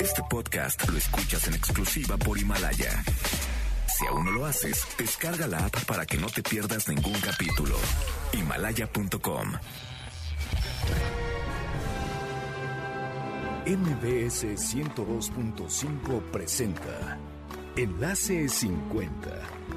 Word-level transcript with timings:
Este 0.00 0.22
podcast 0.28 0.88
lo 0.88 0.96
escuchas 0.96 1.48
en 1.48 1.54
exclusiva 1.54 2.16
por 2.16 2.38
Himalaya. 2.38 3.02
Si 3.86 4.06
aún 4.06 4.24
no 4.26 4.30
lo 4.30 4.46
haces, 4.46 4.86
descarga 4.98 5.46
la 5.46 5.66
app 5.66 5.84
para 5.84 6.06
que 6.06 6.18
no 6.18 6.26
te 6.28 6.42
pierdas 6.42 6.88
ningún 6.88 7.18
capítulo. 7.20 7.76
Himalaya.com. 8.32 9.52
MBS 13.66 14.44
102.5 14.44 16.22
presenta 16.30 17.18
Enlace 17.76 18.48
50 18.48 19.30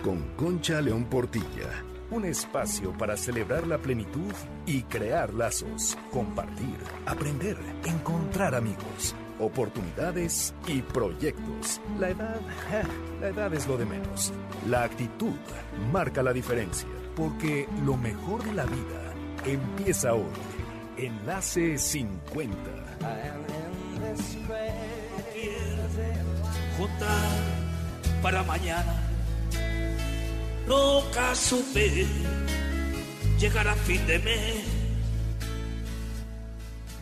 con 0.03 0.21
Concha 0.35 0.79
León 0.81 1.05
Portilla. 1.05 1.83
Un 2.11 2.25
espacio 2.25 2.97
para 2.97 3.17
celebrar 3.17 3.67
la 3.67 3.77
plenitud 3.77 4.33
y 4.65 4.83
crear 4.83 5.33
lazos, 5.33 5.97
compartir, 6.11 6.77
aprender, 7.05 7.57
encontrar 7.85 8.55
amigos, 8.55 9.15
oportunidades 9.39 10.53
y 10.67 10.81
proyectos. 10.81 11.81
La 11.99 12.09
edad, 12.09 12.39
la 13.21 13.27
edad 13.27 13.53
es 13.53 13.67
lo 13.67 13.77
de 13.77 13.85
menos. 13.85 14.33
La 14.67 14.83
actitud 14.83 15.35
marca 15.91 16.21
la 16.23 16.33
diferencia, 16.33 16.87
porque 17.15 17.67
lo 17.85 17.97
mejor 17.97 18.43
de 18.43 18.53
la 18.53 18.65
vida 18.65 19.13
empieza 19.45 20.13
hoy. 20.13 20.23
Enlace 20.97 21.77
50. 21.77 22.57
juntar 26.77 27.29
para 28.21 28.43
mañana. 28.43 28.95
Nunca 30.67 31.35
supe 31.35 32.05
llegar 33.37 33.67
a 33.67 33.75
fin 33.75 34.05
de 34.07 34.19
mes. 34.19 34.78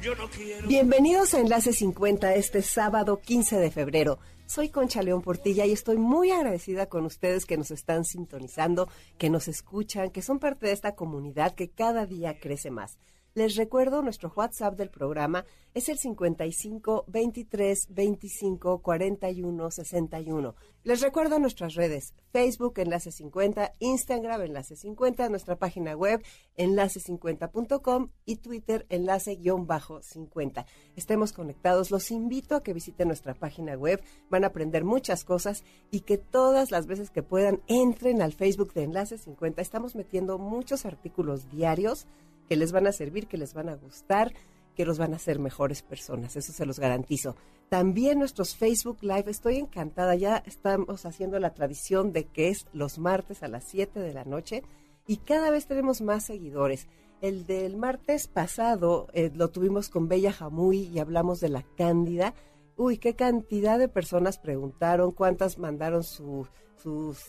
Yo 0.01 0.15
no 0.15 0.29
quiero. 0.29 0.67
Bienvenidos 0.67 1.33
a 1.33 1.39
Enlace 1.39 1.73
50 1.73 2.35
este 2.35 2.61
sábado 2.61 3.19
15 3.19 3.57
de 3.57 3.71
febrero. 3.71 4.19
Soy 4.45 4.69
Concha 4.69 5.01
León 5.01 5.21
Portilla 5.21 5.65
y 5.65 5.71
estoy 5.71 5.97
muy 5.97 6.31
agradecida 6.31 6.85
con 6.85 7.05
ustedes 7.05 7.45
que 7.45 7.57
nos 7.57 7.71
están 7.71 8.05
sintonizando, 8.05 8.89
que 9.17 9.29
nos 9.29 9.47
escuchan, 9.47 10.11
que 10.11 10.21
son 10.21 10.39
parte 10.39 10.67
de 10.67 10.73
esta 10.73 10.95
comunidad 10.95 11.55
que 11.55 11.69
cada 11.69 12.05
día 12.05 12.39
crece 12.39 12.69
más. 12.69 12.97
Les 13.37 13.55
recuerdo, 13.55 14.01
nuestro 14.01 14.33
WhatsApp 14.35 14.75
del 14.75 14.89
programa 14.89 15.45
es 15.75 15.89
el 15.89 15.99
55 15.99 17.05
23 17.07 17.87
25 17.93 18.81
41 18.81 19.69
61. 19.69 20.55
Les 20.83 21.01
recuerdo 21.01 21.37
nuestras 21.37 21.75
redes, 21.75 22.15
Facebook 22.31 22.79
Enlace 22.79 23.11
50, 23.11 23.73
Instagram 23.77 24.41
Enlace 24.41 24.75
50, 24.75 25.29
nuestra 25.29 25.55
página 25.55 25.95
web 25.95 26.23
enlace50.com 26.57 28.09
y 28.25 28.37
Twitter 28.37 28.87
Enlace-50. 28.89 30.65
Estemos 30.95 31.31
conectados, 31.31 31.91
los 31.91 32.09
invito 32.09 32.55
a 32.55 32.63
que 32.63 32.73
visiten 32.73 33.09
nuestra 33.09 33.35
página 33.35 33.75
web, 33.75 34.01
van 34.31 34.45
a 34.45 34.47
aprender 34.47 34.83
muchas 34.83 35.23
cosas 35.23 35.63
y 35.91 35.99
que 35.99 36.17
todas 36.17 36.71
las 36.71 36.87
veces 36.87 37.11
que 37.11 37.21
puedan 37.21 37.61
entren 37.67 38.23
al 38.23 38.33
Facebook 38.33 38.73
de 38.73 38.83
Enlace 38.83 39.19
50. 39.19 39.61
Estamos 39.61 39.93
metiendo 39.93 40.39
muchos 40.39 40.87
artículos 40.87 41.51
diarios 41.51 42.07
que 42.47 42.55
les 42.55 42.71
van 42.71 42.87
a 42.87 42.91
servir, 42.91 43.27
que 43.27 43.37
les 43.37 43.53
van 43.53 43.69
a 43.69 43.75
gustar, 43.75 44.33
que 44.75 44.85
los 44.85 44.97
van 44.97 45.13
a 45.13 45.15
hacer 45.15 45.39
mejores 45.39 45.81
personas, 45.81 46.35
eso 46.35 46.53
se 46.53 46.65
los 46.65 46.79
garantizo. 46.79 47.35
También 47.69 48.19
nuestros 48.19 48.55
Facebook 48.55 48.99
Live, 49.01 49.25
estoy 49.27 49.57
encantada, 49.57 50.15
ya 50.15 50.37
estamos 50.45 51.05
haciendo 51.05 51.39
la 51.39 51.53
tradición 51.53 52.13
de 52.13 52.25
que 52.25 52.49
es 52.49 52.67
los 52.73 52.99
martes 52.99 53.43
a 53.43 53.47
las 53.47 53.65
7 53.65 53.99
de 53.99 54.13
la 54.13 54.23
noche 54.23 54.63
y 55.07 55.17
cada 55.17 55.49
vez 55.49 55.65
tenemos 55.65 56.01
más 56.01 56.25
seguidores. 56.25 56.87
El 57.19 57.47
del 57.47 57.75
martes 57.75 58.27
pasado 58.27 59.07
eh, 59.13 59.31
lo 59.33 59.49
tuvimos 59.49 59.89
con 59.89 60.07
Bella 60.07 60.31
Jamuy 60.31 60.83
y 60.83 60.99
hablamos 60.99 61.39
de 61.39 61.49
la 61.49 61.63
cándida. 61.75 62.35
Uy, 62.77 62.99
qué 62.99 63.15
cantidad 63.15 63.79
de 63.79 63.89
personas 63.89 64.37
preguntaron, 64.37 65.11
cuántas 65.11 65.57
mandaron 65.57 66.03
sus 66.03 66.47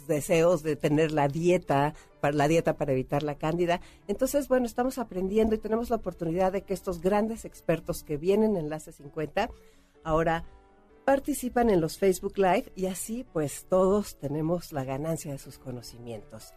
deseos 0.07 0.63
de 0.63 0.77
tener 0.77 1.11
la 1.11 1.27
dieta, 1.27 1.95
para 2.21 2.37
la 2.37 2.49
dieta 2.49 2.77
para 2.77 2.93
evitar 2.93 3.23
la 3.23 3.39
cándida. 3.39 3.81
Entonces, 4.06 4.47
bueno, 4.47 4.67
estamos 4.67 4.99
aprendiendo 4.99 5.55
y 5.55 5.59
tenemos 5.59 5.89
la 5.89 5.97
oportunidad 5.97 6.53
de 6.53 6.62
que 6.62 6.75
estos 6.75 7.00
grandes 7.00 7.47
expertos 7.47 8.05
que 8.05 8.19
vienen 8.19 8.56
en 8.56 8.65
Enlace 8.65 8.93
50 8.93 9.50
ahora 10.05 10.45
participan 11.06 11.71
en 11.71 11.81
los 11.81 11.97
Facebook 11.97 12.37
Live 12.37 12.71
y 12.77 12.84
así 12.84 13.25
pues 13.33 13.65
todos 13.71 14.19
tenemos 14.19 14.72
la 14.72 14.84
ganancia 14.84 15.33
de 15.33 15.39
sus 15.39 15.59
conocimientos. 15.59 16.53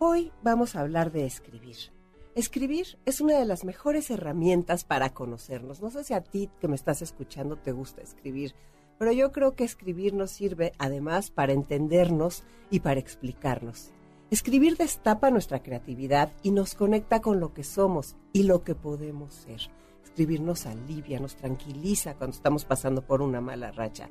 Hoy 0.00 0.32
vamos 0.42 0.74
a 0.74 0.80
hablar 0.80 1.12
de 1.12 1.24
escribir. 1.24 1.93
Escribir 2.34 2.98
es 3.06 3.20
una 3.20 3.38
de 3.38 3.44
las 3.44 3.64
mejores 3.64 4.10
herramientas 4.10 4.82
para 4.82 5.10
conocernos. 5.10 5.80
No 5.80 5.90
sé 5.90 6.02
si 6.02 6.14
a 6.14 6.20
ti 6.20 6.50
que 6.60 6.66
me 6.66 6.74
estás 6.74 7.00
escuchando 7.00 7.56
te 7.56 7.70
gusta 7.70 8.02
escribir, 8.02 8.56
pero 8.98 9.12
yo 9.12 9.30
creo 9.30 9.54
que 9.54 9.62
escribir 9.62 10.14
nos 10.14 10.32
sirve 10.32 10.72
además 10.78 11.30
para 11.30 11.52
entendernos 11.52 12.42
y 12.70 12.80
para 12.80 12.98
explicarnos. 12.98 13.92
Escribir 14.32 14.76
destapa 14.76 15.30
nuestra 15.30 15.62
creatividad 15.62 16.32
y 16.42 16.50
nos 16.50 16.74
conecta 16.74 17.20
con 17.20 17.38
lo 17.38 17.54
que 17.54 17.62
somos 17.62 18.16
y 18.32 18.42
lo 18.42 18.64
que 18.64 18.74
podemos 18.74 19.32
ser. 19.32 19.60
Escribir 20.02 20.40
nos 20.40 20.66
alivia, 20.66 21.20
nos 21.20 21.36
tranquiliza 21.36 22.14
cuando 22.14 22.34
estamos 22.34 22.64
pasando 22.64 23.02
por 23.02 23.22
una 23.22 23.40
mala 23.40 23.70
racha. 23.70 24.10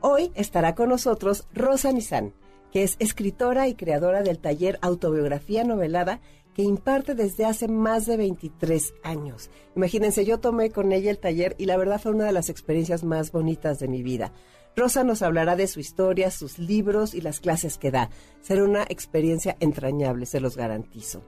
Hoy 0.00 0.32
estará 0.34 0.74
con 0.74 0.88
nosotros 0.88 1.46
Rosa 1.52 1.92
Nizán, 1.92 2.32
que 2.72 2.84
es 2.84 2.96
escritora 3.00 3.68
y 3.68 3.74
creadora 3.74 4.22
del 4.22 4.38
taller 4.38 4.78
Autobiografía 4.80 5.62
Novelada 5.62 6.20
que 6.56 6.62
imparte 6.62 7.14
desde 7.14 7.44
hace 7.44 7.68
más 7.68 8.06
de 8.06 8.16
23 8.16 8.94
años. 9.02 9.50
Imagínense, 9.74 10.24
yo 10.24 10.40
tomé 10.40 10.70
con 10.70 10.90
ella 10.90 11.10
el 11.10 11.18
taller 11.18 11.54
y 11.58 11.66
la 11.66 11.76
verdad 11.76 12.00
fue 12.00 12.12
una 12.12 12.24
de 12.24 12.32
las 12.32 12.48
experiencias 12.48 13.04
más 13.04 13.30
bonitas 13.30 13.78
de 13.78 13.88
mi 13.88 14.02
vida. 14.02 14.32
Rosa 14.74 15.04
nos 15.04 15.20
hablará 15.20 15.54
de 15.54 15.66
su 15.66 15.80
historia, 15.80 16.30
sus 16.30 16.58
libros 16.58 17.12
y 17.12 17.20
las 17.20 17.40
clases 17.40 17.76
que 17.76 17.90
da. 17.90 18.08
Será 18.40 18.64
una 18.64 18.84
experiencia 18.84 19.58
entrañable, 19.60 20.24
se 20.24 20.40
los 20.40 20.56
garantizo. 20.56 21.22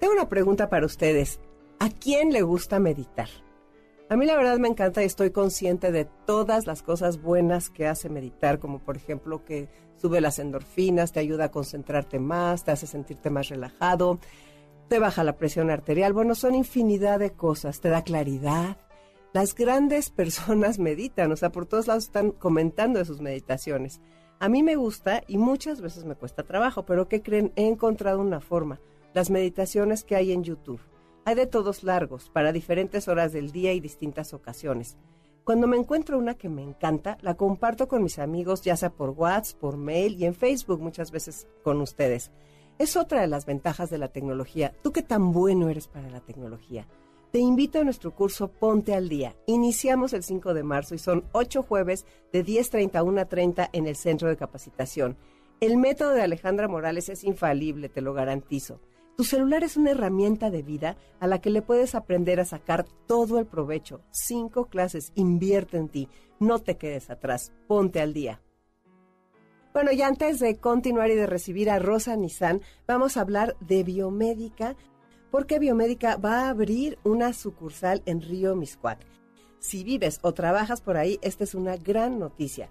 Tengo 0.00 0.12
una 0.12 0.28
pregunta 0.28 0.68
para 0.68 0.84
ustedes. 0.84 1.40
¿A 1.78 1.88
quién 1.88 2.30
le 2.30 2.42
gusta 2.42 2.80
meditar? 2.80 3.30
A 4.14 4.16
mí 4.16 4.26
la 4.26 4.36
verdad 4.36 4.58
me 4.58 4.68
encanta 4.68 5.02
y 5.02 5.06
estoy 5.06 5.32
consciente 5.32 5.90
de 5.90 6.04
todas 6.04 6.68
las 6.68 6.82
cosas 6.84 7.20
buenas 7.20 7.68
que 7.68 7.88
hace 7.88 8.08
meditar, 8.08 8.60
como 8.60 8.78
por 8.78 8.96
ejemplo 8.96 9.44
que 9.44 9.68
sube 9.96 10.20
las 10.20 10.38
endorfinas, 10.38 11.10
te 11.10 11.18
ayuda 11.18 11.46
a 11.46 11.50
concentrarte 11.50 12.20
más, 12.20 12.62
te 12.62 12.70
hace 12.70 12.86
sentirte 12.86 13.28
más 13.28 13.48
relajado, 13.48 14.20
te 14.88 15.00
baja 15.00 15.24
la 15.24 15.36
presión 15.36 15.68
arterial. 15.68 16.12
Bueno, 16.12 16.36
son 16.36 16.54
infinidad 16.54 17.18
de 17.18 17.32
cosas, 17.32 17.80
te 17.80 17.88
da 17.88 18.02
claridad. 18.02 18.76
Las 19.32 19.52
grandes 19.52 20.10
personas 20.16 20.78
meditan, 20.78 21.32
o 21.32 21.36
sea, 21.36 21.50
por 21.50 21.66
todos 21.66 21.88
lados 21.88 22.04
están 22.04 22.30
comentando 22.30 23.00
de 23.00 23.06
sus 23.06 23.20
meditaciones. 23.20 24.00
A 24.38 24.48
mí 24.48 24.62
me 24.62 24.76
gusta 24.76 25.24
y 25.26 25.38
muchas 25.38 25.80
veces 25.80 26.04
me 26.04 26.14
cuesta 26.14 26.44
trabajo, 26.44 26.86
pero 26.86 27.08
¿qué 27.08 27.20
creen? 27.20 27.52
He 27.56 27.66
encontrado 27.66 28.20
una 28.20 28.40
forma. 28.40 28.78
Las 29.12 29.30
meditaciones 29.30 30.04
que 30.04 30.14
hay 30.14 30.30
en 30.30 30.44
YouTube. 30.44 30.80
Hay 31.26 31.34
de 31.34 31.46
todos 31.46 31.84
largos, 31.84 32.28
para 32.28 32.52
diferentes 32.52 33.08
horas 33.08 33.32
del 33.32 33.50
día 33.50 33.72
y 33.72 33.80
distintas 33.80 34.34
ocasiones. 34.34 34.98
Cuando 35.44 35.66
me 35.66 35.76
encuentro 35.76 36.18
una 36.18 36.34
que 36.34 36.50
me 36.50 36.62
encanta, 36.62 37.16
la 37.22 37.34
comparto 37.34 37.88
con 37.88 38.02
mis 38.02 38.18
amigos, 38.18 38.60
ya 38.60 38.76
sea 38.76 38.90
por 38.90 39.10
WhatsApp, 39.10 39.58
por 39.58 39.76
mail 39.78 40.16
y 40.16 40.26
en 40.26 40.34
Facebook 40.34 40.80
muchas 40.80 41.10
veces 41.10 41.46
con 41.62 41.80
ustedes. 41.80 42.30
Es 42.78 42.96
otra 42.96 43.22
de 43.22 43.26
las 43.26 43.46
ventajas 43.46 43.88
de 43.88 43.98
la 43.98 44.08
tecnología. 44.08 44.74
¿Tú 44.82 44.92
qué 44.92 45.02
tan 45.02 45.32
bueno 45.32 45.70
eres 45.70 45.88
para 45.88 46.10
la 46.10 46.20
tecnología? 46.20 46.86
Te 47.30 47.38
invito 47.38 47.80
a 47.80 47.84
nuestro 47.84 48.14
curso 48.14 48.48
Ponte 48.48 48.94
al 48.94 49.08
Día. 49.08 49.34
Iniciamos 49.46 50.12
el 50.12 50.22
5 50.22 50.52
de 50.54 50.62
marzo 50.62 50.94
y 50.94 50.98
son 50.98 51.24
8 51.32 51.62
jueves 51.62 52.04
de 52.32 52.44
10.30 52.44 52.96
a 52.96 53.02
1.30 53.02 53.70
en 53.72 53.86
el 53.86 53.96
centro 53.96 54.28
de 54.28 54.36
capacitación. 54.36 55.16
El 55.60 55.78
método 55.78 56.10
de 56.10 56.22
Alejandra 56.22 56.68
Morales 56.68 57.08
es 57.08 57.24
infalible, 57.24 57.88
te 57.88 58.02
lo 58.02 58.12
garantizo. 58.12 58.80
Tu 59.16 59.22
celular 59.22 59.62
es 59.62 59.76
una 59.76 59.92
herramienta 59.92 60.50
de 60.50 60.62
vida 60.62 60.96
a 61.20 61.28
la 61.28 61.40
que 61.40 61.50
le 61.50 61.62
puedes 61.62 61.94
aprender 61.94 62.40
a 62.40 62.44
sacar 62.44 62.84
todo 63.06 63.38
el 63.38 63.46
provecho. 63.46 64.00
Cinco 64.10 64.66
clases, 64.66 65.12
invierte 65.14 65.76
en 65.76 65.88
ti, 65.88 66.08
no 66.40 66.58
te 66.58 66.76
quedes 66.76 67.10
atrás, 67.10 67.52
ponte 67.68 68.00
al 68.00 68.12
día. 68.12 68.42
Bueno, 69.72 69.92
y 69.92 70.02
antes 70.02 70.40
de 70.40 70.56
continuar 70.56 71.10
y 71.10 71.14
de 71.14 71.26
recibir 71.26 71.70
a 71.70 71.78
Rosa 71.78 72.16
Nizán, 72.16 72.60
vamos 72.88 73.16
a 73.16 73.20
hablar 73.20 73.56
de 73.60 73.84
biomédica, 73.84 74.76
porque 75.30 75.60
biomédica 75.60 76.16
va 76.16 76.42
a 76.42 76.48
abrir 76.48 76.98
una 77.04 77.32
sucursal 77.32 78.02
en 78.06 78.20
Río 78.20 78.56
Miscuac. 78.56 78.98
Si 79.60 79.84
vives 79.84 80.18
o 80.22 80.34
trabajas 80.34 80.80
por 80.80 80.96
ahí, 80.96 81.18
esta 81.22 81.44
es 81.44 81.54
una 81.54 81.76
gran 81.76 82.18
noticia. 82.18 82.68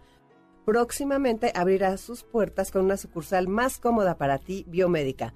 Próximamente 0.65 1.51
abrirá 1.55 1.95
sus 1.97 2.23
puertas 2.23 2.69
con 2.71 2.83
una 2.83 2.97
sucursal 2.97 3.47
más 3.47 3.79
cómoda 3.79 4.17
para 4.17 4.39
ti, 4.39 4.65
biomédica 4.67 5.33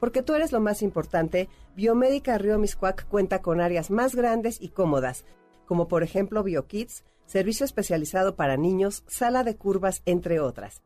porque 0.00 0.22
tú 0.22 0.34
eres 0.34 0.52
lo 0.52 0.60
más 0.60 0.82
importante, 0.82 1.48
Biomédica 1.74 2.38
Río 2.38 2.58
Miscuac 2.58 3.06
cuenta 3.08 3.42
con 3.42 3.60
áreas 3.60 3.90
más 3.90 4.14
grandes 4.14 4.60
y 4.60 4.68
cómodas, 4.68 5.24
como 5.66 5.88
por 5.88 6.02
ejemplo 6.02 6.42
BioKids, 6.42 7.04
servicio 7.26 7.64
especializado 7.64 8.36
para 8.36 8.56
niños, 8.56 9.04
sala 9.06 9.42
de 9.42 9.56
curvas, 9.56 10.02
entre 10.04 10.40
otras. 10.40 10.82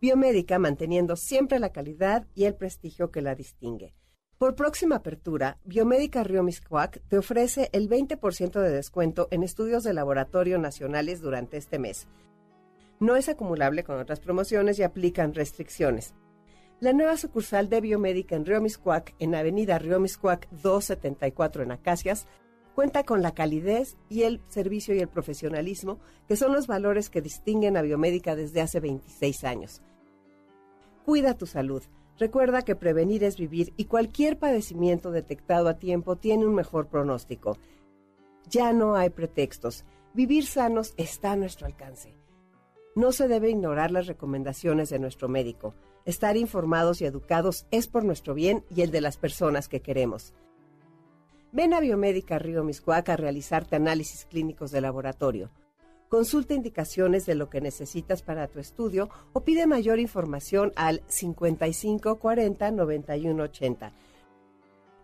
Biomédica 0.00 0.58
manteniendo 0.58 1.16
siempre 1.16 1.58
la 1.58 1.72
calidad 1.72 2.26
y 2.34 2.44
el 2.44 2.54
prestigio 2.54 3.10
que 3.10 3.20
la 3.20 3.34
distingue. 3.34 3.94
Por 4.38 4.54
próxima 4.54 4.96
apertura, 4.96 5.58
Biomédica 5.64 6.24
Río 6.24 6.42
Miscuac 6.42 7.02
te 7.08 7.18
ofrece 7.18 7.68
el 7.72 7.90
20% 7.90 8.60
de 8.60 8.70
descuento 8.70 9.28
en 9.30 9.42
estudios 9.42 9.84
de 9.84 9.92
laboratorio 9.92 10.58
nacionales 10.58 11.20
durante 11.20 11.58
este 11.58 11.78
mes. 11.78 12.08
No 13.00 13.16
es 13.16 13.28
acumulable 13.28 13.84
con 13.84 13.98
otras 13.98 14.18
promociones 14.18 14.78
y 14.78 14.82
aplican 14.82 15.34
restricciones. 15.34 16.14
La 16.80 16.94
nueva 16.94 17.18
sucursal 17.18 17.68
de 17.68 17.82
Biomédica 17.82 18.36
en 18.36 18.46
Río 18.46 18.62
Miscuac, 18.62 19.14
en 19.18 19.34
Avenida 19.34 19.78
Río 19.78 20.00
Miscuac 20.00 20.48
274 20.50 21.62
en 21.62 21.72
Acacias, 21.72 22.26
cuenta 22.74 23.04
con 23.04 23.20
la 23.20 23.34
calidez 23.34 23.98
y 24.08 24.22
el 24.22 24.40
servicio 24.48 24.94
y 24.94 25.00
el 25.00 25.08
profesionalismo, 25.08 25.98
que 26.26 26.36
son 26.36 26.54
los 26.54 26.66
valores 26.66 27.10
que 27.10 27.20
distinguen 27.20 27.76
a 27.76 27.82
Biomédica 27.82 28.34
desde 28.34 28.62
hace 28.62 28.80
26 28.80 29.44
años. 29.44 29.82
Cuida 31.04 31.34
tu 31.34 31.44
salud. 31.44 31.82
Recuerda 32.18 32.62
que 32.62 32.76
prevenir 32.76 33.24
es 33.24 33.36
vivir 33.36 33.74
y 33.76 33.84
cualquier 33.84 34.38
padecimiento 34.38 35.10
detectado 35.10 35.68
a 35.68 35.78
tiempo 35.78 36.16
tiene 36.16 36.46
un 36.46 36.54
mejor 36.54 36.86
pronóstico. 36.86 37.58
Ya 38.48 38.72
no 38.72 38.94
hay 38.94 39.10
pretextos. 39.10 39.84
Vivir 40.14 40.46
sanos 40.46 40.94
está 40.96 41.32
a 41.32 41.36
nuestro 41.36 41.66
alcance. 41.66 42.16
No 42.94 43.12
se 43.12 43.28
debe 43.28 43.50
ignorar 43.50 43.90
las 43.90 44.06
recomendaciones 44.06 44.88
de 44.88 44.98
nuestro 44.98 45.28
médico. 45.28 45.74
Estar 46.04 46.36
informados 46.36 47.00
y 47.00 47.04
educados 47.04 47.66
es 47.70 47.86
por 47.86 48.04
nuestro 48.04 48.34
bien 48.34 48.64
y 48.74 48.82
el 48.82 48.90
de 48.90 49.00
las 49.00 49.16
personas 49.16 49.68
que 49.68 49.80
queremos. 49.80 50.32
Ven 51.52 51.74
a 51.74 51.80
Biomédica 51.80 52.38
Río 52.38 52.64
Miscuac 52.64 53.08
a 53.08 53.16
realizarte 53.16 53.76
análisis 53.76 54.24
clínicos 54.24 54.70
de 54.70 54.80
laboratorio. 54.80 55.50
Consulta 56.08 56.54
indicaciones 56.54 57.26
de 57.26 57.34
lo 57.34 57.50
que 57.50 57.60
necesitas 57.60 58.22
para 58.22 58.48
tu 58.48 58.60
estudio 58.60 59.10
o 59.32 59.40
pide 59.40 59.66
mayor 59.66 59.98
información 59.98 60.72
al 60.74 61.02
55 61.06 62.16
40 62.16 62.70
91 62.70 63.42
80. 63.42 63.92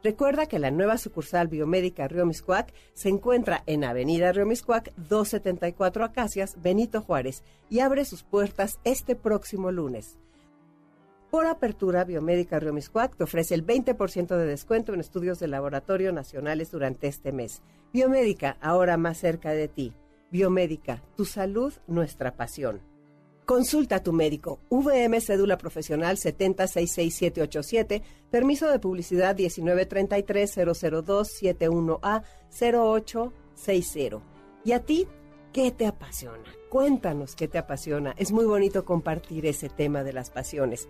Recuerda 0.03 0.47
que 0.47 0.59
la 0.59 0.71
nueva 0.71 0.99
sucursal 0.99 1.49
biomédica 1.49 2.07
Río 2.07 2.27
Miscuac 2.27 2.73
se 2.95 3.09
encuentra 3.09 3.63
en 3.67 3.85
Avenida 3.85 4.33
Río 4.33 4.47
Miscuac 4.47 4.95
274 4.97 6.05
Acacias, 6.05 6.63
Benito 6.63 7.03
Juárez, 7.03 7.43
y 7.69 7.81
abre 7.81 8.05
sus 8.05 8.23
puertas 8.23 8.79
este 8.85 9.17
próximo 9.17 9.73
lunes. 9.73 10.19
Por 11.37 11.47
apertura, 11.47 12.05
Biomédica 12.05 12.59
Río 12.59 12.73
Miscuac 12.73 13.15
te 13.15 13.25
ofrece 13.25 13.55
el 13.55 13.67
20% 13.67 14.38
de 14.38 14.47
descuento 14.47 14.94
en 14.94 15.00
estudios 15.00 15.38
de 15.38 15.49
laboratorio 15.49 16.11
nacionales 16.11 16.71
durante 16.71 17.09
este 17.09 17.31
mes. 17.31 17.61
Biomédica, 17.93 18.56
ahora 18.62 18.97
más 18.97 19.19
cerca 19.19 19.50
de 19.50 19.69
ti. 19.69 19.93
Biomédica, 20.31 21.03
tu 21.15 21.27
salud, 21.27 21.75
nuestra 21.88 22.37
pasión. 22.37 22.81
Consulta 23.44 23.97
a 23.97 24.03
tu 24.03 24.15
médico. 24.15 24.61
VM 24.71 25.21
Cédula 25.21 25.59
Profesional 25.59 26.17
7066787. 26.17 28.00
Permiso 28.31 28.71
de 28.71 28.79
publicidad 28.79 29.37
193300271A 29.37 32.23
0860. 32.50 34.23
¿Y 34.65 34.73
a 34.73 34.81
ti 34.81 35.06
qué 35.53 35.71
te 35.71 35.85
apasiona? 35.85 36.50
Cuéntanos 36.71 37.37
qué 37.37 37.47
te 37.47 37.59
apasiona. 37.59 38.15
Es 38.17 38.33
muy 38.33 38.47
bonito 38.47 38.87
compartir 38.87 39.44
ese 39.44 39.69
tema 39.69 40.03
de 40.03 40.15
las 40.15 40.31
pasiones. 40.31 40.88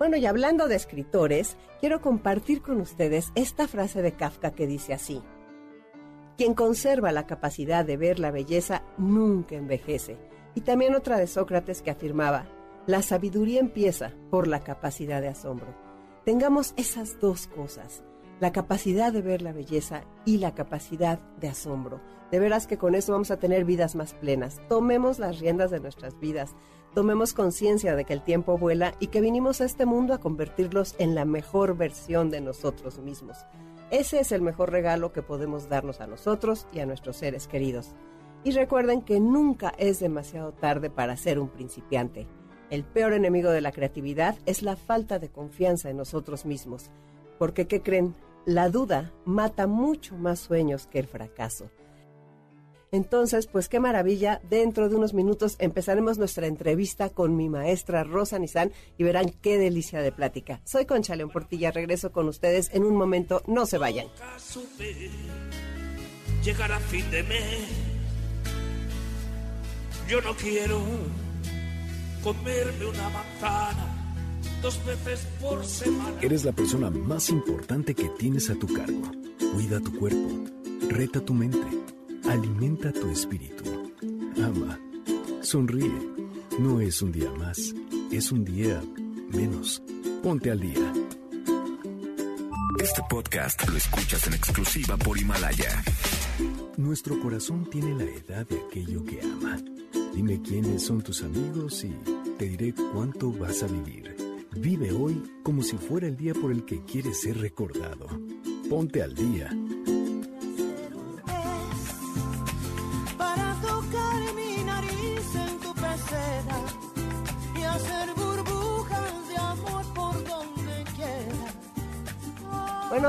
Bueno, 0.00 0.16
y 0.16 0.24
hablando 0.24 0.66
de 0.66 0.76
escritores, 0.76 1.58
quiero 1.78 2.00
compartir 2.00 2.62
con 2.62 2.80
ustedes 2.80 3.32
esta 3.34 3.68
frase 3.68 4.00
de 4.00 4.12
Kafka 4.12 4.52
que 4.52 4.66
dice 4.66 4.94
así. 4.94 5.20
Quien 6.38 6.54
conserva 6.54 7.12
la 7.12 7.26
capacidad 7.26 7.84
de 7.84 7.98
ver 7.98 8.18
la 8.18 8.30
belleza 8.30 8.82
nunca 8.96 9.56
envejece. 9.56 10.16
Y 10.54 10.62
también 10.62 10.94
otra 10.94 11.18
de 11.18 11.26
Sócrates 11.26 11.82
que 11.82 11.90
afirmaba, 11.90 12.46
la 12.86 13.02
sabiduría 13.02 13.60
empieza 13.60 14.14
por 14.30 14.48
la 14.48 14.60
capacidad 14.60 15.20
de 15.20 15.28
asombro. 15.28 15.76
Tengamos 16.24 16.72
esas 16.78 17.20
dos 17.20 17.46
cosas, 17.46 18.02
la 18.40 18.52
capacidad 18.52 19.12
de 19.12 19.20
ver 19.20 19.42
la 19.42 19.52
belleza 19.52 20.04
y 20.24 20.38
la 20.38 20.54
capacidad 20.54 21.18
de 21.40 21.48
asombro. 21.48 22.00
De 22.30 22.38
veras 22.38 22.66
que 22.66 22.78
con 22.78 22.94
eso 22.94 23.12
vamos 23.12 23.30
a 23.30 23.38
tener 23.38 23.66
vidas 23.66 23.94
más 23.96 24.14
plenas. 24.14 24.62
Tomemos 24.66 25.18
las 25.18 25.40
riendas 25.40 25.70
de 25.70 25.80
nuestras 25.80 26.18
vidas, 26.18 26.54
tomemos 26.94 27.32
conciencia 27.32 27.94
de 27.94 28.04
que 28.04 28.12
el 28.12 28.22
tiempo 28.22 28.58
vuela 28.58 28.94
y 29.00 29.08
que 29.08 29.20
vinimos 29.20 29.60
a 29.60 29.64
este 29.64 29.86
mundo 29.86 30.14
a 30.14 30.20
convertirlos 30.20 30.94
en 30.98 31.14
la 31.14 31.24
mejor 31.24 31.76
versión 31.76 32.30
de 32.30 32.40
nosotros 32.40 32.98
mismos. 32.98 33.38
Ese 33.90 34.20
es 34.20 34.32
el 34.32 34.42
mejor 34.42 34.70
regalo 34.70 35.12
que 35.12 35.22
podemos 35.22 35.68
darnos 35.68 36.00
a 36.00 36.06
nosotros 36.06 36.66
y 36.72 36.80
a 36.80 36.86
nuestros 36.86 37.16
seres 37.16 37.48
queridos. 37.48 37.94
Y 38.44 38.52
recuerden 38.52 39.02
que 39.02 39.20
nunca 39.20 39.74
es 39.78 40.00
demasiado 40.00 40.52
tarde 40.52 40.90
para 40.90 41.16
ser 41.16 41.38
un 41.38 41.48
principiante. 41.48 42.26
El 42.70 42.84
peor 42.84 43.12
enemigo 43.12 43.50
de 43.50 43.60
la 43.60 43.72
creatividad 43.72 44.36
es 44.46 44.62
la 44.62 44.76
falta 44.76 45.18
de 45.18 45.28
confianza 45.28 45.90
en 45.90 45.96
nosotros 45.96 46.46
mismos. 46.46 46.90
Porque, 47.38 47.66
¿qué 47.66 47.82
creen? 47.82 48.14
La 48.46 48.70
duda 48.70 49.12
mata 49.24 49.66
mucho 49.66 50.16
más 50.16 50.38
sueños 50.38 50.86
que 50.86 51.00
el 51.00 51.06
fracaso. 51.06 51.70
Entonces, 52.92 53.46
pues 53.46 53.68
qué 53.68 53.78
maravilla. 53.78 54.40
Dentro 54.50 54.88
de 54.88 54.96
unos 54.96 55.14
minutos 55.14 55.56
empezaremos 55.58 56.18
nuestra 56.18 56.46
entrevista 56.46 57.08
con 57.08 57.36
mi 57.36 57.48
maestra 57.48 58.02
Rosa 58.04 58.38
Nizán 58.38 58.72
y 58.98 59.04
verán 59.04 59.32
qué 59.40 59.58
delicia 59.58 60.00
de 60.00 60.12
plática. 60.12 60.60
Soy 60.64 60.86
Concha 60.86 61.14
León 61.14 61.30
Portilla, 61.30 61.70
regreso 61.70 62.10
con 62.10 62.28
ustedes 62.28 62.70
en 62.72 62.84
un 62.84 62.96
momento. 62.96 63.42
No 63.46 63.66
se 63.66 63.78
vayan. 63.78 64.08
Llegar 66.44 66.72
a 66.72 66.80
fin 66.80 67.08
de 67.10 67.22
mes. 67.22 67.68
Yo 70.08 70.20
no 70.22 70.34
quiero 70.34 70.80
comerme 72.24 72.86
una 72.86 73.08
manzana 73.10 74.26
dos 74.60 74.84
veces 74.84 75.26
por 75.40 75.64
semana. 75.64 76.18
Eres 76.20 76.44
la 76.44 76.52
persona 76.52 76.90
más 76.90 77.30
importante 77.30 77.94
que 77.94 78.08
tienes 78.18 78.50
a 78.50 78.56
tu 78.56 78.66
cargo. 78.66 79.02
Cuida 79.52 79.78
tu 79.78 79.96
cuerpo. 79.96 80.28
Reta 80.88 81.20
tu 81.20 81.34
mente 81.34 81.68
Alimenta 82.28 82.92
tu 82.92 83.08
espíritu. 83.10 83.64
Ama. 84.36 84.78
Sonríe. 85.42 85.90
No 86.58 86.80
es 86.80 87.00
un 87.02 87.12
día 87.12 87.30
más, 87.32 87.74
es 88.10 88.30
un 88.32 88.44
día 88.44 88.82
menos. 89.32 89.82
Ponte 90.22 90.50
al 90.50 90.60
día. 90.60 90.92
Este 92.78 93.02
podcast 93.08 93.68
lo 93.68 93.76
escuchas 93.76 94.26
en 94.26 94.34
exclusiva 94.34 94.96
por 94.96 95.18
Himalaya. 95.18 95.82
Nuestro 96.76 97.18
corazón 97.20 97.68
tiene 97.70 97.94
la 97.94 98.10
edad 98.10 98.46
de 98.46 98.60
aquello 98.60 99.04
que 99.04 99.20
ama. 99.22 99.58
Dime 100.14 100.40
quiénes 100.42 100.84
son 100.84 101.02
tus 101.02 101.22
amigos 101.22 101.84
y 101.84 101.94
te 102.38 102.48
diré 102.48 102.74
cuánto 102.92 103.32
vas 103.32 103.62
a 103.62 103.66
vivir. 103.66 104.16
Vive 104.56 104.92
hoy 104.92 105.22
como 105.42 105.62
si 105.62 105.76
fuera 105.76 106.06
el 106.06 106.16
día 106.16 106.34
por 106.34 106.52
el 106.52 106.64
que 106.64 106.84
quieres 106.84 107.20
ser 107.20 107.38
recordado. 107.38 108.06
Ponte 108.68 109.02
al 109.02 109.14
día 109.14 109.50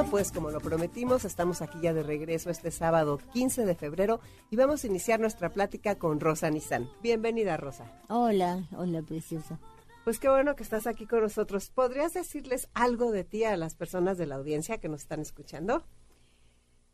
Bueno, 0.02 0.18
pues 0.18 0.32
como 0.32 0.50
lo 0.50 0.60
prometimos, 0.60 1.26
estamos 1.26 1.62
aquí 1.62 1.78
ya 1.80 1.94
de 1.94 2.02
regreso 2.02 2.50
este 2.50 2.72
sábado 2.72 3.20
15 3.34 3.66
de 3.66 3.76
febrero 3.76 4.20
y 4.50 4.56
vamos 4.56 4.84
a 4.84 4.88
iniciar 4.88 5.20
nuestra 5.20 5.54
plática 5.54 6.00
con 6.00 6.20
Rosa 6.20 6.50
Nizán. 6.50 6.90
Bienvenida, 7.04 7.56
Rosa. 7.56 8.02
Hola, 8.10 8.68
hola, 8.76 9.04
preciosa. 9.04 9.60
Pues 10.04 10.18
qué 10.18 10.28
bueno 10.28 10.56
que 10.56 10.64
estás 10.64 10.88
aquí 10.88 11.06
con 11.06 11.22
nosotros. 11.22 11.70
¿Podrías 11.70 12.14
decirles 12.14 12.68
algo 12.74 13.12
de 13.12 13.26
ti 13.26 13.44
a 13.44 13.56
las 13.58 13.76
personas 13.76 14.18
de 14.18 14.26
la 14.26 14.38
audiencia 14.38 14.80
que 14.80 14.90
nos 14.90 15.02
están 15.02 15.20
escuchando? 15.20 15.84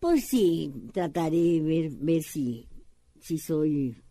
Pues 0.02 0.26
sí, 0.30 0.74
trataré 0.92 1.38
de 1.38 1.62
ver, 1.62 1.92
ver 2.02 2.24
si, 2.24 2.68
si 3.22 3.38
soy... 3.38 4.04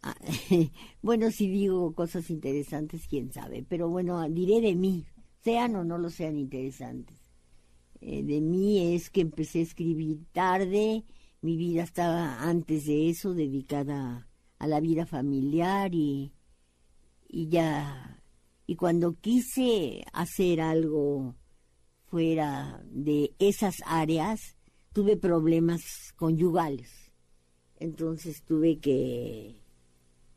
Ah, 0.00 0.14
bueno, 1.02 1.28
si 1.32 1.50
digo 1.50 1.92
cosas 1.92 2.30
interesantes, 2.30 3.08
quién 3.08 3.32
sabe, 3.32 3.66
pero 3.68 3.88
bueno, 3.88 4.22
diré 4.28 4.60
de 4.60 4.76
mí, 4.76 5.04
sean 5.42 5.74
o 5.74 5.82
no 5.82 5.98
lo 5.98 6.08
sean 6.08 6.38
interesantes. 6.38 7.23
Eh, 8.06 8.22
de 8.22 8.42
mí 8.42 8.94
es 8.94 9.08
que 9.08 9.22
empecé 9.22 9.60
a 9.60 9.62
escribir 9.62 10.26
tarde, 10.32 11.04
mi 11.40 11.56
vida 11.56 11.84
estaba 11.84 12.42
antes 12.42 12.84
de 12.84 13.08
eso 13.08 13.32
dedicada 13.32 14.28
a 14.58 14.66
la 14.66 14.78
vida 14.80 15.06
familiar 15.06 15.94
y, 15.94 16.30
y 17.26 17.48
ya, 17.48 18.22
y 18.66 18.76
cuando 18.76 19.14
quise 19.14 20.04
hacer 20.12 20.60
algo 20.60 21.34
fuera 22.04 22.84
de 22.90 23.32
esas 23.38 23.76
áreas, 23.86 24.58
tuve 24.92 25.16
problemas 25.16 26.12
conyugales. 26.14 27.10
Entonces 27.80 28.42
tuve 28.42 28.80
que, 28.80 29.62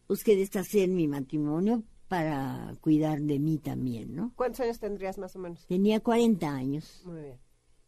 pues 0.08 0.24
que 0.24 0.38
deshacer 0.38 0.88
mi 0.88 1.10
matrimonio 1.10 1.84
para 2.08 2.74
cuidar 2.80 3.20
de 3.20 3.40
mí 3.40 3.58
también, 3.58 4.16
¿no? 4.16 4.32
¿Cuántos 4.38 4.62
años 4.62 4.80
tendrías 4.80 5.18
más 5.18 5.36
o 5.36 5.40
menos? 5.40 5.66
Tenía 5.68 6.00
40 6.00 6.50
años. 6.50 7.02
Muy 7.04 7.20
bien 7.20 7.47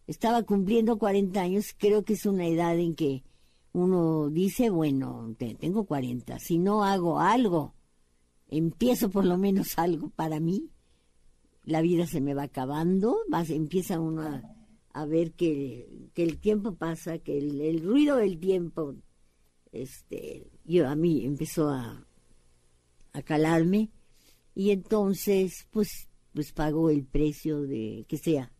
estaba 0.09 0.41
cumpliendo 0.41 0.97
40 0.97 1.39
años, 1.39 1.75
creo 1.77 2.03
que 2.03 2.13
es 2.13 2.25
una 2.25 2.47
edad 2.47 2.77
en 2.79 2.95
que 2.95 3.23
uno 3.73 4.29
dice, 4.31 4.71
bueno, 4.71 5.35
tengo 5.37 5.85
40, 5.85 6.39
si 6.39 6.57
no 6.57 6.83
hago 6.83 7.19
algo, 7.19 7.75
empiezo 8.47 9.11
por 9.11 9.25
lo 9.25 9.37
menos 9.37 9.77
algo 9.77 10.09
para 10.09 10.39
mí, 10.39 10.71
la 11.63 11.81
vida 11.81 12.07
se 12.07 12.21
me 12.21 12.33
va 12.33 12.43
acabando, 12.43 13.19
vas, 13.29 13.51
empieza 13.51 13.99
uno 13.99 14.23
a, 14.23 14.41
a 14.93 15.05
ver 15.05 15.33
que, 15.33 16.09
que, 16.15 16.23
el 16.23 16.39
tiempo 16.39 16.73
pasa, 16.73 17.19
que 17.19 17.37
el, 17.37 17.61
el, 17.61 17.83
ruido 17.83 18.17
del 18.17 18.39
tiempo, 18.39 18.95
este, 19.71 20.49
yo 20.65 20.89
a 20.89 20.95
mí 20.95 21.23
empezó 21.23 21.69
a, 21.69 22.03
a 23.13 23.21
calarme 23.21 23.91
y 24.55 24.71
entonces 24.71 25.67
pues 25.69 26.07
pues 26.33 26.51
pago 26.51 26.89
el 26.89 27.05
precio 27.05 27.61
de 27.61 28.05
que 28.07 28.17
sea, 28.17 28.51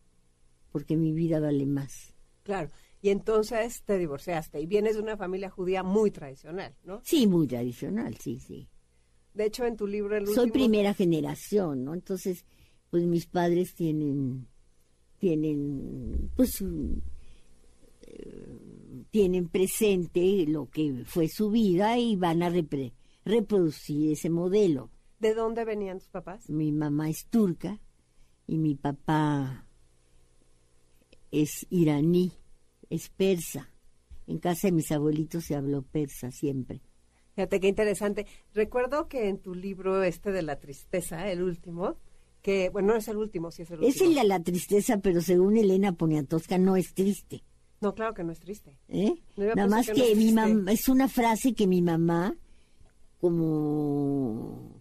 porque 0.71 0.95
mi 0.97 1.13
vida 1.13 1.39
vale 1.39 1.65
más. 1.65 2.13
Claro. 2.43 2.69
Y 3.01 3.09
entonces 3.09 3.83
te 3.83 3.97
divorciaste 3.97 4.59
y 4.59 4.65
vienes 4.65 4.95
de 4.95 5.01
una 5.01 5.15
familia 5.15 5.49
judía 5.49 5.83
muy 5.83 6.11
tradicional, 6.11 6.75
¿no? 6.83 7.01
Sí, 7.03 7.27
muy 7.27 7.47
tradicional, 7.47 8.17
sí, 8.17 8.39
sí. 8.39 8.67
De 9.33 9.45
hecho, 9.45 9.65
en 9.65 9.77
tu 9.77 9.87
libro 9.87 10.17
el 10.17 10.27
Soy 10.27 10.51
primera 10.51 10.93
generación, 10.93 11.85
¿no? 11.85 11.93
Entonces, 11.93 12.45
pues 12.89 13.05
mis 13.05 13.25
padres 13.27 13.73
tienen 13.73 14.47
tienen 15.17 16.31
pues 16.35 16.61
eh, 18.01 19.05
tienen 19.11 19.47
presente 19.49 20.45
lo 20.47 20.69
que 20.69 21.03
fue 21.05 21.27
su 21.27 21.51
vida 21.51 21.97
y 21.97 22.15
van 22.15 22.43
a 22.43 22.51
reproducir 23.25 24.11
ese 24.11 24.29
modelo. 24.29 24.89
¿De 25.19 25.33
dónde 25.33 25.65
venían 25.65 25.99
tus 25.99 26.09
papás? 26.09 26.49
Mi 26.49 26.71
mamá 26.71 27.09
es 27.09 27.27
turca 27.29 27.79
y 28.47 28.57
mi 28.57 28.75
papá 28.75 29.68
es 31.31 31.65
iraní, 31.69 32.31
es 32.89 33.09
persa. 33.09 33.69
En 34.27 34.37
casa 34.39 34.67
de 34.67 34.73
mis 34.73 34.91
abuelitos 34.91 35.45
se 35.45 35.55
habló 35.55 35.81
persa 35.81 36.31
siempre. 36.31 36.81
Fíjate 37.35 37.59
qué 37.59 37.67
interesante. 37.67 38.27
Recuerdo 38.53 39.07
que 39.07 39.29
en 39.29 39.39
tu 39.39 39.55
libro 39.55 40.03
este 40.03 40.31
de 40.31 40.41
la 40.41 40.59
tristeza, 40.59 41.31
el 41.31 41.41
último, 41.41 41.97
que, 42.41 42.69
bueno, 42.69 42.89
no 42.89 42.95
es 42.95 43.07
el 43.07 43.17
último, 43.17 43.51
sí 43.51 43.63
es 43.63 43.71
el 43.71 43.79
último. 43.79 43.93
Es 43.93 44.01
el 44.01 44.15
de 44.15 44.23
la 44.23 44.39
tristeza, 44.41 44.99
pero 44.99 45.21
según 45.21 45.57
Elena 45.57 45.93
Poniatowska 45.93 46.57
no 46.57 46.75
es 46.75 46.93
triste. 46.93 47.43
No, 47.81 47.95
claro 47.95 48.13
que 48.13 48.23
no 48.23 48.31
es 48.31 48.39
triste. 48.39 48.77
¿Eh? 48.89 49.15
Nada 49.37 49.67
más 49.67 49.89
que, 49.89 50.15
mi 50.15 50.31
mamá, 50.33 50.71
es 50.71 50.89
una 50.89 51.07
frase 51.07 51.53
que 51.53 51.65
mi 51.65 51.81
mamá, 51.81 52.35
como 53.19 54.79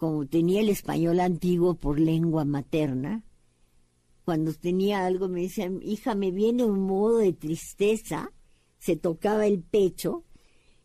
como 0.00 0.26
tenía 0.26 0.62
el 0.62 0.70
español 0.70 1.20
antiguo 1.20 1.74
por 1.74 2.00
lengua 2.00 2.46
materna, 2.46 3.22
cuando 4.30 4.52
tenía 4.52 5.04
algo 5.06 5.28
me 5.28 5.42
decía, 5.42 5.68
hija, 5.82 6.14
me 6.14 6.30
viene 6.30 6.62
un 6.62 6.86
modo 6.86 7.18
de 7.18 7.32
tristeza, 7.32 8.32
se 8.78 8.94
tocaba 8.94 9.44
el 9.48 9.60
pecho, 9.60 10.22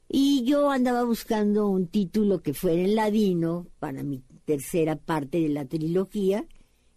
y 0.09 0.43
yo 0.45 0.71
andaba 0.71 1.03
buscando 1.03 1.67
un 1.67 1.85
título 1.85 2.41
que 2.41 2.55
fuera 2.55 2.81
en 2.81 2.95
ladino 2.95 3.67
para 3.77 4.01
mi 4.01 4.23
tercera 4.45 4.95
parte 4.95 5.41
de 5.41 5.49
la 5.49 5.65
trilogía, 5.65 6.47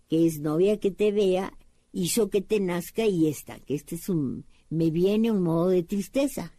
que 0.08 0.24
es 0.24 0.40
Novia 0.40 0.80
que 0.80 0.90
te 0.90 1.12
vea, 1.12 1.52
hizo 1.92 2.30
que 2.30 2.40
te 2.40 2.60
nazca 2.60 3.04
y 3.04 3.28
esta, 3.28 3.60
que 3.60 3.74
este 3.74 3.96
es 3.96 4.08
un, 4.08 4.46
me 4.70 4.88
viene 4.88 5.30
un 5.30 5.42
modo 5.42 5.68
de 5.68 5.82
tristeza. 5.82 6.54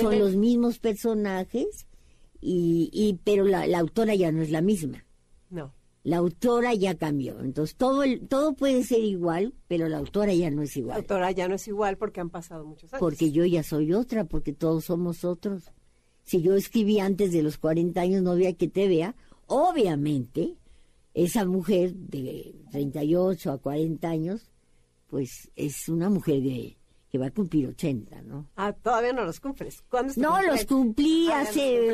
Son 0.00 0.16
los 0.16 0.36
mismos 0.36 0.78
personajes, 0.78 1.88
y, 2.40 3.18
pero 3.24 3.42
la, 3.42 3.64
autora 3.80 4.14
ya 4.14 4.30
no 4.30 4.42
es 4.42 4.52
la 4.52 4.60
misma. 4.60 5.04
La 6.04 6.18
autora 6.18 6.74
ya 6.74 6.94
cambió. 6.94 7.40
Entonces 7.40 7.76
todo 7.76 8.02
el, 8.02 8.28
todo 8.28 8.54
puede 8.54 8.84
ser 8.84 9.00
igual, 9.00 9.54
pero 9.66 9.88
la 9.88 9.98
autora 9.98 10.32
ya 10.34 10.50
no 10.50 10.62
es 10.62 10.76
igual. 10.76 10.96
La 10.96 11.00
autora 11.00 11.30
ya 11.32 11.48
no 11.48 11.56
es 11.56 11.66
igual 11.66 11.96
porque 11.96 12.20
han 12.20 12.30
pasado 12.30 12.64
muchos 12.64 12.92
años. 12.92 13.00
Porque 13.00 13.32
yo 13.32 13.44
ya 13.44 13.62
soy 13.62 13.92
otra, 13.94 14.24
porque 14.24 14.52
todos 14.52 14.84
somos 14.84 15.24
otros. 15.24 15.72
Si 16.22 16.42
yo 16.42 16.54
escribí 16.54 17.00
antes 17.00 17.32
de 17.32 17.42
los 17.42 17.58
40 17.58 18.00
años 18.00 18.22
no 18.22 18.32
había 18.32 18.52
que 18.52 18.68
te 18.68 18.86
vea, 18.86 19.16
obviamente 19.46 20.56
esa 21.14 21.44
mujer 21.44 21.94
de 21.94 22.54
38 22.70 23.52
a 23.52 23.58
40 23.58 24.08
años, 24.08 24.50
pues 25.08 25.50
es 25.56 25.88
una 25.88 26.10
mujer 26.10 26.42
de 26.42 26.76
que 27.08 27.18
va 27.18 27.26
a 27.26 27.30
cumplir 27.30 27.68
80, 27.68 28.22
¿no? 28.22 28.50
Ah, 28.56 28.72
todavía 28.72 29.12
no 29.12 29.24
los 29.24 29.38
cumples. 29.38 29.84
¿Cuándo 29.88 30.12
No, 30.16 30.42
los 30.42 30.64
cumplí 30.66 31.28
ah, 31.30 31.42
hace 31.42 31.92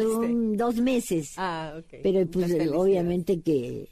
dos 0.57 0.77
meses. 0.77 1.35
Ah, 1.37 1.75
ok. 1.79 2.01
Pero 2.03 2.27
pues 2.31 2.51
obviamente 2.73 3.43
que, 3.43 3.91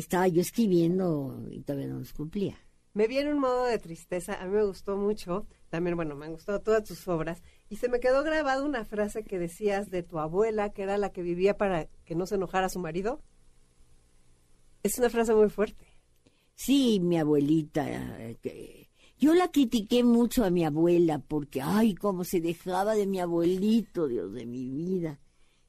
estaba 0.00 0.28
yo 0.28 0.40
escribiendo 0.40 1.46
y 1.50 1.62
todavía 1.62 1.88
no 1.88 1.98
los 1.98 2.12
cumplía. 2.12 2.56
Me 2.92 3.08
viene 3.08 3.32
un 3.32 3.40
modo 3.40 3.64
de 3.64 3.78
tristeza, 3.78 4.40
a 4.40 4.46
mí 4.46 4.52
me 4.52 4.64
gustó 4.64 4.96
mucho, 4.96 5.46
también, 5.68 5.96
bueno, 5.96 6.16
me 6.16 6.26
han 6.26 6.32
gustado 6.32 6.60
todas 6.62 6.84
tus 6.84 7.06
obras, 7.08 7.42
y 7.68 7.76
se 7.76 7.90
me 7.90 8.00
quedó 8.00 8.22
grabada 8.22 8.62
una 8.62 8.86
frase 8.86 9.22
que 9.22 9.38
decías 9.38 9.90
de 9.90 10.02
tu 10.02 10.18
abuela, 10.18 10.70
que 10.70 10.82
era 10.82 10.96
la 10.96 11.10
que 11.10 11.20
vivía 11.20 11.58
para 11.58 11.88
que 12.06 12.14
no 12.14 12.24
se 12.24 12.36
enojara 12.36 12.70
su 12.70 12.78
marido. 12.78 13.20
Es 14.82 14.98
una 14.98 15.10
frase 15.10 15.34
muy 15.34 15.50
fuerte. 15.50 15.84
Sí, 16.54 17.00
mi 17.00 17.18
abuelita, 17.18 17.84
que 18.40 18.88
yo 19.18 19.34
la 19.34 19.50
critiqué 19.50 20.02
mucho 20.02 20.44
a 20.44 20.50
mi 20.50 20.64
abuela 20.64 21.18
porque, 21.18 21.60
ay, 21.60 21.94
cómo 21.94 22.24
se 22.24 22.40
dejaba 22.40 22.94
de 22.94 23.06
mi 23.06 23.20
abuelito, 23.20 24.08
Dios 24.08 24.32
de 24.32 24.46
mi 24.46 24.70
vida. 24.70 25.20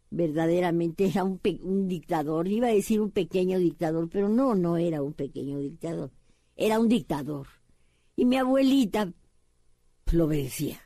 Verdaderamente 0.09 1.05
era 1.07 1.23
un, 1.23 1.39
un 1.63 1.87
dictador, 1.87 2.47
iba 2.47 2.67
a 2.67 2.73
decir 2.73 3.01
un 3.01 3.11
pequeño 3.11 3.59
dictador, 3.59 4.09
pero 4.09 4.29
no, 4.29 4.55
no 4.55 4.77
era 4.77 5.01
un 5.01 5.13
pequeño 5.13 5.59
dictador, 5.59 6.11
era 6.55 6.79
un 6.79 6.87
dictador. 6.87 7.47
Y 8.15 8.25
mi 8.25 8.37
abuelita 8.37 9.13
lo 10.11 10.25
obedecía 10.25 10.79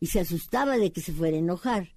y 0.00 0.06
se 0.06 0.20
asustaba 0.20 0.78
de 0.78 0.90
que 0.90 1.02
se 1.02 1.12
fuera 1.12 1.36
a 1.36 1.40
enojar. 1.40 1.94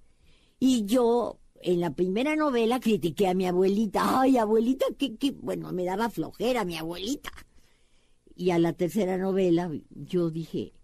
Y 0.60 0.84
yo, 0.84 1.40
en 1.62 1.80
la 1.80 1.94
primera 1.94 2.36
novela, 2.36 2.78
critiqué 2.78 3.26
a 3.26 3.34
mi 3.34 3.46
abuelita. 3.46 4.20
Ay, 4.20 4.36
abuelita, 4.36 4.84
que, 4.98 5.16
que, 5.16 5.32
bueno, 5.32 5.72
me 5.72 5.84
daba 5.84 6.10
flojera 6.10 6.64
mi 6.64 6.76
abuelita. 6.76 7.32
Y 8.36 8.50
a 8.50 8.58
la 8.58 8.74
tercera 8.74 9.16
novela 9.16 9.70
yo 9.90 10.30
dije, 10.30 10.74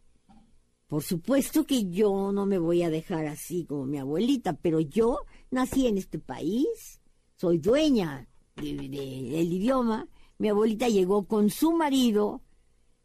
por 0.90 1.04
supuesto 1.04 1.64
que 1.64 1.88
yo 1.88 2.32
no 2.32 2.46
me 2.46 2.58
voy 2.58 2.82
a 2.82 2.90
dejar 2.90 3.26
así 3.26 3.64
como 3.64 3.86
mi 3.86 3.98
abuelita, 3.98 4.54
pero 4.54 4.80
yo 4.80 5.20
nací 5.52 5.86
en 5.86 5.98
este 5.98 6.18
país, 6.18 7.00
soy 7.36 7.58
dueña 7.58 8.28
del 8.56 9.52
idioma, 9.52 10.08
mi 10.38 10.48
abuelita 10.48 10.88
llegó 10.88 11.28
con 11.28 11.48
su 11.48 11.70
marido, 11.70 12.42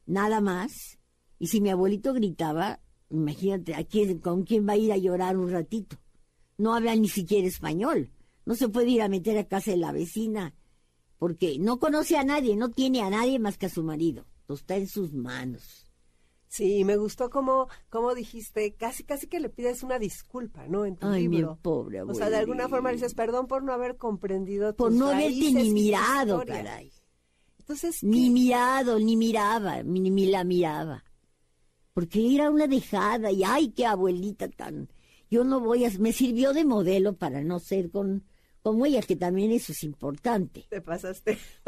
nada 0.08 0.42
más, 0.42 0.98
y 1.38 1.46
si 1.46 1.62
mi 1.62 1.70
abuelito 1.70 2.12
gritaba, 2.14 2.80
imagínate, 3.12 3.76
¿a 3.76 3.86
¿con 4.20 4.46
quién 4.46 4.68
va 4.68 4.74
a 4.74 4.78
ir 4.78 4.92
a 4.92 4.98
llorar 4.98 5.38
un 5.38 5.52
ratito? 5.52 5.98
No 6.58 6.74
habla 6.74 6.96
ni 6.96 7.08
siquiera 7.08 7.48
español, 7.48 8.10
no 8.48 8.56
se 8.56 8.68
puede 8.68 8.90
ir 8.90 9.04
a 9.04 9.10
meter 9.10 9.38
a 9.38 9.48
casa 9.48 9.70
de 9.70 9.78
la 9.78 9.92
vecina, 9.92 10.56
porque 11.20 11.60
no 11.60 11.78
conoce 11.78 12.18
a 12.18 12.24
nadie, 12.24 12.56
no 12.56 12.72
tiene 12.72 13.04
a 13.04 13.12
nadie 13.12 13.38
más 13.38 13.60
que 13.60 13.68
a 13.68 13.70
su 13.70 13.84
marido 13.84 14.26
está 14.54 14.76
en 14.76 14.88
sus 14.88 15.14
manos. 15.14 15.85
Sí, 16.56 16.86
me 16.86 16.96
gustó 16.96 17.30
como, 17.30 17.68
como 17.90 18.16
dijiste, 18.16 18.76
casi 18.76 19.04
casi 19.04 19.28
que 19.28 19.42
le 19.42 19.50
pides 19.50 19.84
una 19.84 20.00
disculpa, 20.00 20.70
¿no? 20.70 20.86
En 20.86 20.96
tu 20.96 21.06
Ay, 21.06 21.28
libro. 21.28 21.52
mi 21.52 21.62
pobre 21.62 22.02
O 22.02 22.14
sea, 22.14 22.30
de 22.30 22.38
alguna 22.38 22.70
forma 22.70 22.92
dices, 22.94 23.14
perdón 23.14 23.48
por 23.48 23.62
no 23.62 23.74
haber 23.74 23.98
comprendido 23.98 24.74
Por 24.74 24.94
no 24.94 25.10
haberte 25.10 25.52
ni 25.52 25.72
mirado, 25.72 26.46
caray. 26.46 26.94
Entonces, 27.60 28.02
ni 28.06 28.30
mirado, 28.30 28.98
ni 29.00 29.18
miraba, 29.18 29.84
ni, 29.84 30.10
ni 30.10 30.28
la 30.28 30.46
miraba. 30.46 31.04
Porque 31.92 32.34
era 32.34 32.50
una 32.50 32.68
dejada 32.68 33.32
y 33.32 33.44
ay, 33.44 33.72
qué 33.72 33.86
abuelita 33.86 34.48
tan... 34.48 34.88
Yo 35.30 35.44
no 35.44 35.60
voy 35.60 35.84
a... 35.84 35.92
Me 36.00 36.14
sirvió 36.14 36.54
de 36.54 36.64
modelo 36.64 37.18
para 37.18 37.44
no 37.44 37.60
ser 37.60 37.92
con 37.92 38.24
como 38.62 38.86
ella, 38.86 39.02
que 39.02 39.18
también 39.18 39.52
eso 39.52 39.74
es 39.74 39.84
importante. 39.84 40.68
Te 40.70 40.80
pasaste, 40.80 41.38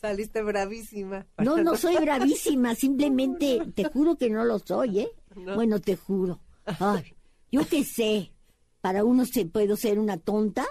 Saliste 0.00 0.42
bravísima. 0.42 1.26
No, 1.36 1.58
no 1.58 1.76
soy 1.76 1.96
bravísima, 2.00 2.74
simplemente 2.74 3.60
te 3.74 3.84
juro 3.84 4.16
que 4.16 4.30
no 4.30 4.44
lo 4.44 4.58
soy, 4.58 5.00
¿eh? 5.00 5.10
Bueno, 5.54 5.78
te 5.78 5.96
juro. 5.96 6.40
Ay, 6.64 7.14
yo 7.52 7.66
qué 7.68 7.84
sé, 7.84 8.32
para 8.80 9.04
unos 9.04 9.30
puedo 9.52 9.76
ser 9.76 9.98
una 9.98 10.16
tonta, 10.16 10.64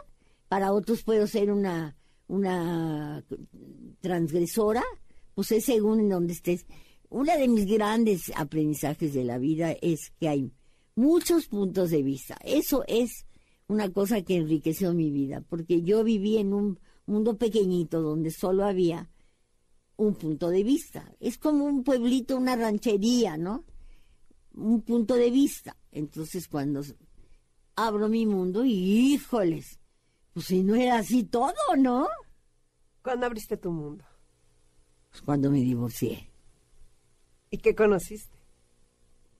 para 0.47 0.73
otros 0.73 1.03
puedo 1.03 1.27
ser 1.27 1.51
una, 1.51 1.95
una 2.27 3.23
transgresora, 4.01 4.83
pues 5.35 5.51
es 5.51 5.65
según 5.65 5.99
en 5.99 6.09
donde 6.09 6.33
estés. 6.33 6.65
Uno 7.09 7.31
de 7.37 7.47
mis 7.47 7.67
grandes 7.67 8.31
aprendizajes 8.35 9.13
de 9.13 9.23
la 9.23 9.37
vida 9.37 9.75
es 9.81 10.11
que 10.19 10.29
hay 10.29 10.51
muchos 10.95 11.47
puntos 11.47 11.91
de 11.91 12.01
vista. 12.01 12.35
Eso 12.43 12.83
es 12.87 13.25
una 13.67 13.91
cosa 13.91 14.23
que 14.23 14.37
enriqueció 14.37 14.93
mi 14.93 15.11
vida, 15.11 15.43
porque 15.47 15.83
yo 15.83 16.03
viví 16.03 16.37
en 16.37 16.53
un 16.53 16.79
mundo 17.05 17.37
pequeñito 17.37 18.01
donde 18.01 18.31
solo 18.31 18.65
había 18.65 19.07
un 19.99 20.15
punto 20.15 20.49
de 20.49 20.63
vista. 20.63 21.11
Es 21.19 21.37
como 21.37 21.65
un 21.65 21.83
pueblito, 21.83 22.37
una 22.37 22.55
ranchería, 22.55 23.37
¿no? 23.37 23.65
Un 24.53 24.81
punto 24.81 25.15
de 25.15 25.29
vista. 25.29 25.75
Entonces 25.91 26.47
cuando 26.47 26.81
abro 27.75 28.07
mi 28.07 28.25
mundo 28.25 28.63
y 28.63 28.71
híjoles, 28.71 29.79
pues 30.33 30.47
si 30.47 30.63
no 30.63 30.75
era 30.75 30.99
así 30.99 31.23
todo, 31.25 31.53
¿no? 31.77 32.07
¿Cuándo 33.03 33.25
abriste 33.25 33.57
tu 33.57 33.71
mundo? 33.71 34.05
Pues 35.09 35.21
cuando 35.21 35.51
me 35.51 35.59
divorcié. 35.59 36.31
¿Y 37.49 37.57
qué 37.57 37.75
conociste? 37.75 38.37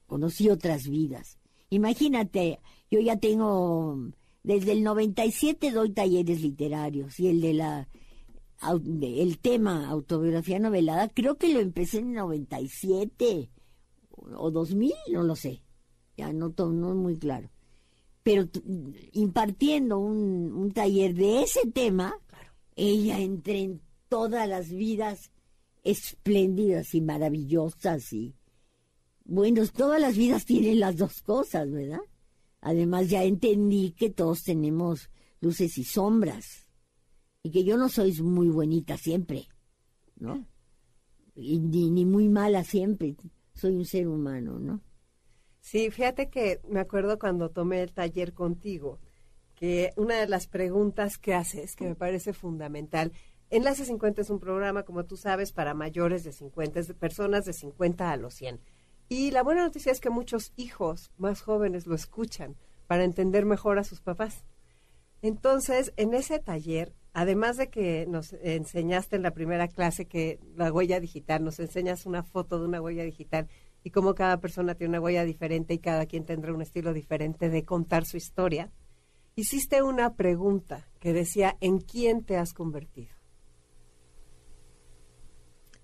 Conocí 0.07 0.49
otras 0.49 0.89
vidas. 0.89 1.39
Imagínate, 1.69 2.59
yo 2.91 2.99
ya 2.99 3.17
tengo, 3.17 3.97
desde 4.43 4.73
el 4.73 4.83
97 4.83 5.71
doy 5.71 5.91
talleres 5.91 6.41
literarios 6.41 7.17
y 7.19 7.27
el 7.29 7.39
de 7.39 7.53
la 7.53 7.87
el 8.61 9.39
tema 9.39 9.87
autobiografía 9.89 10.59
novelada, 10.59 11.09
creo 11.09 11.37
que 11.37 11.53
lo 11.53 11.59
empecé 11.59 11.99
en 11.99 12.13
97 12.13 13.49
o 14.09 14.51
2000, 14.51 14.93
no 15.11 15.23
lo 15.23 15.35
sé, 15.35 15.63
ya 16.17 16.33
no, 16.33 16.53
no 16.57 16.89
es 16.89 16.95
muy 16.95 17.17
claro. 17.17 17.49
Pero 18.21 18.49
impartiendo 19.13 19.97
un, 19.97 20.53
un, 20.53 20.71
taller 20.71 21.15
de 21.15 21.43
ese 21.43 21.71
tema, 21.71 22.13
ella 22.75 23.19
entra 23.19 23.53
en 23.53 23.81
todas 24.09 24.47
las 24.47 24.69
vidas 24.69 25.31
espléndidas 25.83 26.93
y 26.93 27.01
maravillosas 27.01 28.11
y 28.11 28.35
bueno, 29.23 29.61
todas 29.67 30.01
las 30.01 30.17
vidas 30.17 30.45
tienen 30.45 30.79
las 30.79 30.97
dos 30.97 31.21
cosas, 31.21 31.71
¿verdad? 31.71 32.01
Además 32.61 33.09
ya 33.09 33.23
entendí 33.23 33.91
que 33.91 34.09
todos 34.09 34.43
tenemos 34.43 35.09
luces 35.39 35.77
y 35.77 35.83
sombras 35.83 36.68
y 37.43 37.51
que 37.51 37.63
yo 37.63 37.77
no 37.77 37.89
soy 37.89 38.21
muy 38.21 38.49
bonita 38.49 38.97
siempre, 38.97 39.47
¿no? 40.17 40.45
Y 41.35 41.59
ni, 41.59 42.05
muy 42.05 42.27
mala 42.27 42.63
siempre, 42.63 43.15
soy 43.53 43.75
un 43.75 43.85
ser 43.85 44.07
humano, 44.07 44.59
¿no? 44.59 44.81
Sí, 45.61 45.89
fíjate 45.91 46.29
que 46.29 46.59
me 46.67 46.79
acuerdo 46.79 47.19
cuando 47.19 47.49
tomé 47.49 47.81
el 47.81 47.93
taller 47.93 48.33
contigo, 48.33 48.99
que 49.55 49.91
una 49.95 50.15
de 50.15 50.27
las 50.27 50.47
preguntas 50.47 51.17
que 51.17 51.33
haces, 51.33 51.75
que 51.75 51.85
me 51.85 51.95
parece 51.95 52.33
fundamental, 52.33 53.11
Enlace 53.49 53.85
50 53.85 54.21
es 54.21 54.29
un 54.29 54.39
programa, 54.39 54.83
como 54.83 55.05
tú 55.05 55.17
sabes, 55.17 55.51
para 55.51 55.73
mayores 55.73 56.23
de 56.23 56.33
50, 56.33 56.81
de 56.81 56.93
personas 56.93 57.45
de 57.45 57.53
50 57.53 58.11
a 58.11 58.17
los 58.17 58.35
100. 58.35 58.59
Y 59.07 59.31
la 59.31 59.41
buena 59.41 59.63
noticia 59.63 59.91
es 59.91 59.99
que 59.99 60.11
muchos 60.11 60.53
hijos 60.55 61.11
más 61.17 61.41
jóvenes 61.41 61.87
lo 61.87 61.95
escuchan 61.95 62.57
para 62.85 63.03
entender 63.03 63.45
mejor 63.45 63.79
a 63.79 63.83
sus 63.83 64.01
papás. 64.01 64.45
Entonces, 65.23 65.93
en 65.97 66.13
ese 66.13 66.39
taller, 66.39 66.93
además 67.13 67.57
de 67.57 67.69
que 67.69 68.05
nos 68.07 68.33
enseñaste 68.33 69.15
en 69.15 69.23
la 69.23 69.31
primera 69.31 69.67
clase 69.67 70.05
que 70.05 70.39
la 70.55 70.71
huella 70.71 70.99
digital, 70.99 71.43
nos 71.43 71.59
enseñas 71.59 72.05
una 72.05 72.23
foto 72.23 72.59
de 72.59 72.65
una 72.65 72.81
huella 72.81 73.03
digital 73.03 73.47
y 73.83 73.91
cómo 73.91 74.15
cada 74.15 74.39
persona 74.39 74.75
tiene 74.75 74.91
una 74.91 75.01
huella 75.01 75.23
diferente 75.23 75.73
y 75.73 75.79
cada 75.79 76.05
quien 76.05 76.25
tendrá 76.25 76.53
un 76.53 76.61
estilo 76.61 76.93
diferente 76.93 77.49
de 77.49 77.63
contar 77.63 78.05
su 78.05 78.17
historia, 78.17 78.71
hiciste 79.35 79.81
una 79.81 80.15
pregunta 80.15 80.87
que 80.99 81.13
decía, 81.13 81.57
¿en 81.61 81.79
quién 81.79 82.23
te 82.23 82.37
has 82.37 82.53
convertido? 82.53 83.13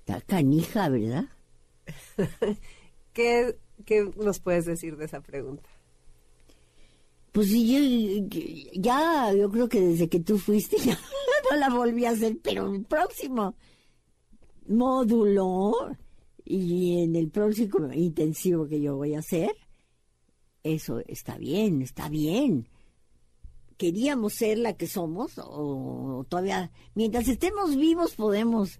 La 0.05 0.21
canija, 0.21 0.89
¿verdad? 0.89 1.25
¿Qué, 3.13 3.57
¿Qué 3.85 4.11
nos 4.17 4.39
puedes 4.39 4.65
decir 4.65 4.97
de 4.97 5.05
esa 5.05 5.21
pregunta? 5.21 5.69
Pues 7.35 7.49
yo, 7.49 7.79
ya, 8.75 9.33
yo 9.33 9.51
creo 9.51 9.67
que 9.67 9.81
desde 9.81 10.07
que 10.07 10.21
tú 10.21 10.37
fuiste 10.37 10.77
ya 10.85 10.97
no 11.51 11.57
la 11.57 11.69
volví 11.69 12.05
a 12.05 12.11
hacer, 12.11 12.39
pero 12.41 12.73
el 12.73 12.85
próximo 12.85 13.55
módulo 14.69 15.73
y 16.45 17.03
en 17.03 17.17
el 17.17 17.29
próximo 17.29 17.91
intensivo 17.91 18.69
que 18.69 18.79
yo 18.79 18.95
voy 18.95 19.15
a 19.15 19.19
hacer, 19.19 19.51
eso 20.63 21.01
está 21.07 21.37
bien, 21.37 21.81
está 21.81 22.07
bien. 22.07 22.69
Queríamos 23.75 24.35
ser 24.35 24.59
la 24.59 24.77
que 24.77 24.87
somos 24.87 25.33
o 25.35 26.25
todavía, 26.29 26.71
mientras 26.93 27.27
estemos 27.27 27.75
vivos 27.75 28.15
podemos 28.15 28.79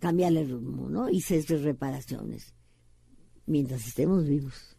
cambiarle 0.00 0.40
el 0.40 0.50
rumbo, 0.50 0.88
¿no? 0.88 1.08
Y 1.08 1.18
hacer 1.20 1.62
reparaciones 1.62 2.52
mientras 3.46 3.86
estemos 3.86 4.26
vivos. 4.26 4.75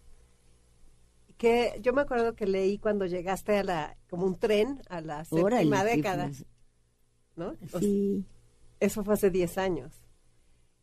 Que 1.38 1.80
yo 1.82 1.94
me 1.94 2.02
acuerdo 2.02 2.34
que 2.34 2.48
leí 2.48 2.80
cuando 2.80 3.06
llegaste 3.06 3.58
a 3.58 3.64
la, 3.64 3.98
como 4.10 4.26
un 4.26 4.40
tren, 4.40 4.82
a 4.90 5.02
la 5.02 5.24
séptima 5.24 5.84
década, 5.84 6.32
¿no? 7.36 7.54
Sí. 7.80 8.26
Eso 8.80 9.04
fue 9.04 9.14
hace 9.14 9.30
10 9.30 9.58
años. 9.58 9.94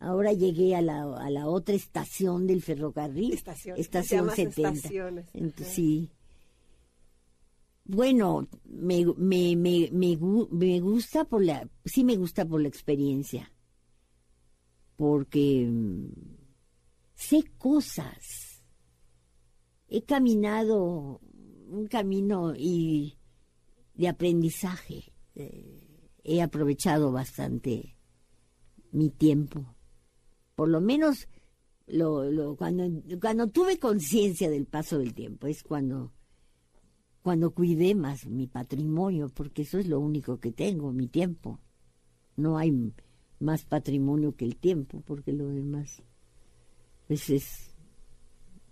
Ahora 0.01 0.33
llegué 0.33 0.75
a 0.75 0.83
la, 0.83 1.03
a 1.03 1.31
la 1.31 1.47
otra 1.49 1.75
estación 1.75 2.47
del 2.47 2.63
ferrocarril. 2.63 3.33
Estación, 3.33 3.79
estación 3.79 4.31
70. 4.31 4.91
Entonces, 5.33 5.75
sí. 5.75 6.11
Bueno, 7.85 8.49
me, 8.65 9.05
me, 9.17 9.57
me, 9.57 9.89
me, 9.93 10.19
me 10.51 10.81
gusta 10.81 11.25
por 11.25 11.45
la, 11.45 11.69
sí 11.85 12.03
me 12.05 12.17
gusta 12.17 12.45
por 12.45 12.61
la 12.61 12.69
experiencia. 12.69 13.51
Porque 14.97 15.67
mm, 15.71 16.09
sé 17.15 17.45
cosas. 17.59 18.44
He 19.89 20.03
caminado 20.03 21.21
un 21.69 21.87
camino 21.87 22.55
y 22.57 23.19
de 23.95 24.09
aprendizaje. 24.09 25.13
Eh, 25.35 26.11
he 26.23 26.43
aprovechado 26.43 27.13
bastante 27.13 27.97
mi 28.93 29.11
tiempo. 29.11 29.75
Por 30.55 30.69
lo 30.69 30.81
menos 30.81 31.29
lo, 31.87 32.57
cuando, 32.57 32.85
cuando 33.21 33.49
tuve 33.49 33.79
conciencia 33.79 34.49
del 34.51 34.67
paso 34.67 34.99
del 34.99 35.15
tiempo 35.15 35.47
es 35.47 35.63
cuando, 35.63 36.13
cuando 37.23 37.53
cuidé 37.53 37.95
más 37.95 38.27
mi 38.27 38.47
patrimonio, 38.47 39.29
porque 39.29 39.63
eso 39.63 39.79
es 39.79 39.87
lo 39.87 40.01
único 40.01 40.39
que 40.39 40.53
tengo, 40.53 40.93
mi 40.93 41.09
tiempo. 41.09 41.61
No 42.37 42.57
hay 42.57 42.93
más 43.41 43.65
patrimonio 43.65 44.35
que 44.35 44.45
el 44.45 44.57
tiempo, 44.57 45.03
porque 45.05 45.33
lo 45.33 45.49
demás 45.49 46.03
pues 47.07 47.74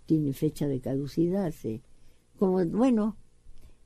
tiene 0.05 0.33
fecha 0.33 0.67
de 0.67 0.79
caducidad. 0.79 1.51
Se, 1.51 1.81
como, 2.37 2.65
bueno, 2.65 3.17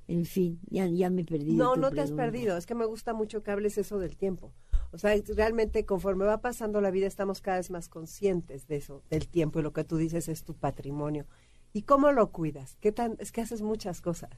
en 0.08 0.26
fin, 0.26 0.60
ya, 0.70 0.88
ya 0.88 1.10
me 1.10 1.22
he 1.22 1.26
perdido. 1.26 1.56
No, 1.56 1.76
no 1.76 1.92
te 1.92 2.02
has 2.02 2.12
perdido, 2.12 2.58
es 2.58 2.66
que 2.66 2.76
me 2.76 2.86
gusta 2.86 3.14
mucho 3.14 3.44
que 3.44 3.52
hables 3.52 3.78
eso 3.78 4.00
del 4.00 4.16
tiempo. 4.18 4.54
O 4.92 4.98
sea, 4.98 5.14
realmente 5.36 5.86
conforme 5.86 6.26
va 6.26 6.40
pasando 6.40 6.80
la 6.80 6.92
vida 6.92 7.08
estamos 7.08 7.42
cada 7.42 7.58
vez 7.58 7.70
más 7.70 7.90
conscientes 7.90 8.68
de 8.68 8.78
eso, 8.78 9.04
del 9.10 9.28
tiempo 9.28 9.60
y 9.60 9.64
lo 9.64 9.74
que 9.74 9.84
tú 9.84 9.98
dices 9.98 10.30
es 10.30 10.44
tu 10.44 10.54
patrimonio. 10.54 11.26
¿Y 11.74 11.82
cómo 11.82 12.12
lo 12.12 12.32
cuidas? 12.32 12.78
¿Qué 12.80 12.92
tan 12.92 13.18
es 13.20 13.32
que 13.32 13.42
haces 13.42 13.62
muchas 13.62 14.02
cosas? 14.02 14.32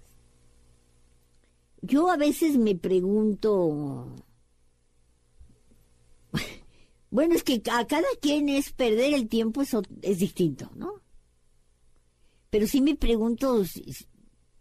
Yo 1.81 2.09
a 2.09 2.17
veces 2.17 2.57
me 2.57 2.75
pregunto 2.75 4.07
bueno, 7.11 7.35
es 7.35 7.43
que 7.43 7.61
a 7.71 7.85
cada 7.85 8.07
quien 8.19 8.49
es 8.49 8.73
perder 8.73 9.13
el 9.13 9.29
tiempo, 9.29 9.61
eso 9.61 9.83
es 10.01 10.17
distinto, 10.17 10.71
¿no? 10.75 10.95
Pero 12.49 12.67
sí 12.67 12.81
me 12.81 12.95
pregunto, 12.95 13.63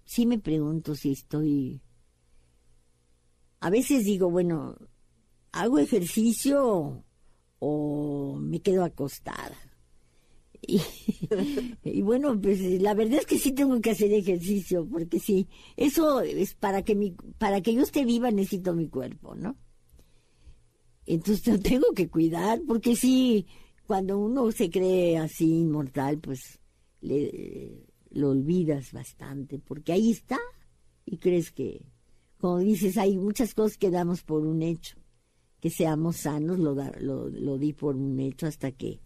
sí 0.04 0.26
me 0.26 0.38
pregunto 0.38 0.94
si 0.94 1.12
estoy... 1.12 1.80
A 3.60 3.70
veces 3.70 4.04
digo, 4.04 4.30
bueno, 4.30 4.76
¿hago 5.52 5.78
ejercicio 5.78 7.04
o 7.58 8.38
me 8.40 8.60
quedo 8.60 8.84
acostada? 8.84 9.56
Y, 11.84 12.02
bueno, 12.02 12.38
pues 12.40 12.60
la 12.80 12.94
verdad 12.94 13.20
es 13.20 13.26
que 13.26 13.38
sí 13.38 13.52
tengo 13.52 13.80
que 13.80 13.92
hacer 13.92 14.12
ejercicio, 14.12 14.86
porque 14.86 15.18
sí, 15.18 15.48
eso 15.76 16.20
es 16.20 16.54
para 16.54 16.82
que 16.82 16.94
mi, 16.94 17.12
para 17.38 17.60
que 17.60 17.72
yo 17.74 17.82
esté 17.82 18.04
viva 18.04 18.30
necesito 18.30 18.74
mi 18.74 18.88
cuerpo, 18.88 19.34
¿no? 19.34 19.56
Entonces 21.06 21.46
lo 21.46 21.58
tengo 21.58 21.92
que 21.94 22.08
cuidar, 22.08 22.60
porque 22.66 22.96
sí, 22.96 23.46
cuando 23.86 24.18
uno 24.18 24.50
se 24.52 24.68
cree 24.68 25.16
así 25.16 25.60
inmortal, 25.60 26.18
pues 26.18 26.60
le, 27.00 27.86
lo 28.10 28.30
olvidas 28.30 28.92
bastante, 28.92 29.58
porque 29.58 29.92
ahí 29.92 30.10
está 30.10 30.38
y 31.04 31.18
crees 31.18 31.52
que, 31.52 31.86
como 32.38 32.58
dices, 32.58 32.96
hay 32.98 33.16
muchas 33.18 33.54
cosas 33.54 33.78
que 33.78 33.90
damos 33.90 34.22
por 34.22 34.46
un 34.46 34.62
hecho. 34.62 34.96
Que 35.60 35.70
seamos 35.70 36.18
sanos, 36.18 36.58
lo, 36.60 36.74
lo, 37.00 37.28
lo 37.28 37.58
di 37.58 37.72
por 37.72 37.96
un 37.96 38.20
hecho 38.20 38.46
hasta 38.46 38.70
que, 38.70 39.00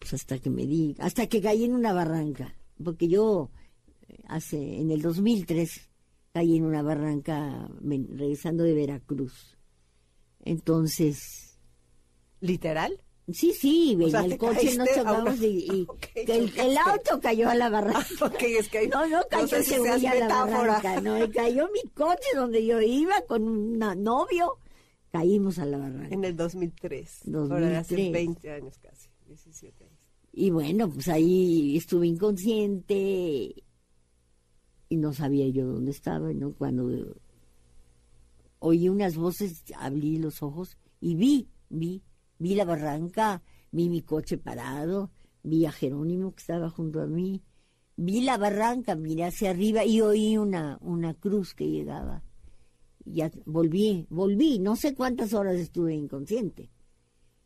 pues 0.00 0.14
hasta 0.14 0.40
que 0.40 0.50
me 0.50 0.66
di, 0.66 0.96
hasta 0.98 1.28
que 1.28 1.40
caí 1.40 1.64
en 1.64 1.72
una 1.72 1.92
barranca, 1.92 2.56
porque 2.82 3.06
yo 3.06 3.50
hace, 4.26 4.80
en 4.80 4.90
el 4.90 5.02
2003, 5.02 5.88
caí 6.32 6.56
en 6.56 6.64
una 6.64 6.82
barranca 6.82 7.70
regresando 7.80 8.64
de 8.64 8.74
Veracruz 8.74 9.54
entonces. 10.44 11.58
¿Literal? 12.40 13.00
Sí, 13.32 13.52
sí, 13.52 13.92
en 13.98 14.14
el 14.14 14.36
coche 14.36 14.76
no 14.76 14.84
chocamos 14.94 15.40
y, 15.40 15.86
el, 16.14 16.76
auto 16.76 17.20
cayó 17.22 17.48
a 17.48 17.54
la 17.54 17.70
barranca. 17.70 18.00
es 18.40 18.68
que 18.68 18.86
no, 18.86 19.06
no 19.06 19.22
cayó 19.30 19.56
no 19.82 19.92
a 19.92 20.14
la 20.14 20.44
barranca, 20.44 21.00
no, 21.00 21.18
cayó 21.32 21.68
mi 21.72 21.90
coche 21.92 22.28
donde 22.34 22.66
yo 22.66 22.82
iba 22.82 23.14
con 23.22 23.48
un 23.48 23.78
novio, 23.78 24.58
caímos 25.10 25.58
a 25.58 25.64
la 25.64 25.78
barranca. 25.78 26.14
En 26.14 26.24
el 26.24 26.36
2003, 26.36 27.20
2003. 27.24 27.78
hace 27.78 28.10
20 28.10 28.50
años 28.50 28.78
casi, 28.78 29.08
17 29.26 29.84
años. 29.84 29.98
Y 30.32 30.50
bueno, 30.50 30.90
pues 30.90 31.08
ahí 31.08 31.76
estuve 31.78 32.08
inconsciente 32.08 33.54
y 34.88 34.96
no 34.96 35.14
sabía 35.14 35.48
yo 35.48 35.66
dónde 35.66 35.92
estaba, 35.92 36.32
¿no? 36.34 36.52
Cuando 36.52 37.16
oí 38.58 38.88
unas 38.88 39.16
voces, 39.16 39.62
abrí 39.76 40.18
los 40.18 40.42
ojos 40.42 40.76
y 41.00 41.14
vi, 41.14 41.48
vi, 41.68 42.02
vi 42.44 42.54
la 42.54 42.66
barranca, 42.66 43.42
vi 43.72 43.88
mi 43.88 44.02
coche 44.02 44.36
parado, 44.36 45.10
vi 45.42 45.64
a 45.64 45.72
Jerónimo 45.72 46.34
que 46.34 46.40
estaba 46.40 46.68
junto 46.68 47.00
a 47.00 47.06
mí, 47.06 47.42
vi 47.96 48.20
la 48.20 48.36
barranca, 48.36 48.94
miré 48.96 49.24
hacia 49.24 49.48
arriba 49.48 49.82
y 49.86 50.02
oí 50.02 50.36
una, 50.36 50.76
una 50.82 51.14
cruz 51.14 51.54
que 51.54 51.70
llegaba. 51.70 52.22
Ya 53.06 53.30
volví, 53.46 54.06
volví, 54.10 54.58
no 54.58 54.76
sé 54.76 54.94
cuántas 54.94 55.32
horas 55.32 55.56
estuve 55.56 55.94
inconsciente, 55.94 56.68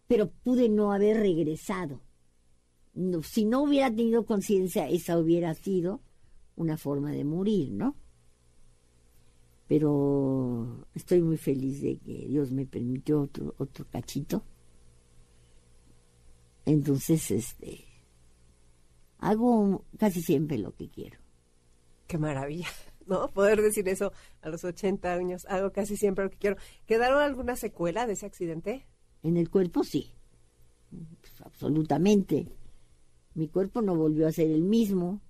pero 0.08 0.32
pude 0.32 0.68
no 0.68 0.90
haber 0.90 1.18
regresado. 1.18 2.00
Si 3.22 3.44
no 3.44 3.62
hubiera 3.62 3.94
tenido 3.94 4.26
conciencia, 4.26 4.88
esa 4.88 5.16
hubiera 5.16 5.54
sido 5.54 6.00
una 6.56 6.76
forma 6.76 7.12
de 7.12 7.22
morir, 7.22 7.70
¿no? 7.70 7.94
Pero 9.68 10.88
estoy 10.92 11.22
muy 11.22 11.36
feliz 11.36 11.82
de 11.82 11.98
que 11.98 12.26
Dios 12.26 12.50
me 12.50 12.66
permitió 12.66 13.20
otro, 13.20 13.54
otro 13.58 13.86
cachito. 13.88 14.42
Entonces, 16.68 17.30
este, 17.30 17.86
hago 19.16 19.86
casi 19.96 20.20
siempre 20.20 20.58
lo 20.58 20.74
que 20.74 20.90
quiero. 20.90 21.18
Qué 22.06 22.18
maravilla, 22.18 22.68
¿no? 23.06 23.28
Poder 23.28 23.62
decir 23.62 23.88
eso 23.88 24.12
a 24.42 24.50
los 24.50 24.64
80 24.64 25.10
años, 25.14 25.46
hago 25.46 25.72
casi 25.72 25.96
siempre 25.96 26.24
lo 26.24 26.30
que 26.30 26.36
quiero. 26.36 26.56
¿Quedaron 26.84 27.22
alguna 27.22 27.56
secuela 27.56 28.06
de 28.06 28.12
ese 28.12 28.26
accidente? 28.26 28.86
En 29.22 29.38
el 29.38 29.48
cuerpo 29.48 29.82
sí, 29.82 30.12
pues, 30.90 31.40
absolutamente. 31.40 32.52
Mi 33.32 33.48
cuerpo 33.48 33.80
no 33.80 33.96
volvió 33.96 34.28
a 34.28 34.32
ser 34.32 34.50
el 34.50 34.62
mismo 34.62 35.22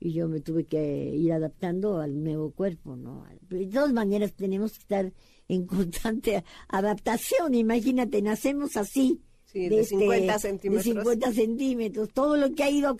y 0.00 0.14
yo 0.14 0.26
me 0.26 0.40
tuve 0.40 0.64
que 0.64 1.14
ir 1.14 1.34
adaptando 1.34 2.00
al 2.00 2.24
nuevo 2.24 2.50
cuerpo, 2.50 2.96
¿no? 2.96 3.26
de 3.42 3.66
todas 3.66 3.92
maneras 3.92 4.32
tenemos 4.32 4.72
que 4.72 4.78
estar 4.78 5.12
en 5.48 5.66
constante 5.66 6.42
adaptación. 6.68 7.54
Imagínate, 7.54 8.22
nacemos 8.22 8.78
así. 8.78 9.20
Sí, 9.52 9.68
de, 9.68 9.84
50 9.84 10.38
centímetros. 10.38 10.84
De 10.84 10.92
50 10.92 11.32
centímetros. 11.32 12.08
Todo 12.12 12.36
lo 12.36 12.54
que 12.54 12.62
ha 12.62 12.70
ido, 12.70 12.96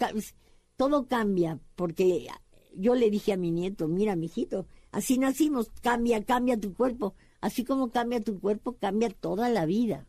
todo 0.76 1.06
cambia, 1.06 1.58
porque 1.76 2.26
yo 2.74 2.94
le 2.94 3.08
dije 3.10 3.32
a 3.32 3.36
mi 3.38 3.50
nieto, 3.50 3.88
mira, 3.88 4.16
mijito, 4.16 4.66
así 4.90 5.16
nacimos, 5.18 5.70
cambia, 5.80 6.22
cambia 6.24 6.60
tu 6.60 6.74
cuerpo. 6.74 7.14
Así 7.40 7.64
como 7.64 7.90
cambia 7.90 8.20
tu 8.20 8.38
cuerpo, 8.38 8.76
cambia 8.78 9.08
toda 9.08 9.48
la 9.48 9.64
vida. 9.64 10.06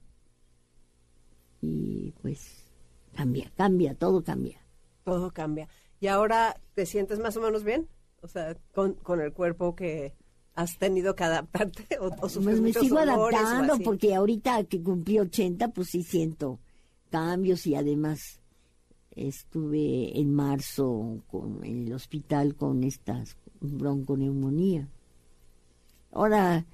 Y 1.62 2.12
pues 2.22 2.70
cambia, 3.16 3.50
cambia, 3.56 3.96
todo 3.96 4.22
cambia. 4.24 4.62
Todo 5.06 5.32
cambia. 5.32 5.70
¿Y 6.02 6.08
ahora 6.08 6.60
te 6.74 6.86
sientes 6.86 7.20
más 7.20 7.38
o 7.38 7.42
menos 7.42 7.64
bien? 7.64 7.88
O 8.22 8.28
sea, 8.28 8.58
con, 8.74 8.96
con 8.96 9.22
el 9.22 9.32
cuerpo 9.32 9.76
que 9.76 10.14
has 10.56 10.78
tenido 10.78 11.16
que 11.16 11.24
adaptarte 11.24 11.98
o, 12.00 12.08
o 12.08 12.16
pues 12.16 12.38
me 12.38 12.74
sigo 12.74 13.00
adaptando 13.00 13.80
porque 13.80 14.14
ahorita 14.14 14.64
que 14.66 14.82
cumplí 14.82 15.20
80 15.20 15.70
pues 15.70 15.90
sí 15.90 16.04
siento 16.04 16.60
cambios 17.10 17.66
y 17.68 17.76
además 17.76 18.42
estuve 19.12 20.20
en 20.20 20.34
marzo 20.34 21.24
con, 21.28 21.64
en 21.64 21.88
el 21.88 21.94
hospital 21.94 22.56
con 22.56 22.84
estas 22.84 23.38
bronconeumonía. 23.62 24.90
Ahora 26.12 26.66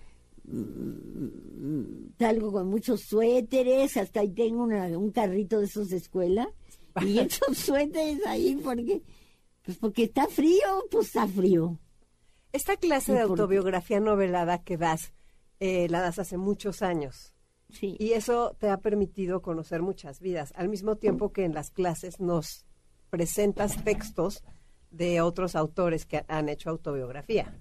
mm, 0.45 2.17
salgo 2.17 2.51
con 2.51 2.67
muchos 2.69 3.01
suéteres, 3.01 3.97
hasta 3.97 4.21
ahí 4.21 4.29
tengo 4.29 4.63
un 4.63 5.11
carrito 5.11 5.59
de 5.59 5.65
esos 5.65 5.89
de 5.89 5.97
escuela 5.97 6.49
y 7.01 7.19
esos 7.19 7.57
suéteres 7.57 8.25
ahí 8.25 8.59
porque 8.63 9.01
pues 9.63 9.77
porque 9.77 10.03
está 10.03 10.27
frío, 10.27 10.85
pues 10.89 11.07
está 11.07 11.27
frío. 11.27 11.77
Esta 12.51 12.77
clase 12.77 13.13
de 13.13 13.19
autobiografía 13.19 13.99
novelada 13.99 14.63
que 14.63 14.77
das, 14.77 15.13
eh, 15.59 15.87
la 15.89 16.01
das 16.01 16.19
hace 16.19 16.37
muchos 16.37 16.81
años. 16.81 17.33
Sí. 17.69 17.95
Y 17.99 18.13
eso 18.13 18.55
te 18.59 18.69
ha 18.69 18.77
permitido 18.77 19.41
conocer 19.41 19.83
muchas 19.83 20.19
vidas, 20.19 20.51
al 20.55 20.69
mismo 20.69 20.95
tiempo 20.95 21.31
que 21.31 21.45
en 21.45 21.53
las 21.53 21.69
clases 21.69 22.19
nos 22.19 22.65
presentas 23.11 23.83
textos 23.83 24.43
de 24.89 25.21
otros 25.21 25.55
autores 25.55 26.07
que 26.07 26.25
han 26.27 26.49
hecho 26.49 26.71
autobiografía. 26.71 27.53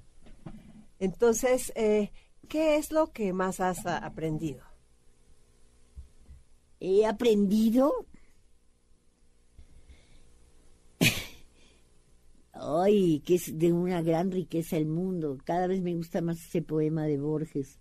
Entonces, 0.98 1.72
eh, 1.74 2.10
¿qué 2.48 2.76
es 2.76 2.90
lo 2.90 3.12
que 3.12 3.34
más 3.34 3.60
has 3.60 3.84
aprendido? 3.84 4.64
He 6.80 7.04
aprendido 7.06 8.06
Ay, 12.60 13.20
que 13.20 13.36
es 13.36 13.56
de 13.56 13.72
una 13.72 14.02
gran 14.02 14.32
riqueza 14.32 14.76
el 14.76 14.86
mundo. 14.86 15.38
Cada 15.44 15.66
vez 15.66 15.80
me 15.80 15.94
gusta 15.94 16.20
más 16.20 16.38
ese 16.38 16.60
poema 16.60 17.04
de 17.04 17.18
Borges, 17.18 17.78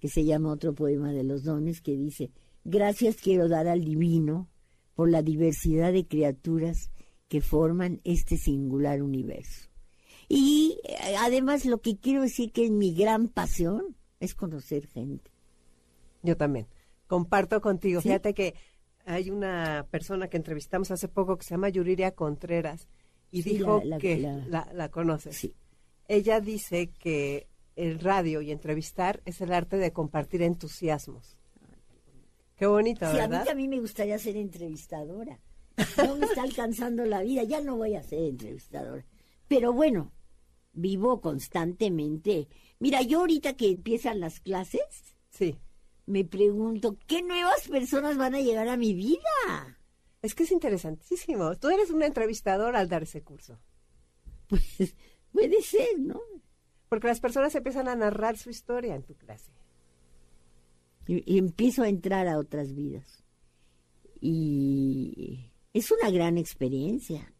que 0.00 0.08
se 0.08 0.24
llama 0.24 0.52
otro 0.52 0.74
poema 0.74 1.12
de 1.12 1.24
los 1.24 1.44
dones, 1.44 1.80
que 1.80 1.96
dice, 1.96 2.30
gracias 2.64 3.16
quiero 3.16 3.48
dar 3.48 3.66
al 3.68 3.84
divino 3.84 4.48
por 4.94 5.10
la 5.10 5.22
diversidad 5.22 5.92
de 5.92 6.06
criaturas 6.06 6.90
que 7.28 7.40
forman 7.40 8.00
este 8.04 8.36
singular 8.36 9.02
universo. 9.02 9.68
Y 10.28 10.78
eh, 10.84 11.16
además 11.18 11.64
lo 11.64 11.80
que 11.80 11.96
quiero 11.96 12.22
decir 12.22 12.52
que 12.52 12.70
mi 12.70 12.94
gran 12.94 13.28
pasión 13.28 13.96
es 14.20 14.34
conocer 14.34 14.86
gente. 14.86 15.30
Yo 16.22 16.36
también. 16.36 16.66
Comparto 17.06 17.60
contigo. 17.62 18.02
Fíjate 18.02 18.34
que 18.34 18.54
hay 19.06 19.30
una 19.30 19.86
persona 19.90 20.28
que 20.28 20.36
entrevistamos 20.36 20.90
hace 20.90 21.08
poco 21.08 21.38
que 21.38 21.44
se 21.44 21.54
llama 21.54 21.70
Yuriria 21.70 22.10
Contreras 22.10 22.88
y 23.30 23.42
dijo 23.42 23.82
que 24.00 24.18
la, 24.18 24.68
la, 24.72 24.88
conoces. 24.88 25.36
Sí. 25.36 25.54
Ella 26.06 26.40
dice 26.40 26.90
que 26.98 27.46
el 27.76 28.00
radio 28.00 28.40
y 28.40 28.50
entrevistar 28.50 29.22
es 29.24 29.40
el 29.40 29.52
arte 29.52 29.76
de 29.76 29.92
compartir 29.92 30.42
entusiasmos. 30.42 31.36
Qué 32.56 32.66
bonito, 32.66 33.08
sí, 33.10 33.16
¿verdad? 33.16 33.48
A 33.48 33.54
mí, 33.54 33.68
me 33.68 33.78
gustaría 33.78 34.18
ser 34.18 34.36
entrevistadora. 34.36 35.38
No 35.96 36.16
me 36.16 36.26
está 36.26 36.42
alcanzando 36.42 37.04
la 37.04 37.22
vida, 37.22 37.44
ya 37.44 37.60
no 37.60 37.76
voy 37.76 37.94
a 37.94 38.02
ser 38.02 38.20
entrevistadora. 38.24 39.04
Pero 39.46 39.72
bueno, 39.72 40.12
vivo 40.72 41.20
constantemente. 41.20 42.48
Mira, 42.80 43.02
yo 43.02 43.20
ahorita 43.20 43.56
que 43.56 43.70
empiezan 43.70 44.18
las 44.18 44.40
clases, 44.40 44.82
sí. 45.30 45.56
me 46.06 46.24
pregunto, 46.24 46.96
¿qué 47.06 47.22
nuevas 47.22 47.68
personas 47.68 48.16
van 48.16 48.34
a 48.34 48.40
llegar 48.40 48.66
a 48.66 48.76
mi 48.76 48.92
vida? 48.92 49.77
Es 50.28 50.34
que 50.34 50.42
es 50.42 50.52
interesantísimo. 50.52 51.56
Tú 51.56 51.70
eres 51.70 51.90
un 51.90 52.02
entrevistador 52.02 52.76
al 52.76 52.86
dar 52.86 53.04
ese 53.04 53.22
curso. 53.22 53.58
Pues 54.46 54.94
puede 55.32 55.62
ser, 55.62 55.98
¿no? 55.98 56.20
Porque 56.90 57.06
las 57.06 57.18
personas 57.18 57.54
empiezan 57.54 57.88
a 57.88 57.96
narrar 57.96 58.36
su 58.36 58.50
historia 58.50 58.94
en 58.94 59.04
tu 59.04 59.14
clase. 59.14 59.50
Y, 61.06 61.38
empiezo 61.38 61.82
a 61.82 61.88
entrar 61.88 62.28
a 62.28 62.36
otras 62.36 62.74
vidas. 62.74 63.24
Y 64.20 65.50
es 65.72 65.90
una 65.90 66.10
gran 66.10 66.36
experiencia. 66.36 67.32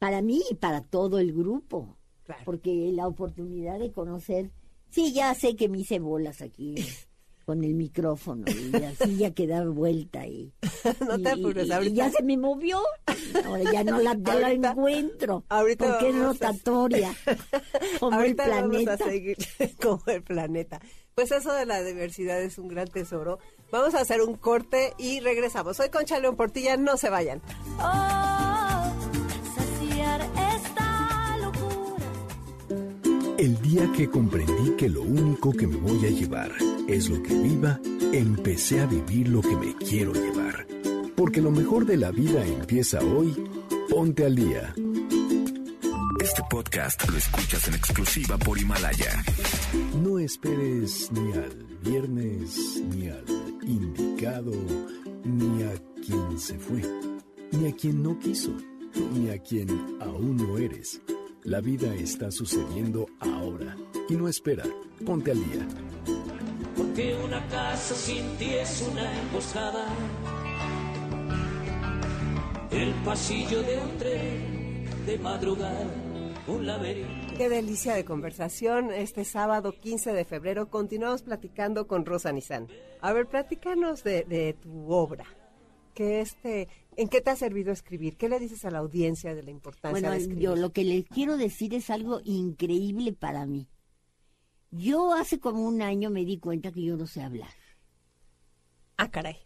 Para 0.00 0.20
mí 0.20 0.42
y 0.50 0.56
para 0.56 0.80
todo 0.80 1.20
el 1.20 1.32
grupo. 1.32 1.96
Porque 2.44 2.90
la 2.92 3.06
oportunidad 3.06 3.78
de 3.78 3.92
conocer. 3.92 4.50
Sí, 4.90 5.12
ya 5.12 5.32
sé 5.36 5.54
que 5.54 5.68
me 5.68 5.78
hice 5.78 6.00
bolas 6.00 6.42
aquí. 6.42 6.74
con 7.44 7.62
el 7.64 7.74
micrófono 7.74 8.44
y 8.48 8.76
así 8.82 9.16
ya 9.16 9.32
queda 9.32 9.64
vuelta 9.64 10.26
y, 10.26 10.52
no 11.06 11.18
te 11.18 11.30
apures, 11.30 11.70
ahorita. 11.70 11.94
ya 11.94 12.10
se 12.10 12.22
me 12.22 12.36
movió. 12.36 12.80
Ahora 13.44 13.72
ya 13.72 13.84
no 13.84 13.98
la, 14.00 14.12
encuentro. 14.52 15.44
ahorita 15.48 15.86
porque 15.86 16.08
es 16.10 16.16
rotatoria 16.16 17.14
como 18.00 18.20
el 18.20 18.34
planeta 18.34 18.60
vamos 18.62 18.88
a 18.88 18.96
seguir 18.96 19.36
como 19.82 20.02
el 20.06 20.22
planeta. 20.22 20.80
Pues 21.14 21.30
eso 21.30 21.52
de 21.52 21.66
la 21.66 21.82
diversidad 21.82 22.42
es 22.42 22.58
un 22.58 22.68
gran 22.68 22.88
tesoro. 22.88 23.38
Vamos 23.70 23.94
a 23.94 24.00
hacer 24.00 24.20
un 24.20 24.34
corte 24.34 24.94
y 24.98 25.20
regresamos. 25.20 25.76
Soy 25.76 25.88
Concha 25.88 26.18
León 26.18 26.36
Portilla 26.36 26.76
no 26.76 26.96
se 26.96 27.08
vayan. 27.08 27.40
Oh, 27.78 28.64
el 33.38 33.60
día 33.62 33.90
que 33.96 34.08
comprendí 34.08 34.70
que 34.76 34.88
lo 34.88 35.02
único 35.02 35.52
que 35.52 35.66
me 35.66 35.76
voy 35.76 36.06
a 36.06 36.10
llevar 36.10 36.52
es 36.88 37.08
lo 37.08 37.22
que 37.22 37.34
viva, 37.34 37.80
empecé 38.12 38.80
a 38.80 38.86
vivir 38.86 39.28
lo 39.28 39.40
que 39.40 39.56
me 39.56 39.74
quiero 39.76 40.12
llevar. 40.12 40.66
Porque 41.16 41.40
lo 41.40 41.50
mejor 41.50 41.86
de 41.86 41.96
la 41.96 42.10
vida 42.10 42.44
empieza 42.46 43.00
hoy. 43.00 43.34
Ponte 43.88 44.24
al 44.24 44.34
día. 44.34 44.74
Este 46.20 46.42
podcast 46.50 47.08
lo 47.08 47.16
escuchas 47.16 47.68
en 47.68 47.74
exclusiva 47.74 48.36
por 48.38 48.58
Himalaya. 48.58 49.24
No 50.02 50.18
esperes 50.18 51.10
ni 51.12 51.32
al 51.32 51.64
viernes, 51.82 52.82
ni 52.94 53.08
al 53.08 53.24
indicado, 53.62 54.52
ni 55.24 55.62
a 55.62 55.72
quien 56.04 56.38
se 56.38 56.58
fue, 56.58 56.82
ni 57.52 57.68
a 57.68 57.72
quien 57.72 58.02
no 58.02 58.18
quiso, 58.18 58.54
ni 59.14 59.30
a 59.30 59.38
quien 59.38 59.68
aún 60.00 60.36
no 60.36 60.58
eres. 60.58 61.00
La 61.44 61.60
vida 61.60 61.94
está 61.94 62.30
sucediendo 62.30 63.06
ahora 63.20 63.76
y 64.08 64.14
no 64.14 64.28
espera. 64.28 64.64
Ponte 65.04 65.30
al 65.30 65.38
día 65.38 65.68
porque 66.94 67.16
una 67.24 67.44
casa 67.48 67.92
sin 67.92 68.36
ti 68.36 68.54
es 68.54 68.86
una 68.88 69.20
emboscada. 69.20 69.84
El 72.70 72.94
pasillo 73.04 73.62
de 73.64 73.80
un 73.80 73.98
tren 73.98 75.04
de 75.04 75.18
madrugada, 75.18 75.90
un 76.46 76.64
laberinto. 76.64 77.34
Qué 77.36 77.48
delicia 77.48 77.94
de 77.94 78.04
conversación. 78.04 78.92
Este 78.92 79.24
sábado 79.24 79.72
15 79.72 80.12
de 80.12 80.24
febrero 80.24 80.70
continuamos 80.70 81.22
platicando 81.22 81.88
con 81.88 82.06
Rosa 82.06 82.30
Nizán. 82.30 82.68
A 83.00 83.12
ver, 83.12 83.26
platícanos 83.26 84.04
de, 84.04 84.56
tu 84.62 84.92
obra. 84.92 85.24
¿Qué 85.94 86.20
este, 86.20 86.68
¿En 86.96 87.08
qué 87.08 87.20
te 87.20 87.30
ha 87.30 87.36
servido 87.36 87.72
escribir? 87.72 88.16
¿Qué 88.16 88.28
le 88.28 88.38
dices 88.38 88.64
a 88.64 88.70
la 88.70 88.78
audiencia 88.78 89.34
de 89.34 89.42
la 89.42 89.50
importancia 89.50 90.10
de 90.10 90.16
escribir? 90.16 90.44
Yo 90.44 90.54
lo 90.54 90.70
que 90.70 90.84
les 90.84 91.06
quiero 91.06 91.36
decir 91.36 91.74
es 91.74 91.90
algo 91.90 92.20
increíble 92.24 93.12
para 93.12 93.46
mí 93.46 93.66
Yo 94.76 95.12
hace 95.12 95.38
como 95.38 95.64
un 95.66 95.82
año 95.82 96.10
me 96.10 96.24
di 96.24 96.38
cuenta 96.38 96.72
que 96.72 96.82
yo 96.82 96.96
no 96.96 97.06
sé 97.06 97.22
hablar. 97.22 97.50
Ah, 98.96 99.08
caray. 99.10 99.36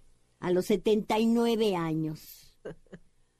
A 0.40 0.50
los 0.50 0.66
79 0.66 1.76
años. 1.76 2.58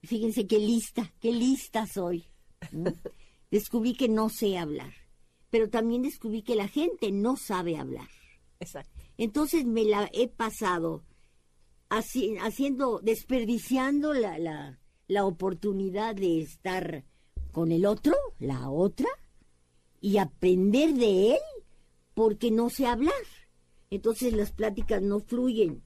Fíjense 0.03 0.47
qué 0.47 0.59
lista, 0.59 1.13
qué 1.19 1.33
lista 1.33 1.87
soy. 1.87 2.27
Descubrí 3.51 3.95
que 3.95 4.09
no 4.09 4.29
sé 4.29 4.59
hablar. 4.59 4.93
Pero 5.51 5.71
también 5.71 6.03
descubrí 6.03 6.43
que 6.43 6.57
la 6.57 6.69
gente 6.69 7.11
no 7.11 7.37
sabe 7.37 7.79
hablar. 7.79 8.09
Exacto. 8.61 9.01
Entonces 9.17 9.65
me 9.65 9.85
la 9.85 10.11
he 10.13 10.29
pasado 10.29 11.05
haci- 11.89 12.39
haciendo, 12.43 13.01
desperdiciando 13.03 14.13
la, 14.13 14.39
la, 14.39 14.79
la 15.07 15.25
oportunidad 15.25 16.15
de 16.15 16.43
estar 16.43 17.05
con 17.53 17.73
el 17.73 17.87
otro, 17.87 18.15
la 18.39 18.69
otra, 18.69 19.09
y 20.03 20.19
aprender 20.19 20.93
de 20.93 21.33
él 21.37 21.41
porque 22.19 22.51
no 22.51 22.69
sé 22.69 22.85
hablar. 22.85 23.15
Entonces 23.91 24.33
las 24.33 24.51
pláticas 24.51 25.01
no 25.01 25.21
fluyen, 25.21 25.85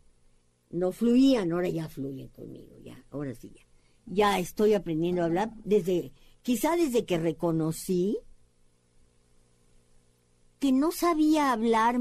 no 0.70 0.90
fluían, 0.90 1.52
ahora 1.52 1.68
ya 1.68 1.90
fluyen 1.90 2.28
conmigo, 2.28 2.74
ya, 2.82 3.04
ahora 3.10 3.34
sí 3.34 3.52
ya. 3.54 3.66
Ya 4.06 4.38
estoy 4.38 4.72
aprendiendo 4.72 5.20
a 5.20 5.26
hablar 5.26 5.50
desde, 5.62 6.14
quizá 6.40 6.74
desde 6.74 7.04
que 7.04 7.18
reconocí 7.18 8.16
que 10.58 10.72
no 10.72 10.90
sabía 10.90 11.52
hablar 11.52 11.98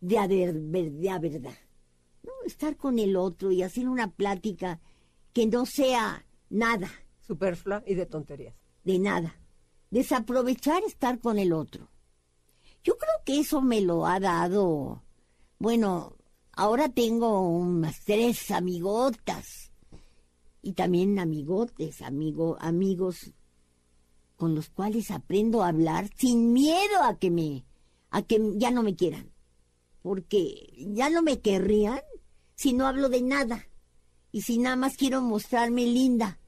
de 0.00 0.18
a, 0.18 0.26
ver- 0.26 0.54
ver- 0.60 0.90
de 0.94 1.10
a 1.10 1.20
verdad. 1.20 1.54
¿no? 2.24 2.32
Estar 2.44 2.76
con 2.76 2.98
el 2.98 3.14
otro 3.14 3.52
y 3.52 3.62
hacer 3.62 3.88
una 3.88 4.10
plática 4.10 4.80
que 5.32 5.46
no 5.46 5.66
sea 5.66 6.26
nada, 6.50 6.90
Superflua 7.20 7.84
y 7.86 7.94
de 7.94 8.06
tonterías. 8.06 8.56
de 8.82 8.98
nada. 8.98 9.36
Desaprovechar 9.92 10.82
estar 10.82 11.20
con 11.20 11.38
el 11.38 11.52
otro. 11.52 11.91
Yo 12.84 12.98
creo 12.98 13.14
que 13.24 13.40
eso 13.40 13.62
me 13.62 13.80
lo 13.80 14.06
ha 14.06 14.18
dado. 14.18 15.02
Bueno, 15.58 16.16
ahora 16.52 16.88
tengo 16.88 17.40
unas 17.40 18.04
tres 18.04 18.50
amigotas 18.50 19.72
y 20.62 20.72
también 20.72 21.18
amigotes, 21.18 22.02
amigo, 22.02 22.56
amigos 22.60 23.32
con 24.36 24.56
los 24.56 24.70
cuales 24.70 25.12
aprendo 25.12 25.62
a 25.62 25.68
hablar 25.68 26.10
sin 26.16 26.52
miedo 26.52 27.02
a 27.04 27.16
que 27.16 27.30
me, 27.30 27.64
a 28.10 28.22
que 28.22 28.40
ya 28.56 28.72
no 28.72 28.82
me 28.82 28.96
quieran, 28.96 29.30
porque 30.02 30.72
ya 30.76 31.10
no 31.10 31.22
me 31.22 31.40
querrían 31.40 32.00
si 32.56 32.72
no 32.72 32.88
hablo 32.88 33.08
de 33.08 33.22
nada 33.22 33.68
y 34.32 34.42
si 34.42 34.58
nada 34.58 34.74
más 34.74 34.96
quiero 34.96 35.20
mostrarme 35.20 35.86
linda. 35.86 36.40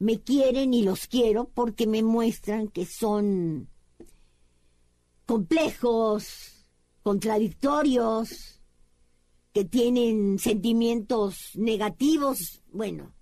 Me 0.00 0.20
quieren 0.20 0.74
y 0.74 0.82
los 0.82 1.06
quiero 1.06 1.48
porque 1.48 1.86
me 1.86 2.02
muestran 2.02 2.66
que 2.66 2.86
son 2.86 3.68
complejos, 5.30 6.66
contradictorios, 7.04 8.60
que 9.52 9.64
tienen 9.64 10.40
sentimientos 10.40 11.52
negativos. 11.54 12.60
Bueno, 12.72 13.14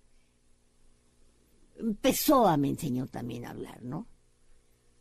Pessoa 2.00 2.56
me 2.56 2.70
enseñó 2.70 3.08
también 3.08 3.44
a 3.44 3.50
hablar, 3.50 3.82
¿no? 3.82 4.06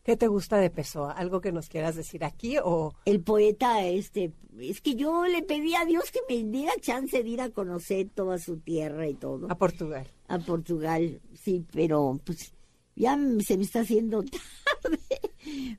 ¿Qué 0.03 0.17
te 0.17 0.27
gusta 0.27 0.57
de 0.57 0.69
Pessoa? 0.69 1.13
¿Algo 1.13 1.39
que 1.39 1.53
nos 1.53 1.69
quieras 1.69 1.95
decir 1.95 2.25
aquí 2.25 2.57
o 2.61 2.93
El 3.05 3.21
poeta, 3.21 3.85
este, 3.85 4.33
es 4.59 4.81
que 4.81 4.95
yo 4.95 5.25
le 5.27 5.43
pedí 5.43 5.75
a 5.75 5.85
Dios 5.85 6.11
que 6.11 6.19
me 6.27 6.43
diera 6.43 6.73
chance 6.81 7.23
de 7.23 7.29
ir 7.29 7.39
a 7.39 7.51
conocer 7.51 8.09
toda 8.13 8.37
su 8.37 8.57
tierra 8.57 9.07
y 9.07 9.13
todo. 9.13 9.49
a 9.49 9.57
Portugal? 9.57 10.05
a 10.27 10.39
Portugal, 10.39 11.21
sí, 11.33 11.65
pero 11.71 12.19
pues 12.25 12.51
ya 12.97 13.17
se 13.45 13.55
me 13.55 13.63
está 13.63 13.79
haciendo 13.79 14.23
tarde. 14.81 14.99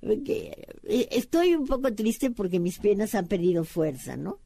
Eh, 0.02 1.08
estoy 1.10 1.54
un 1.54 1.66
poco 1.66 1.94
triste 1.94 2.30
porque 2.30 2.60
mis 2.60 2.78
piernas 2.78 3.14
han 3.14 3.26
perdido 3.26 3.64
fuerza, 3.64 4.16
¿no? 4.16 4.40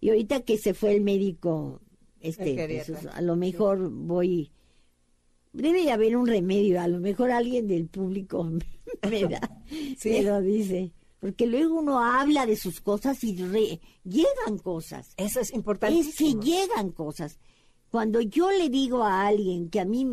Y 0.00 0.10
ahorita 0.10 0.40
que 0.40 0.58
se 0.58 0.74
fue 0.74 0.94
el 0.94 1.00
médico, 1.02 1.80
este, 2.20 2.50
El 2.64 2.82
pues, 2.86 3.06
a 3.06 3.20
lo 3.22 3.36
mejor 3.36 3.90
voy. 3.90 4.50
Debe 5.52 5.84
de 5.84 5.90
haber 5.90 6.16
un 6.16 6.26
remedio, 6.26 6.80
a 6.80 6.88
lo 6.88 7.00
mejor 7.00 7.30
alguien 7.30 7.66
del 7.66 7.86
público 7.88 8.44
me, 9.10 9.22
da, 9.24 9.40
Sí. 9.98 10.10
me 10.10 10.22
lo 10.22 10.40
dice. 10.42 10.92
Porque 11.18 11.46
luego 11.46 11.80
uno 11.80 11.98
habla 11.98 12.44
de 12.44 12.56
sus 12.56 12.80
cosas 12.80 13.24
y 13.24 13.36
re- 13.36 13.80
llegan 14.04 14.58
cosas. 14.62 15.14
Eso 15.16 15.40
es 15.40 15.50
Es 15.50 16.14
que 16.16 16.34
llegan 16.34 16.90
cosas. 16.92 17.38
Cuando 17.90 18.20
yo 18.20 18.50
le 18.50 18.68
digo 18.68 19.02
a 19.02 19.26
alguien 19.26 19.70
que 19.70 19.80
a 19.80 19.86
mí 19.86 20.04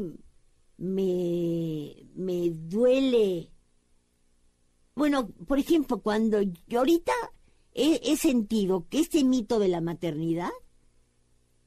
me, 0.77 2.08
me 2.15 2.49
duele, 2.51 3.51
bueno, 4.95 5.29
por 5.47 5.60
ejemplo, 5.60 6.01
cuando 6.01 6.41
yo 6.41 6.79
ahorita 6.79 7.13
he, 7.73 7.99
he 8.03 8.17
sentido 8.17 8.88
que 8.89 8.99
este 8.99 9.23
mito 9.23 9.60
de 9.60 9.67
la 9.67 9.82
maternidad 9.82 10.51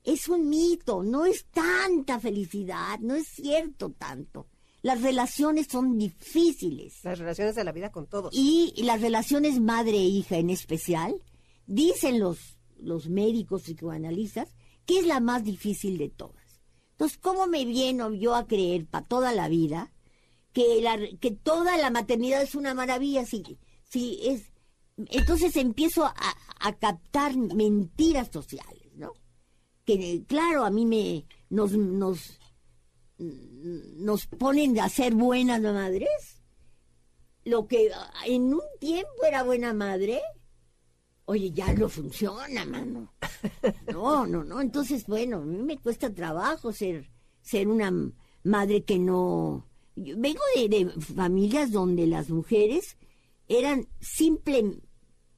es 0.05 0.29
un 0.29 0.49
mito, 0.49 1.03
no 1.03 1.27
es 1.27 1.47
tanta 1.47 2.21
felicidad, 2.21 2.99
no 3.01 3.15
es 3.15 3.27
cierto 3.27 3.91
tanto. 3.91 4.47
Las 4.83 5.03
relaciones 5.03 5.67
son 5.69 5.99
difíciles 5.99 7.01
Las 7.03 7.19
relaciones 7.19 7.57
de 7.57 7.65
la 7.65 7.73
vida 7.73 7.91
con 7.91 8.07
todos. 8.07 8.31
y 8.33 8.73
las 8.85 9.01
relaciones 9.01 9.61
madre-hija 9.61 10.37
en 10.37 10.51
especial, 10.51 11.21
dicen 11.67 12.21
los, 12.21 12.57
los 12.79 13.09
médicos 13.09 13.63
psicoanalistas 13.63 14.55
que 14.85 15.01
es 15.01 15.07
la 15.07 15.19
más 15.19 15.43
difícil 15.43 15.99
de 15.99 16.09
todas. 16.09 16.63
Entonces, 16.93 17.19
¿cómo 17.19 17.49
me 17.49 17.65
viene 17.65 18.19
yo 18.19 18.37
a 18.37 18.47
creer 18.47 18.87
para 18.87 19.07
toda 19.07 19.33
la 19.33 19.49
vida 19.49 19.93
que, 20.57 21.19
que 21.21 21.31
toda 21.33 21.77
la 21.77 21.91
maternidad 21.91 22.41
es 22.41 22.55
una 22.55 22.73
maravilla? 22.73 23.27
Si, 23.27 23.59
si 23.85 24.21
es, 24.27 24.53
entonces 24.97 25.55
empiezo 25.57 26.07
a, 26.07 26.15
a 26.61 26.73
captar 26.79 27.37
mentiras 27.37 28.31
sociales, 28.33 28.91
¿no? 28.95 29.13
Que 29.85 30.25
claro, 30.27 30.65
a 30.65 30.71
mí 30.71 30.87
me 30.87 31.27
nos, 31.51 31.73
nos, 31.73 32.41
nos 33.19 34.27
ponen 34.27 34.81
a 34.81 34.89
ser 34.89 35.15
buenas 35.15 35.61
madres 35.61 36.37
lo 37.45 37.69
que 37.69 37.93
en 38.25 38.55
un 38.55 38.63
tiempo 38.81 39.25
era 39.27 39.45
buena 39.45 39.73
madre, 39.73 40.21
oye, 41.27 41.53
ya 41.53 41.73
no 41.75 41.89
funciona, 41.89 42.65
mano. 42.65 43.13
No, 43.93 44.27
no, 44.27 44.43
no. 44.43 44.61
Entonces, 44.61 45.07
bueno, 45.07 45.37
a 45.37 45.45
mí 45.45 45.63
me 45.63 45.79
cuesta 45.79 46.13
trabajo 46.13 46.73
ser, 46.73 47.11
ser 47.43 47.69
una 47.69 47.93
madre 48.43 48.85
que 48.85 48.99
no... 48.99 49.65
yo 49.97 50.15
vengo 50.19 50.41
de, 50.55 50.69
de 50.69 50.91
familias 51.01 51.73
donde 51.73 52.07
las 52.07 52.31
mujeres 52.31 52.97
eran 53.49 53.89
simple, 54.01 54.81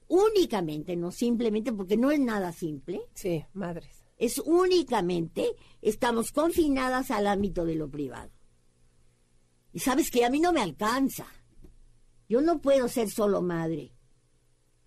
únicamente, 0.07 0.95
no 0.95 1.11
simplemente, 1.11 1.71
porque 1.73 1.97
no 1.97 2.11
es 2.11 2.19
nada 2.19 2.51
simple, 2.51 3.01
Sí, 3.13 3.43
madres. 3.53 4.03
es 4.17 4.39
únicamente, 4.39 5.55
estamos 5.81 6.31
confinadas 6.31 7.11
al 7.11 7.27
ámbito 7.27 7.65
de 7.65 7.75
lo 7.75 7.89
privado. 7.89 8.31
Y 9.71 9.79
sabes 9.79 10.09
que 10.09 10.25
a 10.25 10.29
mí 10.29 10.39
no 10.39 10.51
me 10.51 10.61
alcanza. 10.61 11.27
Yo 12.27 12.41
no 12.41 12.59
puedo 12.59 12.87
ser 12.87 13.09
solo 13.09 13.41
madre. 13.41 13.91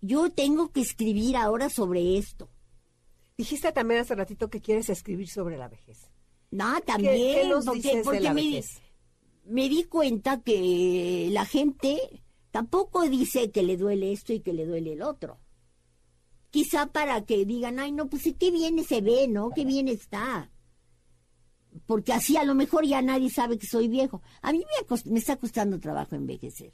Yo 0.01 0.29
tengo 0.29 0.71
que 0.71 0.81
escribir 0.81 1.37
ahora 1.37 1.69
sobre 1.69 2.17
esto. 2.17 2.49
Dijiste 3.37 3.71
también 3.71 4.01
hace 4.01 4.13
ratito 4.15 4.49
que 4.49 4.61
quieres 4.61 4.89
escribir 4.89 5.29
sobre 5.29 5.57
la 5.57 5.69
vejez. 5.69 6.09
No, 6.51 6.75
¿Qué- 6.75 6.81
también, 6.81 7.15
qué 7.41 7.47
nos 7.49 7.65
porque, 7.65 7.79
dices 7.81 7.95
de 7.97 8.03
porque 8.03 8.19
la 8.19 8.33
me, 8.33 8.41
vejez? 8.41 8.81
Me 9.45 9.69
di 9.69 9.83
cuenta 9.85 10.41
que 10.41 11.29
la 11.31 11.45
gente 11.45 12.23
tampoco 12.51 13.07
dice 13.09 13.51
que 13.51 13.63
le 13.63 13.77
duele 13.77 14.11
esto 14.11 14.33
y 14.33 14.39
que 14.39 14.53
le 14.53 14.65
duele 14.65 14.93
el 14.93 15.01
otro. 15.01 15.39
Quizá 16.49 16.91
para 16.91 17.25
que 17.25 17.45
digan, 17.45 17.79
ay, 17.79 17.91
no, 17.91 18.09
pues 18.09 18.23
qué 18.39 18.51
bien 18.51 18.83
se 18.83 19.01
ve, 19.01 19.27
¿no? 19.27 19.49
Qué 19.49 19.65
bien 19.65 19.87
está. 19.87 20.51
Porque 21.87 22.13
así 22.13 22.37
a 22.37 22.43
lo 22.43 22.53
mejor 22.53 22.85
ya 22.85 23.01
nadie 23.01 23.29
sabe 23.29 23.57
que 23.57 23.65
soy 23.65 23.87
viejo. 23.87 24.21
A 24.41 24.51
mí 24.51 24.59
me, 24.59 25.11
me 25.11 25.19
está 25.19 25.37
costando 25.37 25.79
trabajo 25.79 26.15
envejecer. 26.15 26.71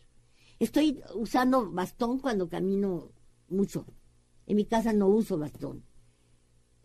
Estoy 0.59 1.01
usando 1.15 1.71
bastón 1.71 2.19
cuando 2.19 2.49
camino 2.49 3.11
mucho. 3.47 3.85
En 4.45 4.57
mi 4.57 4.65
casa 4.65 4.91
no 4.91 5.07
uso 5.07 5.37
bastón. 5.37 5.85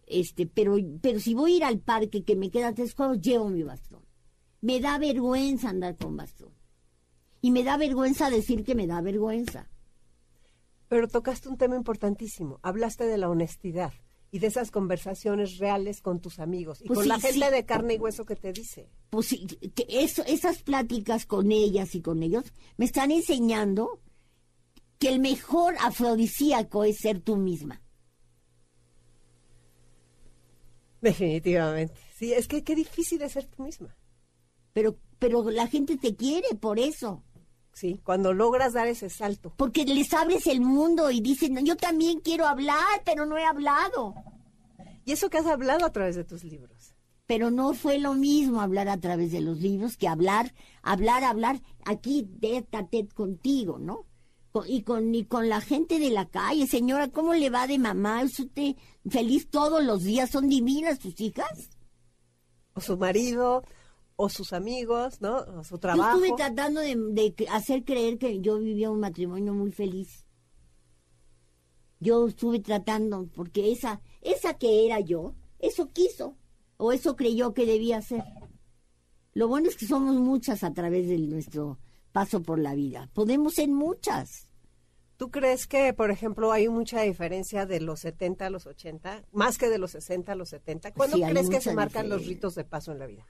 Este, 0.07 0.47
pero, 0.47 0.77
pero 1.01 1.19
si 1.19 1.35
voy 1.35 1.55
a 1.55 1.57
ir 1.57 1.65
al 1.65 1.81
parque 1.81 2.23
que 2.23 2.37
me 2.37 2.51
queda 2.51 2.75
tres 2.75 2.95
cuadros, 2.95 3.21
llevo 3.21 3.49
mi 3.49 3.65
bastón. 3.65 4.04
Me 4.65 4.81
da 4.81 4.97
vergüenza 4.97 5.69
andar 5.69 5.95
con 5.95 6.17
bastón. 6.17 6.49
Y 7.43 7.51
me 7.51 7.65
da 7.65 7.77
vergüenza 7.77 8.31
decir 8.31 8.65
que 8.65 8.75
me 8.75 8.87
da 8.87 9.03
vergüenza. 9.03 9.69
Pero 10.89 11.07
tocaste 11.07 11.51
un 11.51 11.59
tema 11.59 11.77
importantísimo. 11.77 12.61
Hablaste 12.63 13.05
de 13.05 13.19
la 13.19 13.29
honestidad 13.29 13.93
y 14.31 14.39
de 14.39 14.47
esas 14.47 14.71
conversaciones 14.71 15.59
reales 15.59 16.01
con 16.01 16.19
tus 16.23 16.39
amigos 16.39 16.81
y 16.81 16.87
Pues 16.87 16.97
con 16.97 17.03
sí, 17.03 17.09
la 17.11 17.21
gente 17.21 17.47
sí. 17.47 17.53
de 17.53 17.67
carne 17.67 17.95
y 17.95 17.99
hueso 17.99 18.25
que 18.25 18.37
te 18.37 18.55
dice. 18.55 18.89
Pues 19.11 19.27
sí, 19.27 19.47
que 19.47 19.85
eso, 19.87 20.25
esas 20.27 20.63
pláticas 20.63 21.27
con 21.27 21.53
ellas 21.53 21.95
y 21.95 22.01
con 22.01 22.23
ellos 22.23 22.45
me 22.79 22.87
están 22.87 23.11
enseñando 23.11 24.01
que 24.99 25.11
el 25.11 25.21
mejor 25.21 25.75
afrodisíaco 25.83 26.85
es 26.85 26.97
ser 27.03 27.21
tú 27.21 27.37
misma. 27.37 27.83
Definitivamente. 31.03 31.95
Sí, 32.17 32.33
es 32.33 32.49
que 32.49 32.65
qué 32.65 32.75
difícil 32.75 33.21
es 33.21 33.33
ser 33.33 33.45
tú 33.45 33.63
misma. 33.63 33.95
Pero, 34.75 34.99
pero 35.19 35.51
la 35.51 35.67
gente 35.69 35.97
te 35.97 36.15
quiere 36.15 36.55
por 36.61 36.79
eso. 36.79 37.23
Sí, 37.73 38.01
cuando 38.05 38.33
logras 38.33 38.75
dar 38.75 38.87
ese 38.87 39.09
salto. 39.09 39.53
Porque 39.57 39.85
les 39.85 40.13
abres 40.13 40.47
el 40.47 40.61
mundo 40.61 41.11
y 41.11 41.21
dicen, 41.21 41.65
yo 41.65 41.77
también 41.77 42.21
quiero 42.21 42.47
hablar, 42.47 43.03
pero 43.05 43.25
no 43.25 43.39
he 43.39 43.45
hablado. 43.45 44.15
Y 45.05 45.13
eso 45.13 45.31
que 45.31 45.39
has 45.39 45.47
hablado 45.47 45.85
a 45.85 45.93
través 45.93 46.15
de 46.15 46.25
tus 46.25 46.45
libros. 46.45 46.95
Pero 47.27 47.51
no 47.51 47.73
fue 47.75 47.99
lo 47.99 48.15
mismo 48.15 48.61
hablar 48.61 48.89
a 48.89 49.01
través 49.01 49.33
de 49.33 49.41
los 49.41 49.59
libros 49.59 49.97
que 49.97 50.09
hablar, 50.09 50.55
hablar, 50.83 51.25
hablar 51.25 51.61
aquí 51.85 52.29
tete 52.41 52.77
a 52.77 52.87
tete 52.87 53.15
contigo, 53.15 53.79
¿no? 53.79 54.07
Y 54.67 54.83
con, 54.83 55.13
y 55.13 55.25
con 55.25 55.49
la 55.49 55.61
gente 55.61 55.99
de 55.99 56.11
la 56.11 56.29
calle. 56.29 56.69
Señora, 56.69 57.09
¿cómo 57.09 57.35
le 57.35 57.51
va 57.51 57.67
de 57.67 57.79
mamá? 57.79 58.23
¿Es 58.23 58.39
usted 58.39 58.77
feliz 59.09 59.49
todos 59.51 59.83
los 59.83 60.05
días? 60.05 60.31
¿Son 60.31 60.49
divinas 60.49 61.01
tus 61.01 61.21
hijas? 61.21 61.71
O 62.75 62.81
su 62.81 62.97
marido, 62.97 63.65
o 64.17 64.29
sus 64.29 64.53
amigos, 64.53 65.21
¿no? 65.21 65.39
O 65.39 65.65
su 65.65 65.75
Yo 65.75 65.81
trabajo. 65.81 66.19
estuve 66.19 66.37
tratando 66.37 66.81
de, 66.81 67.35
hacer 67.51 67.85
creer 67.85 68.19
que 68.19 68.41
yo 68.41 68.59
vivía 68.59 68.91
un 68.91 69.01
matrimonio 69.01 69.53
muy 69.55 69.73
feliz. 69.73 70.27
Yo 72.01 72.29
estuve 72.29 72.61
tratando, 72.61 73.29
porque 73.35 73.73
esa, 73.73 74.01
esa 74.21 74.55
que 74.55 74.87
era 74.87 75.01
yo, 75.01 75.35
eso 75.59 75.91
quiso, 75.93 76.37
o 76.77 76.93
eso 76.93 77.17
creyó 77.17 77.55
que 77.55 77.67
debía 77.67 78.03
ser. 78.03 78.25
Lo 79.33 79.49
bueno 79.49 79.69
es 79.69 79.77
que 79.77 79.87
somos 79.87 80.15
muchas 80.17 80.63
a 80.63 80.73
través 80.73 81.09
de 81.09 81.19
nuestro 81.19 81.79
paso 82.13 82.43
por 82.43 82.59
la 82.59 82.75
vida. 82.75 83.11
Podemos 83.15 83.55
ser 83.55 83.69
muchas. 83.69 84.49
¿Tú 85.17 85.31
crees 85.31 85.67
que, 85.67 85.93
por 85.93 86.11
ejemplo, 86.11 86.53
hay 86.53 86.69
mucha 86.69 87.03
diferencia 87.03 87.67
de 87.67 87.81
los 87.81 88.01
70 88.01 88.47
a 88.47 88.51
los 88.51 88.67
80, 88.67 89.25
más 89.33 89.59
que 89.59 89.69
de 89.69 89.79
los 89.79 89.93
60 89.93 90.33
a 90.33 90.35
los 90.35 90.51
70? 90.51 90.93
¿Cuándo 90.93 91.17
Sí, 91.17 91.23
crees 91.23 91.49
que 91.49 91.61
se 91.61 91.75
marcan 91.75 92.09
los 92.09 92.27
ritos 92.27 92.55
de 92.55 92.65
paso 92.65 92.93
en 92.93 92.99
la 92.99 93.07
vida? 93.07 93.25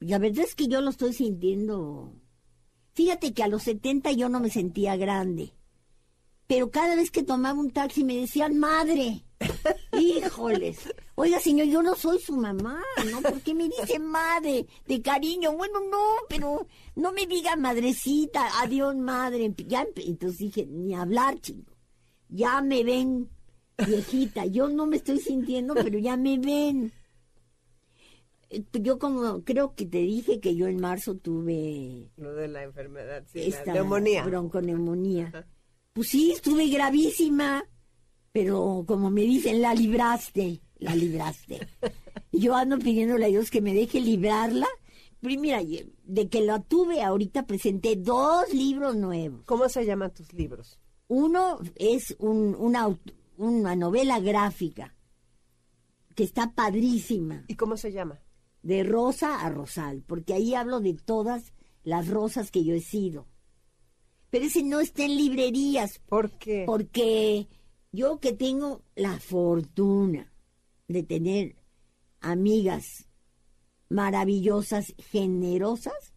La 0.00 0.18
verdad 0.18 0.44
es 0.44 0.54
que 0.54 0.66
yo 0.66 0.80
lo 0.80 0.90
estoy 0.90 1.12
sintiendo. 1.12 2.14
Fíjate 2.94 3.32
que 3.32 3.42
a 3.42 3.48
los 3.48 3.62
70 3.62 4.12
yo 4.12 4.28
no 4.28 4.40
me 4.40 4.50
sentía 4.50 4.96
grande. 4.96 5.52
Pero 6.46 6.70
cada 6.70 6.96
vez 6.96 7.10
que 7.10 7.22
tomaba 7.22 7.60
un 7.60 7.70
taxi 7.70 8.02
me 8.02 8.16
decían 8.16 8.58
madre. 8.58 9.24
Híjoles. 9.92 10.78
Oiga, 11.14 11.38
señor, 11.38 11.68
yo 11.68 11.82
no 11.82 11.94
soy 11.94 12.18
su 12.18 12.34
mamá, 12.34 12.82
¿no? 13.10 13.20
¿Por 13.20 13.40
qué 13.42 13.54
me 13.54 13.68
dice 13.68 13.98
madre? 13.98 14.66
De 14.86 15.02
cariño. 15.02 15.52
Bueno, 15.52 15.80
no, 15.90 16.02
pero 16.28 16.66
no 16.96 17.12
me 17.12 17.26
diga 17.26 17.54
madrecita. 17.56 18.60
Adiós, 18.60 18.96
madre. 18.96 19.54
Ya, 19.66 19.86
entonces 19.96 20.38
dije, 20.38 20.66
ni 20.66 20.94
hablar, 20.94 21.38
chico. 21.40 21.72
Ya 22.28 22.60
me 22.62 22.82
ven, 22.84 23.28
viejita. 23.86 24.46
Yo 24.46 24.68
no 24.68 24.86
me 24.86 24.96
estoy 24.96 25.20
sintiendo, 25.20 25.74
pero 25.74 25.98
ya 25.98 26.16
me 26.16 26.38
ven. 26.38 26.92
Eh, 28.50 28.64
Yo 28.80 28.98
como 28.98 29.42
creo 29.44 29.74
que 29.74 29.86
te 29.86 29.98
dije 29.98 30.40
que 30.40 30.54
yo 30.56 30.66
en 30.66 30.80
marzo 30.80 31.16
tuve 31.16 32.10
Lo 32.16 32.34
de 32.34 32.48
la 32.48 32.62
enfermedad, 32.64 33.24
sí, 33.32 33.40
esta 33.40 33.66
la 33.66 33.72
neumonía. 33.74 34.24
bronconeumonía. 34.24 35.46
Pues 35.92 36.08
sí, 36.08 36.32
estuve 36.32 36.68
gravísima, 36.68 37.64
pero 38.32 38.84
como 38.86 39.10
me 39.10 39.22
dicen, 39.22 39.60
la 39.62 39.74
libraste, 39.74 40.60
la 40.78 40.94
libraste. 40.94 41.66
Y 42.32 42.42
yo 42.42 42.54
ando 42.54 42.78
pidiéndole 42.78 43.24
a 43.24 43.28
Dios 43.28 43.50
que 43.50 43.60
me 43.60 43.74
deje 43.74 44.00
librarla. 44.00 44.68
Mira, 45.20 45.60
ye- 45.62 45.90
de 46.04 46.28
que 46.28 46.40
la 46.42 46.62
tuve, 46.62 47.02
ahorita 47.02 47.44
presenté 47.44 47.96
dos 47.96 48.54
libros 48.54 48.94
nuevos. 48.94 49.42
¿Cómo 49.46 49.68
se 49.68 49.84
llaman 49.84 50.12
tus 50.14 50.32
libros? 50.32 50.78
Uno 51.08 51.58
es 51.74 52.14
un- 52.20 52.54
una, 52.56 52.96
una 53.36 53.74
novela 53.74 54.20
gráfica 54.20 54.94
que 56.14 56.22
está 56.22 56.52
padrísima 56.54 57.44
¿Y 57.48 57.56
cómo 57.56 57.76
se 57.76 57.90
llama? 57.92 58.20
De 58.62 58.82
rosa 58.84 59.44
a 59.44 59.48
rosal, 59.50 60.02
porque 60.06 60.34
ahí 60.34 60.54
hablo 60.54 60.80
de 60.80 60.94
todas 60.94 61.52
las 61.82 62.08
rosas 62.08 62.50
que 62.50 62.64
yo 62.64 62.74
he 62.74 62.80
sido. 62.80 63.26
Pero 64.30 64.44
ese 64.44 64.62
no 64.62 64.80
está 64.80 65.04
en 65.04 65.16
librerías, 65.16 65.98
¿Por 66.08 66.30
qué? 66.32 66.64
porque 66.66 67.48
yo 67.92 68.20
que 68.20 68.32
tengo 68.32 68.82
la 68.94 69.18
fortuna 69.18 70.32
de 70.88 71.02
tener 71.02 71.56
amigas 72.20 73.08
maravillosas, 73.88 74.94
generosas, 74.98 76.14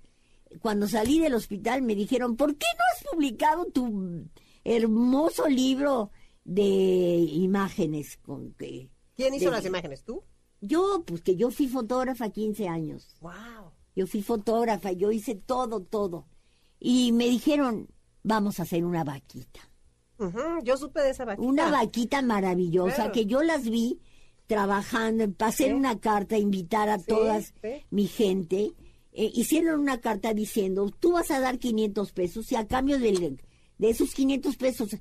cuando 0.61 0.87
salí 0.87 1.19
del 1.19 1.33
hospital 1.33 1.81
me 1.81 1.95
dijeron, 1.95 2.35
¿por 2.35 2.55
qué 2.55 2.65
no 2.77 2.83
has 2.95 3.11
publicado 3.11 3.65
tu 3.65 4.27
hermoso 4.63 5.47
libro 5.47 6.11
de 6.43 7.17
imágenes 7.31 8.17
con 8.17 8.53
que... 8.53 8.89
¿Quién 9.15 9.33
hizo 9.33 9.45
de- 9.45 9.51
las 9.51 9.65
imágenes? 9.65 10.03
¿Tú? 10.03 10.23
Yo, 10.65 11.03
pues 11.05 11.21
que 11.21 11.35
yo 11.35 11.51
fui 11.51 11.67
fotógrafa 11.67 12.29
15 12.29 12.67
años. 12.69 13.17
¡Wow! 13.19 13.31
Yo 13.95 14.07
fui 14.07 14.21
fotógrafa, 14.23 14.91
yo 14.93 15.11
hice 15.11 15.35
todo, 15.35 15.81
todo. 15.81 16.25
Y 16.79 17.11
me 17.11 17.25
dijeron, 17.27 17.89
vamos 18.23 18.59
a 18.59 18.63
hacer 18.63 18.85
una 18.85 19.03
vaquita. 19.03 19.59
yo 20.63 20.77
supe 20.77 21.01
de 21.01 21.09
esa 21.09 21.25
vaquita. 21.25 21.45
Una 21.47 21.69
vaquita 21.69 22.21
maravillosa 22.21 22.95
Claro. 22.95 23.11
que 23.11 23.25
yo 23.25 23.43
las 23.43 23.63
vi 23.69 23.99
trabajando, 24.47 25.29
para 25.33 25.49
hacer 25.49 25.67
Sí. 25.69 25.73
una 25.73 25.99
carta, 25.99 26.37
invitar 26.37 26.87
a 26.89 26.99
Sí, 26.99 27.05
todas 27.07 27.53
mi 27.91 28.07
gente. 28.07 28.71
Eh, 29.11 29.31
hicieron 29.35 29.79
una 29.81 29.99
carta 29.99 30.33
diciendo, 30.33 30.89
tú 30.99 31.11
vas 31.13 31.29
a 31.31 31.39
dar 31.39 31.59
500 31.59 32.13
pesos 32.13 32.51
y 32.51 32.55
a 32.55 32.67
cambio 32.67 32.99
de 32.99 33.35
esos 33.79 34.13
500 34.13 34.55
pesos 34.55 34.95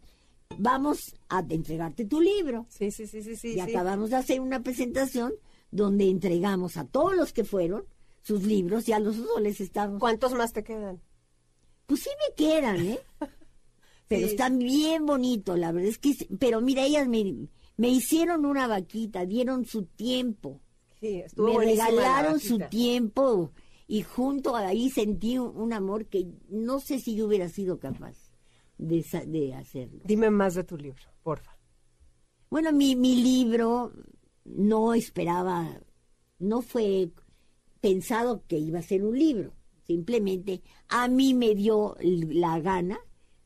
vamos 0.59 1.15
a 1.29 1.41
entregarte 1.49 2.05
tu 2.05 2.21
libro. 2.21 2.67
Sí, 2.69 2.91
sí, 2.91 3.07
sí, 3.07 3.23
sí, 3.23 3.37
sí. 3.37 3.49
y 3.49 3.53
sí. 3.55 3.61
acabamos 3.61 4.11
de 4.11 4.17
hacer 4.17 4.41
una 4.41 4.63
presentación 4.63 5.33
donde 5.73 6.09
entregamos 6.09 6.77
a 6.77 6.85
todos 6.87 7.17
los 7.17 7.33
que 7.33 7.43
fueron 7.45 7.85
sus 8.21 8.45
libros 8.45 8.89
y 8.89 8.93
a 8.93 9.01
los 9.01 9.19
otros 9.19 9.41
les 9.41 9.61
estamos... 9.61 9.99
¿Cuántos 9.99 10.33
más 10.35 10.53
te 10.53 10.63
quedan? 10.63 11.01
Pues 11.87 12.03
sí 12.03 12.11
me 12.29 12.35
quedan, 12.37 12.87
¿eh? 12.87 13.01
Pero 14.09 14.27
Sí. 14.27 14.33
están 14.33 14.59
bien 14.59 15.07
bonitos, 15.07 15.59
la 15.59 15.73
verdad 15.73 15.89
es 15.89 15.99
que... 15.99 16.15
Pero 16.39 16.61
mira, 16.61 16.85
ellas 16.85 17.09
me, 17.09 17.49
me 17.77 17.89
hicieron 17.89 18.45
una 18.45 18.67
vaquita, 18.69 19.25
dieron 19.27 19.65
su 19.65 19.87
tiempo, 19.87 20.61
Sí, 21.01 21.21
estuvo 21.21 21.59
me 21.59 21.65
regalaron 21.65 22.39
su 22.39 22.59
tiempo 22.61 23.51
y 23.89 24.03
junto 24.03 24.55
a 24.55 24.69
ahí 24.69 24.89
sentí 24.91 25.37
un, 25.39 25.73
amor 25.73 26.07
que 26.07 26.29
no 26.49 26.79
sé 26.79 27.01
si 27.01 27.17
yo 27.17 27.27
hubiera 27.27 27.49
sido 27.49 27.81
capaz 27.81 28.15
de, 28.79 29.05
de 29.27 29.55
hacerlo. 29.55 30.01
Dime 30.05 30.31
más 30.31 30.55
de 30.55 30.63
tu 30.63 30.77
libro, 30.77 31.03
porfa. 31.25 31.59
Bueno, 32.51 32.71
mi, 32.73 32.95
mi 32.95 33.17
libro 33.17 33.93
no 34.45 34.95
esperaba, 34.95 35.81
no 36.39 36.63
fue 36.63 37.11
pensado 37.81 38.45
que 38.47 38.59
iba 38.59 38.79
a 38.79 38.83
ser 38.83 39.05
un 39.05 39.19
libro. 39.19 39.53
Simplemente 39.87 40.63
a 40.89 41.09
mí 41.09 41.35
me 41.35 41.55
dio 41.55 41.97
la 42.01 42.61
gana 42.61 42.99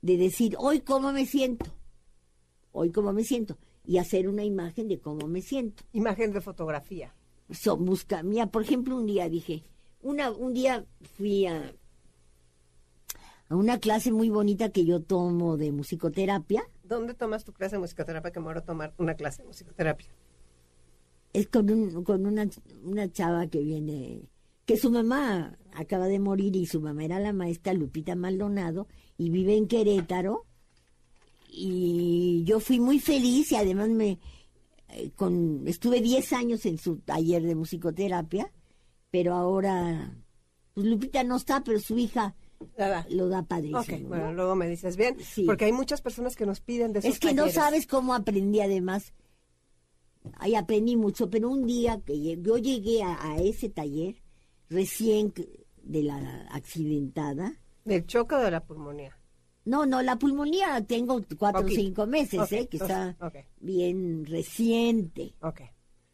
de 0.03 0.17
decir, 0.17 0.55
hoy 0.59 0.81
cómo 0.81 1.13
me 1.13 1.27
siento, 1.27 1.67
hoy 2.73 2.93
cómo 2.93 3.13
me 3.13 3.25
siento, 3.25 3.59
y 3.85 3.99
hacer 3.99 4.29
una 4.29 4.45
imagen 4.45 4.89
de 4.89 5.01
cómo 5.01 5.27
me 5.27 5.41
siento. 5.41 5.85
Imagen 5.93 6.33
de 6.33 6.41
fotografía. 6.41 7.15
So, 7.51 7.77
busca, 7.77 8.23
mira, 8.23 8.47
por 8.47 8.63
ejemplo, 8.63 8.97
un 8.97 9.07
día 9.07 9.29
dije, 9.29 9.63
una, 10.03 10.31
un 10.31 10.53
día 10.53 10.85
fui 11.17 11.47
a, 11.47 11.73
a 13.49 13.57
una 13.57 13.79
clase 13.79 14.13
muy 14.13 14.29
bonita 14.29 14.71
que 14.71 14.85
yo 14.85 15.01
tomo 15.01 15.57
de 15.57 15.73
musicoterapia. 15.73 16.69
¿Dónde 16.83 17.15
tomas 17.15 17.45
tu 17.45 17.53
clase 17.53 17.77
de 17.77 17.81
musicoterapia? 17.81 18.33
Que 18.33 18.41
me 18.41 18.47
voy 18.47 18.57
a 18.57 18.61
tomar 18.61 18.95
una 18.99 19.15
clase 19.15 19.43
de 19.43 19.49
musicoterapia. 19.49 20.09
Es 21.37 21.47
con, 21.49 21.71
un- 21.71 22.03
con 22.05 22.25
una, 22.27 22.49
una 22.85 23.11
chava 23.13 23.47
que 23.49 23.61
viene, 23.61 24.23
que 24.65 24.77
su 24.77 24.91
mamá 24.91 25.59
acaba 25.75 26.07
de 26.07 26.19
morir 26.19 26.57
y 26.57 26.67
su 26.67 26.81
mamá 26.81 27.05
era 27.05 27.19
la 27.21 27.33
maestra 27.33 27.75
Lupita 27.75 28.15
Maldonado 28.15 28.87
y 29.19 29.29
vive 29.31 29.57
en 29.57 29.67
Querétaro. 29.69 30.45
Y 31.51 32.43
yo 32.45 32.61
fui 32.61 32.81
muy 32.81 32.99
feliz 33.01 33.53
y 33.53 33.57
además 33.57 33.89
me 33.89 34.19
eh, 34.89 35.11
con 35.17 35.67
estuve 35.67 36.01
10 36.01 36.33
años 36.33 36.67
en 36.67 36.79
su 36.79 36.97
taller 36.99 37.43
de 37.43 37.55
musicoterapia, 37.55 38.51
pero 39.11 39.35
ahora 39.35 40.17
pues 40.75 40.87
Lupita 40.87 41.25
no 41.25 41.37
está, 41.37 41.63
pero 41.65 41.79
su 41.81 41.99
hija 41.99 42.35
lo 43.11 43.29
da 43.29 43.43
padrísimo. 43.43 43.81
Ok, 43.81 43.89
¿no? 44.03 44.09
bueno, 44.09 44.33
luego 44.35 44.55
me 44.55 44.69
dices 44.69 44.97
bien. 44.97 45.17
Sí. 45.21 45.45
Porque 45.45 45.67
hay 45.67 45.73
muchas 45.73 46.01
personas 46.03 46.37
que 46.37 46.47
nos 46.47 46.61
piden 46.61 46.93
de 46.93 47.01
esos 47.01 47.13
Es 47.13 47.19
que 47.21 47.35
no 47.35 47.49
sabes 47.51 47.87
cómo 47.87 48.15
aprendí 48.15 48.61
además. 48.61 49.13
Ahí 50.35 50.55
aprendí 50.55 50.97
mucho, 50.97 51.29
pero 51.31 51.49
un 51.49 51.67
día 51.67 52.01
que 52.01 52.37
yo 52.41 52.59
llegué 52.59 53.03
a, 53.03 53.33
a 53.33 53.37
ese 53.39 53.69
taller 53.69 54.17
recién 54.69 55.33
de 55.83 56.03
la 56.03 56.47
accidentada. 56.51 57.61
Del 57.85 58.07
choque 58.07 58.35
o 58.35 58.39
de 58.39 58.51
la 58.51 58.65
pulmonía. 58.65 59.17
No, 59.65 59.85
no, 59.85 60.01
la 60.03 60.17
pulmonía 60.17 60.85
tengo 60.87 61.21
cuatro 61.39 61.67
o 61.67 61.69
cinco 61.69 62.07
meses, 62.07 62.41
Ok, 62.41 62.53
¿eh? 62.53 62.67
que 62.69 62.77
entonces, 62.77 62.97
está 63.11 63.27
ok. 63.27 63.35
bien 63.61 64.25
reciente. 64.25 65.35
Ok. 65.41 65.63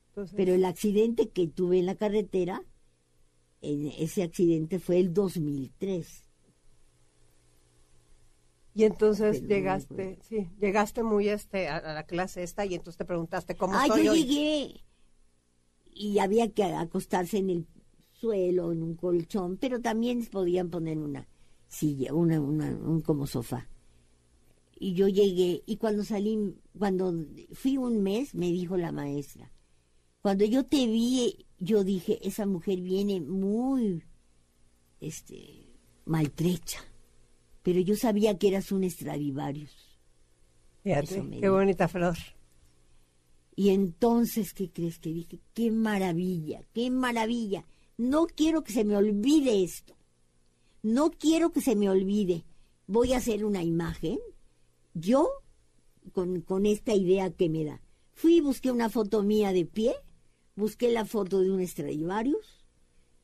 Entonces, 0.08 0.34
Pero 0.36 0.54
el 0.54 0.64
accidente 0.64 1.28
que 1.30 1.48
tuve 1.48 1.78
en 1.78 1.86
la 1.86 1.94
carretera, 1.94 2.62
en 3.60 3.86
ese 3.86 4.22
accidente 4.22 4.78
fue 4.78 4.98
el 4.98 5.12
2003. 5.12 6.21
Y 8.74 8.84
entonces 8.84 9.42
Pero, 9.46 9.46
llegaste, 9.46 10.18
sí, 10.22 10.48
llegaste 10.60 11.02
muy 11.02 11.28
este 11.28 11.68
a, 11.68 11.76
a 11.78 11.94
la 11.94 12.04
clase 12.06 12.42
esta 12.42 12.64
y 12.66 12.74
entonces 12.74 12.98
te 12.98 13.04
preguntaste 13.04 13.56
cómo 13.56 13.74
Ah, 13.76 13.86
soy 13.86 14.04
yo 14.04 14.12
hoy. 14.12 14.24
llegué 14.24 14.84
y 15.94 16.18
había 16.18 16.48
que 16.52 16.64
acostarse 16.64 17.38
en 17.38 17.50
el 17.50 17.66
suelo, 18.12 18.72
en 18.72 18.82
un 18.82 18.94
colchón, 18.96 19.58
pero 19.58 19.80
también 19.80 20.24
podían 20.26 20.70
poner 20.70 20.98
una 20.98 21.28
silla, 21.68 22.14
una, 22.14 22.40
una, 22.40 22.70
un 22.70 23.00
como 23.02 23.26
sofá. 23.26 23.68
Y 24.78 24.94
yo 24.94 25.06
llegué, 25.08 25.62
y 25.66 25.76
cuando 25.76 26.02
salí, 26.04 26.56
cuando 26.78 27.14
fui 27.52 27.76
un 27.76 28.02
mes, 28.02 28.34
me 28.34 28.46
dijo 28.50 28.76
la 28.76 28.90
maestra, 28.92 29.52
cuando 30.22 30.44
yo 30.44 30.64
te 30.64 30.86
vi, 30.86 31.46
yo 31.58 31.84
dije, 31.84 32.18
esa 32.26 32.46
mujer 32.46 32.80
viene 32.80 33.20
muy, 33.20 34.02
este, 35.00 35.72
maltrecha, 36.04 36.80
pero 37.62 37.80
yo 37.80 37.96
sabía 37.96 38.38
que 38.38 38.48
eras 38.48 38.72
un 38.72 38.88
Stradivarius. 38.88 39.70
Fíjate, 40.82 41.14
qué 41.14 41.22
dijo. 41.22 41.52
bonita 41.52 41.88
flor. 41.88 42.16
Y 43.54 43.70
entonces, 43.70 44.52
¿qué 44.54 44.70
crees 44.70 44.98
que 44.98 45.10
dije? 45.10 45.40
¡Qué 45.54 45.70
maravilla! 45.70 46.62
¡Qué 46.72 46.90
maravilla! 46.90 47.64
No 47.96 48.26
quiero 48.26 48.64
que 48.64 48.72
se 48.72 48.84
me 48.84 48.96
olvide 48.96 49.62
esto. 49.62 49.94
No 50.82 51.10
quiero 51.10 51.52
que 51.52 51.60
se 51.60 51.76
me 51.76 51.88
olvide. 51.88 52.44
Voy 52.86 53.12
a 53.12 53.18
hacer 53.18 53.44
una 53.44 53.62
imagen. 53.62 54.18
Yo, 54.94 55.28
con, 56.12 56.40
con 56.40 56.66
esta 56.66 56.94
idea 56.94 57.30
que 57.30 57.48
me 57.48 57.64
da. 57.64 57.80
Fui 58.14 58.36
y 58.36 58.40
busqué 58.40 58.70
una 58.70 58.88
foto 58.88 59.22
mía 59.22 59.52
de 59.52 59.66
pie, 59.66 59.94
busqué 60.56 60.90
la 60.90 61.04
foto 61.04 61.40
de 61.40 61.50
un 61.50 61.66
Stradivarius 61.66 62.61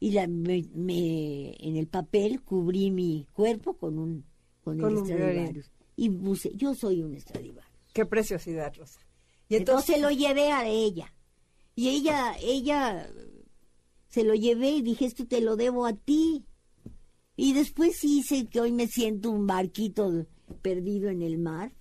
y 0.01 0.13
la, 0.13 0.27
me, 0.27 0.65
me- 0.75 1.57
en 1.59 1.77
el 1.77 1.87
papel 1.89 2.43
cubrí 2.43 2.91
mi 2.91 3.27
cuerpo 3.33 3.77
con 3.77 3.99
un, 3.99 4.25
con 4.63 4.79
Con 4.79 4.91
el 4.93 4.97
un. 4.99 5.05
Stradivarius. 5.07 5.71
Y 5.97 6.11
puse, 6.11 6.53
yo 6.55 6.75
soy 6.75 7.03
un 7.03 7.19
Stradivarius. 7.21 7.73
Qué 7.93 8.07
preciosidad, 8.07 8.73
Rosa. 8.77 9.01
Y 9.49 9.57
Entonces, 9.57 9.97
entonces, 9.97 10.03
lo 10.03 10.11
llevé 10.29 10.53
a 10.53 10.69
ella. 10.69 11.13
Y 11.75 11.89
ella, 11.89 12.35
ella, 12.41 13.11
se 14.09 14.23
lo 14.25 14.35
llevé 14.35 14.71
y 14.71 14.83
dije, 14.83 15.05
esto 15.07 15.27
te 15.27 15.41
lo 15.41 15.57
debo 15.57 15.87
a 15.87 15.95
ti. 15.95 16.45
Y 17.37 17.53
después 17.55 18.03
hice 18.05 18.47
que 18.47 18.61
hoy 18.61 18.73
me 18.73 18.87
siento 18.89 19.31
un 19.31 19.47
barquito 19.47 20.27
perdido 20.63 21.09
en 21.09 21.23
el 21.23 21.39
mar 21.39 21.73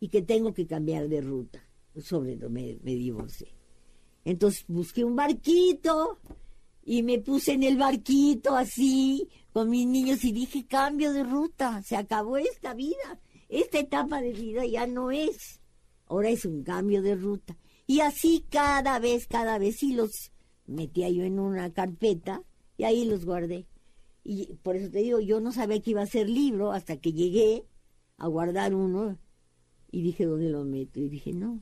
y 0.00 0.08
que 0.08 0.22
tengo 0.22 0.52
que 0.54 0.66
cambiar 0.66 1.08
de 1.08 1.20
ruta. 1.20 1.60
Sobre 1.96 2.36
todo 2.36 2.50
me, 2.50 2.78
me 2.82 2.94
divorcié. 2.94 3.48
Entonces 4.24 4.64
busqué 4.68 5.04
un 5.04 5.14
barquito 5.16 6.18
y 6.84 7.02
me 7.02 7.18
puse 7.18 7.52
en 7.52 7.62
el 7.62 7.76
barquito 7.78 8.54
así 8.54 9.28
con 9.52 9.70
mis 9.70 9.86
niños 9.86 10.24
y 10.24 10.32
dije, 10.32 10.66
cambio 10.66 11.12
de 11.12 11.24
ruta, 11.24 11.82
se 11.82 11.96
acabó 11.96 12.36
esta 12.36 12.74
vida. 12.74 13.20
Esta 13.48 13.78
etapa 13.78 14.20
de 14.20 14.32
vida 14.32 14.66
ya 14.66 14.86
no 14.86 15.10
es. 15.10 15.60
Ahora 16.06 16.28
es 16.28 16.44
un 16.44 16.62
cambio 16.62 17.02
de 17.02 17.14
ruta. 17.14 17.56
Y 17.86 18.00
así 18.00 18.44
cada 18.50 18.98
vez, 18.98 19.26
cada 19.26 19.58
vez, 19.58 19.82
y 19.82 19.92
los 19.92 20.32
metía 20.66 21.08
yo 21.08 21.22
en 21.22 21.38
una 21.38 21.72
carpeta 21.72 22.42
y 22.76 22.84
ahí 22.84 23.04
los 23.04 23.24
guardé. 23.24 23.66
Y 24.22 24.54
por 24.62 24.76
eso 24.76 24.90
te 24.90 24.98
digo, 24.98 25.20
yo 25.20 25.40
no 25.40 25.52
sabía 25.52 25.80
que 25.80 25.92
iba 25.92 26.02
a 26.02 26.06
ser 26.06 26.28
libro 26.28 26.72
hasta 26.72 26.96
que 26.96 27.12
llegué 27.12 27.64
a 28.16 28.26
guardar 28.26 28.74
uno 28.74 29.18
y 29.90 30.02
dije, 30.02 30.24
¿dónde 30.24 30.50
lo 30.50 30.64
meto? 30.64 31.00
Y 31.00 31.08
dije, 31.08 31.32
no. 31.32 31.60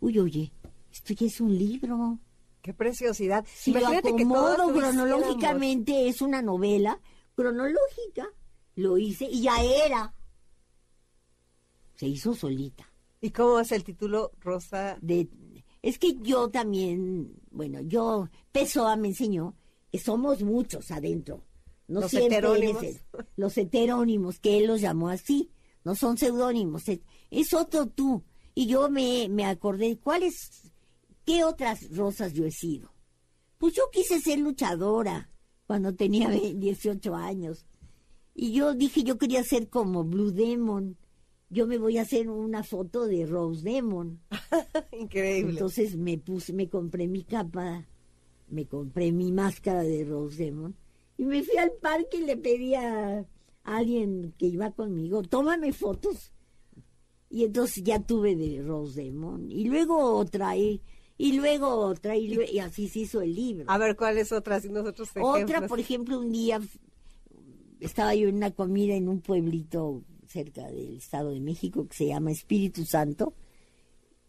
Uy, 0.00 0.18
oye, 0.18 0.52
esto 0.92 1.14
ya 1.14 1.26
es 1.26 1.40
un 1.40 1.56
libro. 1.56 2.18
Qué 2.64 2.72
preciosidad. 2.72 3.44
Si 3.54 3.72
lo 3.72 3.80
Imagínate 3.80 4.08
acomodo 4.08 4.72
cronológicamente, 4.72 6.08
es 6.08 6.22
una 6.22 6.40
novela 6.40 6.98
cronológica. 7.36 8.26
Lo 8.76 8.96
hice 8.96 9.26
y 9.30 9.42
ya 9.42 9.62
era. 9.62 10.14
Se 11.94 12.06
hizo 12.06 12.34
solita. 12.34 12.90
¿Y 13.20 13.30
cómo 13.30 13.60
es 13.60 13.70
el 13.70 13.84
título, 13.84 14.32
Rosa? 14.40 14.98
de 15.02 15.28
es 15.82 15.98
que 15.98 16.16
yo 16.22 16.48
también, 16.48 17.34
bueno, 17.50 17.82
yo 17.82 18.30
Pessoa 18.50 18.96
me 18.96 19.08
enseñó 19.08 19.54
que 19.92 19.98
somos 19.98 20.42
muchos 20.42 20.90
adentro. 20.90 21.44
No 21.86 22.00
Los 22.00 22.10
siempre 22.10 22.38
heterónimos. 22.38 22.82
eres 22.82 23.04
los 23.36 23.58
heterónimos, 23.58 24.40
que 24.40 24.56
él 24.56 24.66
los 24.68 24.80
llamó 24.80 25.10
así, 25.10 25.50
no 25.84 25.94
son 25.94 26.16
seudónimos, 26.16 26.88
es, 26.88 27.00
es 27.30 27.52
otro 27.52 27.86
tú. 27.86 28.24
Y 28.54 28.66
yo 28.66 28.88
me, 28.88 29.28
me 29.28 29.44
acordé, 29.44 29.98
¿cuáles, 29.98 30.72
qué 31.24 31.44
otras 31.44 31.90
rosas 31.96 32.32
yo 32.32 32.44
he 32.44 32.50
sido? 32.50 32.92
Pues 33.58 33.74
yo 33.74 33.84
quise 33.92 34.20
ser 34.20 34.38
luchadora 34.38 35.30
cuando 35.66 35.94
tenía 35.94 36.28
ve- 36.28 36.54
18 36.54 37.14
años. 37.14 37.66
Y 38.34 38.52
yo 38.52 38.74
dije, 38.74 39.02
yo 39.04 39.16
quería 39.16 39.42
ser 39.44 39.68
como 39.68 40.04
Blue 40.04 40.30
Demon. 40.32 40.96
Yo 41.50 41.66
me 41.66 41.78
voy 41.78 41.98
a 41.98 42.02
hacer 42.02 42.28
una 42.28 42.64
foto 42.64 43.06
de 43.06 43.26
Rose 43.26 43.62
Demon. 43.62 44.20
Increíble. 44.92 45.52
Entonces 45.52 45.96
me 45.96 46.18
puse, 46.18 46.52
me 46.52 46.68
compré 46.68 47.06
mi 47.06 47.22
capa, 47.22 47.86
me 48.48 48.66
compré 48.66 49.12
mi 49.12 49.30
máscara 49.30 49.82
de 49.82 50.04
Rose 50.04 50.44
Demon 50.44 50.74
y 51.16 51.24
me 51.26 51.42
fui 51.44 51.56
al 51.58 51.70
parque 51.80 52.16
y 52.18 52.24
le 52.24 52.36
pedí 52.36 52.74
a 52.74 53.24
alguien 53.62 54.34
que 54.36 54.46
iba 54.46 54.72
conmigo, 54.72 55.22
tómame 55.22 55.72
fotos. 55.72 56.32
Y 57.30 57.44
entonces 57.44 57.82
ya 57.84 58.00
tuve 58.00 58.34
de 58.36 58.60
Rose 58.62 59.00
Demon 59.02 59.50
y 59.50 59.64
luego 59.64 60.16
otra 60.16 60.56
y, 61.16 61.32
luego 61.32 61.68
otra 61.68 62.16
y, 62.16 62.58
así 62.58 62.88
se 62.88 63.00
hizo 63.00 63.20
el 63.20 63.34
libro. 63.34 63.64
A 63.68 63.78
ver, 63.78 63.96
¿cuáles 63.96 64.32
otras? 64.32 64.64
Y 64.64 64.68
nosotros 64.68 65.10
Otra, 65.20 65.66
por 65.66 65.80
ejemplo, 65.80 66.18
un 66.18 66.32
día 66.32 66.60
estaba 67.80 68.14
yo 68.14 68.28
en 68.28 68.36
una 68.36 68.50
comida 68.50 68.94
en 68.94 69.08
un 69.08 69.20
pueblito 69.20 70.02
cerca 70.26 70.66
del 70.66 70.96
Estado 70.96 71.30
de 71.30 71.40
México 71.40 71.86
que 71.86 71.94
se 71.94 72.06
llama 72.06 72.32
Espíritu 72.32 72.84
Santo 72.84 73.34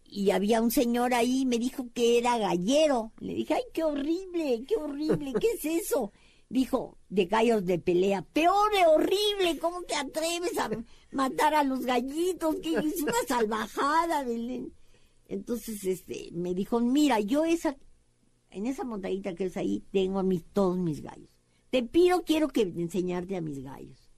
y 0.08 0.30
había 0.30 0.62
un 0.62 0.70
señor 0.70 1.14
ahí 1.14 1.44
me 1.46 1.58
dijo 1.58 1.88
que 1.92 2.18
era 2.18 2.38
gallero. 2.38 3.12
Le 3.18 3.34
dije, 3.34 3.54
ay, 3.54 3.62
qué 3.72 3.84
horrible, 3.84 4.64
qué 4.66 4.76
horrible, 4.76 5.32
¿qué 5.40 5.52
es 5.52 5.64
eso? 5.64 6.12
Dijo, 6.48 6.96
de 7.08 7.26
gallos 7.26 7.64
de 7.64 7.78
pelea. 7.78 8.22
Peor 8.22 8.72
de 8.72 8.86
horrible, 8.86 9.58
¿cómo 9.60 9.82
te 9.82 9.94
atreves 9.94 10.56
a 10.58 10.70
matar 11.10 11.54
a 11.54 11.64
los 11.64 11.84
gallitos? 11.84 12.56
Que 12.56 12.76
es 12.76 13.02
una 13.02 13.12
salvajada, 13.26 14.22
Belén. 14.22 14.72
Entonces, 15.28 15.84
este, 15.84 16.30
me 16.32 16.54
dijo, 16.54 16.80
mira, 16.80 17.20
yo 17.20 17.44
esa, 17.44 17.76
en 18.50 18.66
esa 18.66 18.84
montañita 18.84 19.34
que 19.34 19.46
es 19.46 19.56
ahí, 19.56 19.84
tengo 19.92 20.18
a 20.18 20.22
mis, 20.22 20.44
todos 20.44 20.78
mis 20.78 21.02
gallos. 21.02 21.30
Te 21.70 21.82
pido, 21.82 22.22
quiero 22.24 22.48
que 22.48 22.62
enseñarte 22.62 23.36
a 23.36 23.40
mis 23.40 23.62
gallos. 23.62 24.10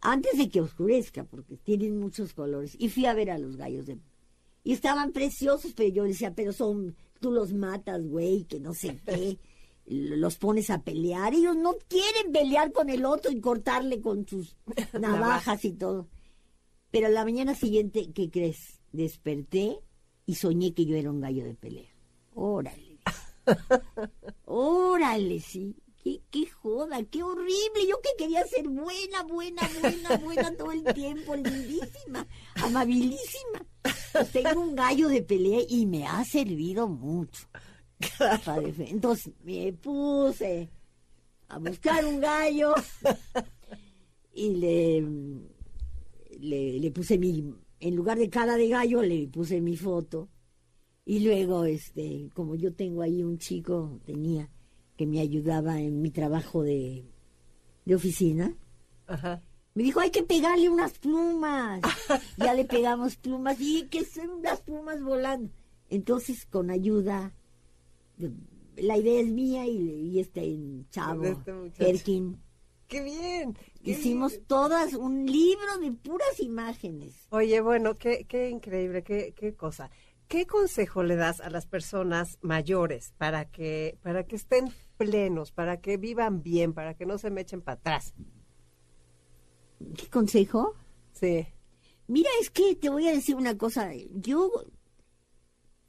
Antes 0.00 0.36
de 0.38 0.48
que 0.48 0.60
oscurezca, 0.60 1.24
porque 1.24 1.56
tienen 1.56 1.98
muchos 1.98 2.34
colores. 2.34 2.76
Y 2.78 2.88
fui 2.88 3.06
a 3.06 3.14
ver 3.14 3.30
a 3.30 3.38
los 3.38 3.56
gallos 3.56 3.86
de 3.86 3.98
y 4.64 4.72
estaban 4.72 5.12
preciosos, 5.12 5.74
pero 5.76 5.90
yo 5.90 6.04
decía, 6.04 6.34
pero 6.34 6.52
son, 6.52 6.96
tú 7.20 7.30
los 7.30 7.52
matas, 7.52 8.02
güey, 8.02 8.44
que 8.44 8.58
no 8.58 8.72
sé 8.72 8.98
qué, 9.04 9.38
los 9.86 10.38
pones 10.38 10.70
a 10.70 10.82
pelear, 10.82 11.34
ellos 11.34 11.54
no 11.54 11.74
quieren 11.86 12.32
pelear 12.32 12.72
con 12.72 12.88
el 12.88 13.04
otro 13.04 13.30
y 13.30 13.40
cortarle 13.40 14.00
con 14.00 14.26
sus 14.26 14.56
navajas 14.98 15.64
y 15.66 15.72
todo. 15.72 16.08
Pero 16.90 17.08
la 17.08 17.24
mañana 17.24 17.54
siguiente, 17.54 18.10
¿qué 18.14 18.30
crees? 18.30 18.80
Desperté 18.94 19.80
y 20.24 20.36
soñé 20.36 20.72
que 20.72 20.86
yo 20.86 20.94
era 20.94 21.10
un 21.10 21.20
gallo 21.20 21.44
de 21.44 21.54
pelea. 21.54 21.90
Órale. 22.32 23.00
Órale, 24.44 25.40
sí. 25.40 25.74
Qué, 26.00 26.20
qué 26.30 26.46
joda, 26.46 27.02
qué 27.02 27.24
horrible. 27.24 27.88
Yo 27.88 28.00
que 28.00 28.10
quería 28.16 28.46
ser 28.46 28.68
buena, 28.68 29.24
buena, 29.24 29.68
buena, 29.80 30.16
buena 30.18 30.56
todo 30.56 30.70
el 30.70 30.84
tiempo, 30.94 31.34
lindísima, 31.34 32.24
amabilísima. 32.54 33.66
Pues 34.12 34.30
tengo 34.30 34.60
un 34.60 34.76
gallo 34.76 35.08
de 35.08 35.22
pelea 35.22 35.62
y 35.68 35.86
me 35.86 36.06
ha 36.06 36.24
servido 36.24 36.86
mucho. 36.86 37.48
Entonces 38.78 39.32
me 39.42 39.72
puse 39.72 40.70
a 41.48 41.58
buscar 41.58 42.06
un 42.06 42.20
gallo 42.20 42.74
y 44.32 44.50
le, 44.50 45.02
le 46.78 46.90
puse 46.92 47.18
mi, 47.18 47.42
en 47.84 47.96
lugar 47.96 48.18
de 48.18 48.30
cara 48.30 48.56
de 48.56 48.68
gallo, 48.70 49.02
le 49.02 49.28
puse 49.28 49.60
mi 49.60 49.76
foto. 49.76 50.30
Y 51.04 51.20
luego, 51.20 51.66
este, 51.66 52.30
como 52.34 52.54
yo 52.54 52.72
tengo 52.72 53.02
ahí 53.02 53.22
un 53.22 53.36
chico, 53.36 54.00
tenía, 54.06 54.48
que 54.96 55.06
me 55.06 55.20
ayudaba 55.20 55.78
en 55.78 56.00
mi 56.00 56.10
trabajo 56.10 56.62
de, 56.62 57.04
de 57.84 57.94
oficina, 57.94 58.56
Ajá. 59.06 59.42
me 59.74 59.82
dijo, 59.82 60.00
hay 60.00 60.10
que 60.10 60.22
pegarle 60.22 60.70
unas 60.70 60.98
plumas. 60.98 61.82
ya 62.38 62.54
le 62.54 62.64
pegamos 62.64 63.16
plumas 63.16 63.60
y 63.60 63.86
que 63.88 64.02
son 64.02 64.40
las 64.42 64.62
plumas 64.62 65.02
volando. 65.02 65.50
Entonces, 65.90 66.46
con 66.46 66.70
ayuda, 66.70 67.34
la 68.76 68.96
idea 68.96 69.20
es 69.20 69.28
mía 69.28 69.66
y, 69.66 69.76
y 70.08 70.20
este 70.20 70.58
chavo. 70.88 71.42
Perkin, 71.76 72.40
¡Qué 72.88 73.02
bien! 73.02 73.54
qué 73.82 73.92
hicimos 73.92 74.32
bien. 74.32 74.44
todas 74.46 74.94
un 74.94 75.26
libro 75.26 75.78
de 75.80 75.92
puras 75.92 76.40
imágenes. 76.40 77.26
Oye, 77.30 77.60
bueno, 77.60 77.96
qué, 77.96 78.26
qué 78.26 78.50
increíble, 78.50 79.02
qué, 79.02 79.34
qué 79.34 79.54
cosa. 79.54 79.90
¿Qué 80.28 80.46
consejo 80.46 81.02
le 81.02 81.16
das 81.16 81.40
a 81.40 81.50
las 81.50 81.66
personas 81.66 82.38
mayores 82.40 83.12
para 83.18 83.50
que, 83.50 83.98
para 84.02 84.24
que 84.24 84.36
estén 84.36 84.72
plenos, 84.96 85.52
para 85.52 85.80
que 85.80 85.96
vivan 85.96 86.42
bien, 86.42 86.72
para 86.72 86.94
que 86.94 87.06
no 87.06 87.18
se 87.18 87.30
me 87.30 87.42
echen 87.42 87.60
para 87.60 87.78
atrás? 87.78 88.14
¿Qué 89.96 90.08
consejo? 90.08 90.74
Sí. 91.12 91.46
Mira, 92.06 92.30
es 92.40 92.50
que 92.50 92.74
te 92.76 92.88
voy 92.88 93.06
a 93.08 93.12
decir 93.12 93.36
una 93.36 93.56
cosa. 93.56 93.90
Yo, 94.12 94.50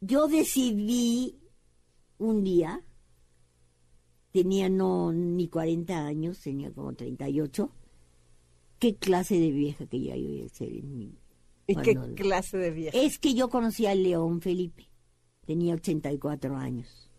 yo 0.02 0.28
decidí 0.28 1.40
un 2.18 2.44
día 2.44 2.84
tenía 4.36 4.68
no 4.68 5.14
ni 5.14 5.48
40 5.48 6.06
años, 6.06 6.42
tenía 6.42 6.70
como 6.70 6.94
38. 6.94 7.72
¿Qué 8.80 8.98
clase 8.98 9.40
de 9.40 9.50
vieja 9.50 9.88
que 9.88 10.02
ya 10.02 10.18
iba 10.18 10.46
a 10.46 10.50
ser 10.50 10.74
en 10.74 10.98
mi... 10.98 11.18
¿Y 11.68 11.76
qué 11.78 11.96
clase 12.16 12.58
de 12.58 12.72
vieja? 12.72 12.98
Es 12.98 13.18
que 13.18 13.34
yo 13.34 13.48
conocí 13.50 13.86
a 13.86 13.96
León 13.96 14.42
Felipe, 14.42 14.90
tenía 15.46 15.74
84 15.76 16.58
años. 16.58 17.10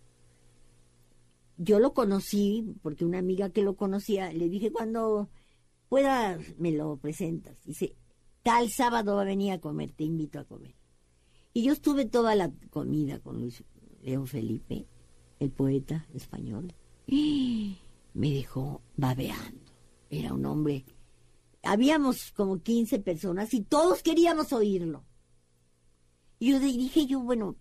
Yo 1.57 1.81
lo 1.81 1.95
conocí 1.95 2.75
porque 2.83 3.07
una 3.07 3.19
amiga 3.19 3.49
que 3.49 3.63
lo 3.63 3.77
conocía, 3.77 4.31
le 4.31 4.51
dije, 4.51 4.71
cuando 4.71 5.31
puedas 5.89 6.39
me 6.59 6.71
lo 6.71 6.99
presentas. 6.99 7.57
Dice, 7.65 7.97
tal 8.43 8.69
sábado 8.69 9.17
va 9.17 9.23
a 9.23 9.25
venir 9.25 9.53
a 9.53 9.59
comer, 9.59 9.91
te 9.93 10.05
invito 10.05 10.39
a 10.39 10.45
comer. 10.45 10.75
Y 11.55 11.63
yo 11.63 11.73
estuve 11.73 12.05
toda 12.05 12.35
la 12.35 12.53
comida 12.69 13.21
con 13.21 13.41
Luis 13.41 13.65
León 14.03 14.27
Felipe, 14.27 14.87
el 15.41 15.51
poeta 15.51 16.07
español. 16.13 16.75
Y 17.07 17.79
me 18.15 18.31
dejó 18.31 18.83
babeando. 18.97 19.61
Era 20.11 20.33
un 20.35 20.45
hombre. 20.47 20.85
Habíamos 21.63 22.33
como 22.33 22.63
15 22.63 23.01
personas 23.01 23.53
y 23.55 23.63
todos 23.63 24.03
queríamos 24.03 24.53
oírlo. 24.53 25.05
Y 26.39 26.53
yo 26.53 26.61
dije 26.61 27.07
yo, 27.07 27.21
bueno, 27.21 27.57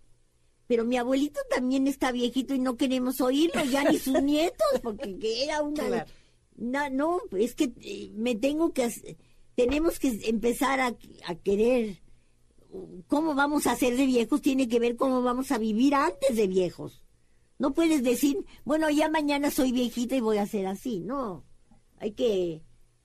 pero 0.67 0.83
mi 0.85 0.97
abuelito 0.97 1.39
también 1.49 1.87
está 1.87 2.11
viejito 2.11 2.53
y 2.53 2.59
no 2.59 2.75
queremos 2.75 3.21
oírlo, 3.21 3.63
ya 3.65 3.83
ni 3.89 3.97
sus 3.97 4.21
nietos, 4.23 4.67
porque 4.83 5.17
que 5.17 5.43
era 5.45 5.63
una... 5.63 5.85
Claro. 5.87 6.11
Na- 6.57 6.89
no, 6.89 7.19
es 7.37 7.55
que 7.55 7.73
eh, 7.81 8.11
me 8.15 8.35
tengo 8.35 8.73
que... 8.73 8.89
Tenemos 9.55 9.99
que 9.99 10.19
empezar 10.25 10.79
a, 10.79 10.95
a 11.27 11.35
querer... 11.35 12.01
¿Cómo 13.07 13.33
vamos 13.35 13.67
a 13.67 13.75
ser 13.75 13.95
de 13.95 14.05
viejos? 14.05 14.41
Tiene 14.41 14.67
que 14.67 14.79
ver 14.79 14.97
cómo 14.97 15.21
vamos 15.21 15.51
a 15.51 15.57
vivir 15.57 15.95
antes 15.95 16.35
de 16.35 16.47
viejos. 16.47 17.01
No 17.57 17.73
puedes 17.73 18.03
decir, 18.03 18.45
bueno, 18.65 18.89
ya 18.89 19.09
mañana 19.09 19.49
soy 19.49 19.71
viejita 19.71 20.15
y 20.15 20.21
voy 20.21 20.37
a 20.37 20.45
ser 20.45 20.67
así. 20.67 20.99
No, 20.99 21.45
hay 21.99 22.11
que, 22.11 22.63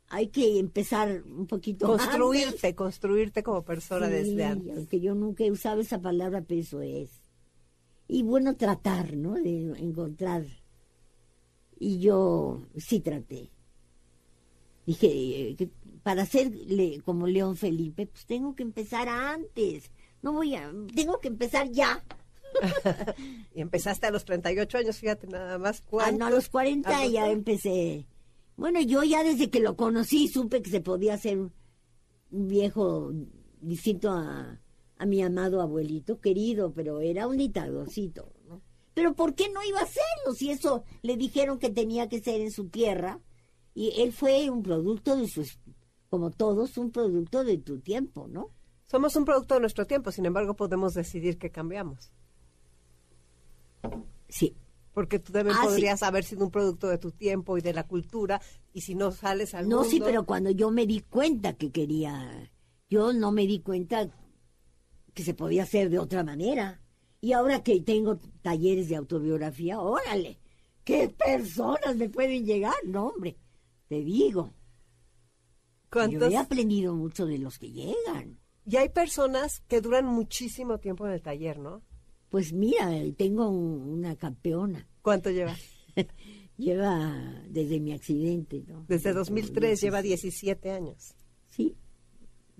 hay 0.09 0.28
que 0.28 0.59
empezar 0.59 1.22
un 1.24 1.46
poquito 1.46 1.92
antes. 1.92 2.07
Construirte, 2.09 2.74
construirte 2.74 3.42
como 3.42 3.62
persona 3.64 4.07
Sí, 4.07 4.12
desde 4.12 4.44
antes. 4.44 4.76
Aunque 4.76 5.01
yo 5.01 5.14
nunca 5.14 5.44
he 5.44 5.51
usado 5.51 5.80
esa 5.80 6.01
palabra, 6.01 6.42
pero 6.42 6.61
eso 6.61 6.80
es. 6.82 7.11
Y 8.09 8.24
bueno, 8.24 8.57
tratar, 8.57 9.16
¿no? 9.16 9.34
De 9.34 9.72
encontrar. 9.78 10.44
Y 11.78 12.01
yo 12.01 12.66
sí 12.76 13.01
traté. 13.01 13.51
Dije, 14.84 15.07
eh, 15.51 15.57
que 15.57 15.70
para 16.03 16.26
ser 16.26 16.51
como 17.05 17.28
León 17.28 17.57
Felipe, 17.57 18.07
pues 18.07 18.26
tengo 18.26 18.57
que 18.57 18.64
empezar 18.64 19.09
antes. 19.09 19.92
No 20.22 20.32
voy 20.32 20.57
a, 20.57 20.72
tengo 20.94 21.20
que 21.20 21.28
empezar 21.28 21.70
ya. 21.70 22.03
Y 23.55 23.61
empezaste 23.61 24.07
a 24.07 24.11
los 24.11 24.24
38 24.24 24.78
años, 24.78 24.98
fíjate 24.98 25.26
nada 25.26 25.59
más. 25.59 25.80
Ah, 25.80 25.86
¿cuántos? 25.90 26.18
no, 26.18 26.26
a 26.26 26.30
los 26.30 26.48
40 26.48 26.88
¿A 26.88 27.05
los 27.05 27.12
ya 27.12 27.30
empecé. 27.30 28.07
Bueno, 28.57 28.80
yo 28.80 29.03
ya 29.03 29.24
desde 29.24 29.51
que 29.51 29.61
lo 29.61 29.76
conocí 29.76 30.28
supe 30.28 30.62
que 30.62 30.70
se 30.70 30.80
podía 30.80 31.16
ser 31.16 31.38
un 31.38 31.53
un 32.30 32.48
viejo 32.48 33.12
distinto 33.61 34.11
a, 34.11 34.61
a 34.96 35.07
mi 35.07 35.22
amado 35.22 35.61
abuelito, 35.61 36.20
querido, 36.20 36.72
pero 36.72 37.01
era 37.01 37.26
un 37.26 37.36
dictadorcito, 37.36 38.32
¿no? 38.48 38.62
Pero 38.94 39.14
¿por 39.14 39.34
qué 39.34 39.48
no 39.51 39.61
iba 39.64 39.80
a 39.80 39.84
hacerlo 39.84 40.34
si 40.34 40.51
eso 40.51 40.84
le 41.03 41.16
dijeron 41.16 41.59
que 41.59 41.70
tenía 41.70 42.09
que 42.09 42.20
ser 42.20 42.40
en 42.40 42.51
su 42.51 42.68
tierra? 42.68 43.20
Y 43.74 44.01
él 44.01 44.12
fue 44.12 44.51
un 44.51 44.62
producto 44.62 45.16
de 45.16 45.28
sus, 45.28 45.59
como 46.09 46.30
todos, 46.30 46.76
un 46.76 46.90
producto 46.90 47.44
de 47.44 47.59
tu 47.59 47.78
tiempo, 47.80 48.26
¿no? 48.28 48.51
Somos 48.86 49.14
un 49.14 49.24
producto 49.24 49.55
de 49.55 49.61
nuestro 49.61 49.86
tiempo, 49.86 50.11
sin 50.11 50.26
embargo 50.26 50.55
podemos 50.55 50.94
decidir 50.94 51.38
que 51.38 51.51
cambiamos. 51.51 52.12
Sí. 54.28 54.57
Porque 54.93 55.18
tú 55.20 55.33
también 55.33 55.57
Ah, 55.57 55.62
sí. 55.62 55.68
podrías 55.68 56.03
haber 56.03 56.24
sido 56.24 56.45
un 56.45 56.51
producto 56.51 56.89
de 56.89 56.99
tu 56.99 57.12
tiempo 57.12 57.57
y 57.57 57.61
de 57.61 57.72
la 57.72 57.87
cultura, 57.87 58.41
y 58.72 58.81
si 58.81 58.95
no 58.95 59.12
sales 59.12 59.55
al 59.55 59.68
No, 59.68 59.76
mundo... 59.78 59.91
sí, 59.91 60.01
pero 60.05 60.26
cuando 60.26 60.51
yo 60.51 60.70
me 60.70 60.87
di 60.87 61.01
cuenta 61.01 61.53
que 61.55 61.70
quería, 61.70 62.51
yo 62.89 63.12
no 63.12 63.31
me 63.33 63.47
di 63.47 63.61
cuenta 63.61 64.11
que 65.14 65.22
se 65.22 65.35
podía 65.35 65.62
hacer 65.62 65.91
de 65.91 65.99
otra 66.01 66.24
manera. 66.24 66.83
Y 67.20 67.33
ahora 67.33 67.62
que 67.62 67.81
tengo 67.81 68.18
talleres 68.43 68.89
de 68.89 68.97
autobiografía, 68.97 69.78
órale, 69.81 70.39
¿qué 70.85 71.09
personas 71.09 71.95
me 71.97 72.09
pueden 72.09 72.45
llegar? 72.45 72.74
No, 72.85 73.09
hombre, 73.09 73.37
te 73.89 74.01
digo, 74.03 74.47
yo 74.47 75.89
¿Cuántos? 75.91 76.33
he 76.33 76.37
aprendido 76.37 76.95
mucho 76.95 77.26
de 77.26 77.39
los 77.39 77.59
que 77.59 77.70
llegan. 77.70 78.39
Y 78.66 78.76
hay 78.76 78.89
personas 78.89 79.61
que 79.68 79.81
duran 79.81 80.07
muchísimo 80.07 80.78
tiempo 80.78 81.07
en 81.07 81.12
el 81.12 81.22
taller, 81.22 81.59
¿no? 81.59 81.83
Pues 82.31 82.53
mira, 82.53 82.91
tengo 83.16 83.49
un- 83.51 83.83
una 83.91 84.16
campeona, 84.16 84.89
¿Cuánto 85.03 85.31
llevas? 85.31 85.61
lleva 86.57 87.43
desde 87.49 87.81
mi 87.81 87.93
accidente, 87.93 88.62
¿no? 88.66 88.85
Desde 88.89 89.12
2003 89.12 89.81
lleva 89.81 90.01
Dieciséis. 90.03 90.41
17 90.41 90.70
años. 90.70 91.14
Sí. 91.49 91.76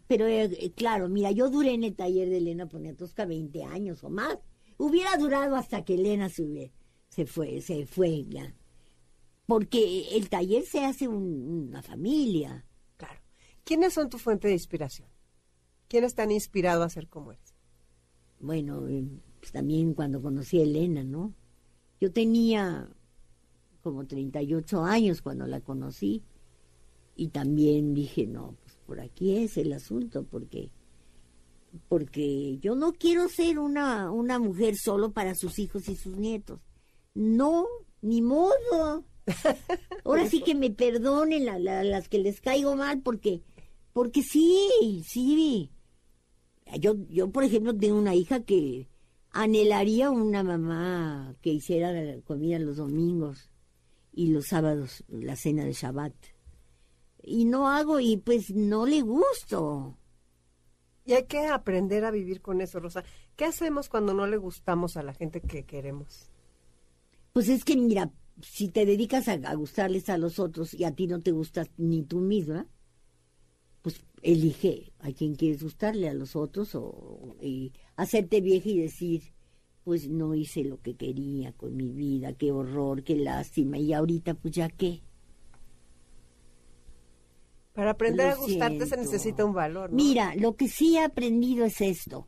Pero 0.09 0.27
eh, 0.27 0.45
eh, 0.59 0.73
claro, 0.73 1.09
mira, 1.09 1.31
yo 1.31 1.49
duré 1.51 1.73
en 1.75 1.85
el 1.85 1.95
taller 1.95 2.29
de 2.29 2.39
Elena 2.39 2.69
Poniatowska 2.69 3.27
20 3.27 3.63
años 3.65 4.03
o 4.03 4.11
más. 4.11 4.39
Hubiera 4.77 5.17
durado 5.17 5.55
hasta 5.55 5.85
que 5.85 5.95
Elena 5.95 6.29
se, 6.29 6.73
se 7.09 7.27
fue, 7.27 7.61
se 7.61 7.87
fue 7.87 8.25
ya. 8.25 8.53
Porque 9.47 10.09
el 10.17 10.29
taller 10.29 10.65
se 10.65 10.85
hace 10.85 11.07
un- 11.07 11.69
una 11.69 11.83
familia. 11.83 12.65
Claro. 12.97 13.21
¿Quiénes 13.65 13.93
son 13.93 14.09
tu 14.09 14.19
fuente 14.19 14.49
de 14.49 14.55
inspiración? 14.55 15.09
¿Quiénes 15.87 16.15
te 16.15 16.23
han 16.23 16.31
inspirado 16.33 16.83
a 16.83 16.89
ser 16.89 17.07
como 17.09 17.33
eres? 17.33 17.55
Bueno, 18.41 18.89
eh, 18.89 19.05
pues 19.41 19.53
también 19.53 19.95
cuando 19.95 20.21
conocí 20.23 20.61
a 20.61 20.63
Elena, 20.65 21.03
¿no? 21.03 21.35
Yo 22.01 22.13
tenía 22.13 22.89
como 23.83 24.07
38 24.07 24.85
años 24.85 25.23
cuando 25.23 25.47
la 25.47 25.61
conocí 25.61 26.23
y 27.17 27.29
también 27.29 27.95
dije, 27.95 28.27
no, 28.27 28.57
pues 28.63 28.77
por 28.87 29.01
aquí 29.01 29.37
es 29.37 29.57
el 29.57 29.73
asunto, 29.73 30.25
porque 30.25 30.71
porque 31.89 32.59
yo 32.59 32.75
no 32.75 32.93
quiero 32.93 33.29
ser 33.29 33.59
una, 33.59 34.11
una 34.11 34.39
mujer 34.39 34.77
solo 34.77 35.13
para 35.13 35.35
sus 35.37 35.59
hijos 35.61 35.89
y 35.89 35.95
sus 35.97 36.17
nietos. 36.17 36.61
No, 37.15 37.67
ni 38.03 38.23
modo. 38.23 39.05
Ahora 40.05 40.27
sí 40.29 40.41
que 40.43 40.55
me 40.57 40.71
perdonen 40.71 41.45
la- 41.45 41.59
la- 41.61 41.85
las 41.85 42.09
que 42.09 42.19
les 42.19 42.41
caigo 42.41 42.75
mal, 42.75 43.03
porque, 43.03 43.43
porque 43.93 44.23
sí, 44.23 45.03
sí. 45.07 45.71
Yo, 46.81 46.97
yo, 47.09 47.31
por 47.31 47.45
ejemplo, 47.45 47.77
tengo 47.77 47.99
una 47.99 48.15
hija 48.17 48.41
que 48.41 48.89
anhelaría 49.33 50.11
una 50.11 50.43
mamá 50.43 51.37
que 51.41 51.51
hiciera 51.51 51.93
la 51.93 52.21
comida 52.23 52.59
los 52.59 52.77
domingos 52.77 53.51
y 54.13 54.29
los 54.29 54.47
sábados, 54.47 55.05
la 55.09 55.37
cena 55.37 55.65
de 55.65 55.73
Shabbat. 55.73 56.15
Y 57.23 57.45
no 57.45 57.69
hago 57.69 58.01
y 58.01 58.17
pues 58.17 58.51
no 58.51 58.87
le 58.87 59.03
gusto. 59.03 59.97
Y 61.05 61.13
hay 61.13 61.27
que 61.27 61.47
aprender 61.47 62.05
a 62.05 62.11
vivir 62.11 62.41
con 62.41 62.61
eso, 62.61 62.81
Rosa. 62.81 63.05
¿Qué 63.37 63.45
hacemos 63.45 63.89
cuando 63.89 64.15
no 64.15 64.27
le 64.27 64.37
gustamos 64.37 64.97
a 64.97 65.03
la 65.03 65.15
gente 65.15 65.41
que 65.41 65.65
queremos? 65.65 66.31
Pues 67.33 67.49
es 67.49 67.65
que 67.65 67.77
mira, 67.77 68.11
si 68.43 68.69
te 68.69 68.87
dedicas 68.87 69.29
a, 69.29 69.33
a 69.33 69.55
gustarles 69.55 70.09
a 70.09 70.19
los 70.19 70.39
otros 70.39 70.75
y 70.75 70.85
a 70.85 70.95
ti 70.95 71.07
no 71.07 71.21
te 71.21 71.31
gustas 71.31 71.71
ni 71.77 72.03
tú 72.03 72.21
misma, 72.21 72.67
elige 74.23 74.93
a 75.01 75.13
quien 75.13 75.35
quieres 75.35 75.63
gustarle, 75.63 76.09
a 76.09 76.15
los 76.15 76.37
otros, 76.37 76.75
o 76.75 77.37
y 77.41 77.73
hacerte 77.97 78.41
vieja 78.41 78.69
y 78.69 78.79
decir, 78.79 79.23
pues 79.85 80.09
no 80.09 80.35
hice 80.35 80.65
lo 80.65 80.81
que 80.81 80.95
quería 80.95 81.53
con 81.53 81.77
mi 81.77 81.91
vida, 81.93 82.33
qué 82.35 82.53
horror, 82.53 83.03
qué 83.03 83.17
lástima, 83.17 83.79
y 83.79 83.93
ahorita 83.93 84.35
pues 84.35 84.55
ya 84.55 84.69
qué. 84.69 85.01
Para 87.73 87.93
aprender 87.93 88.27
Lo 88.27 88.33
a 88.33 88.37
gustarte 88.37 88.87
se 88.87 88.97
necesita 88.97 89.45
un 89.45 89.55
valor, 89.55 89.91
¿no? 89.91 89.97
Mira, 89.97 90.35
lo 90.35 90.57
que 90.57 90.69
sí 90.69 90.97
he 90.97 91.05
aprendido 91.05 91.65
es 91.65 91.81
esto, 91.81 92.27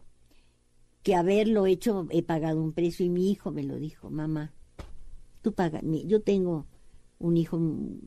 que 1.03 1.15
haberlo 1.15 1.67
hecho 1.67 2.07
he 2.11 2.23
pagado 2.23 2.63
un 2.63 2.73
precio 2.73 3.05
y 3.05 3.11
mi 3.11 3.31
hijo 3.31 3.51
me 3.51 3.65
lo 3.65 3.77
dijo, 3.77 4.09
mamá, 4.09 4.55
tú 5.43 5.53
pagas, 5.53 5.83
yo 6.07 6.23
tengo 6.23 6.67
un 7.19 7.37
hijo 7.37 7.57
m- 7.57 7.99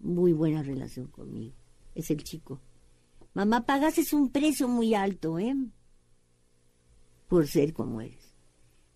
muy 0.00 0.32
buena 0.32 0.62
relación 0.62 1.06
conmigo, 1.08 1.54
es 1.94 2.10
el 2.10 2.22
chico. 2.22 2.60
Mamá, 3.34 3.64
pagaste 3.64 4.02
un 4.14 4.30
precio 4.30 4.68
muy 4.68 4.94
alto, 4.94 5.38
¿eh? 5.38 5.54
Por 7.28 7.46
ser 7.46 7.72
como 7.72 8.00
eres. 8.00 8.36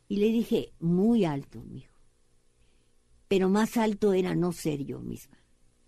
Y 0.08 0.18
le 0.18 0.26
dije, 0.26 0.72
muy 0.78 1.24
alto, 1.24 1.62
mijo. 1.62 1.94
Pero 3.28 3.48
más 3.48 3.76
alto 3.76 4.12
era 4.12 4.34
no 4.34 4.52
ser 4.52 4.84
yo 4.84 5.00
misma. 5.00 5.38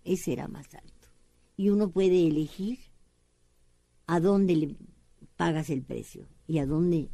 Ese 0.03 0.33
era 0.33 0.47
más 0.47 0.73
alto. 0.73 1.07
Y 1.55 1.69
uno 1.69 1.91
puede 1.91 2.27
elegir 2.27 2.79
a 4.07 4.19
dónde 4.19 4.55
le 4.55 4.75
pagas 5.37 5.69
el 5.69 5.83
precio 5.83 6.27
y 6.47 6.57
a 6.57 6.65
dónde. 6.65 7.09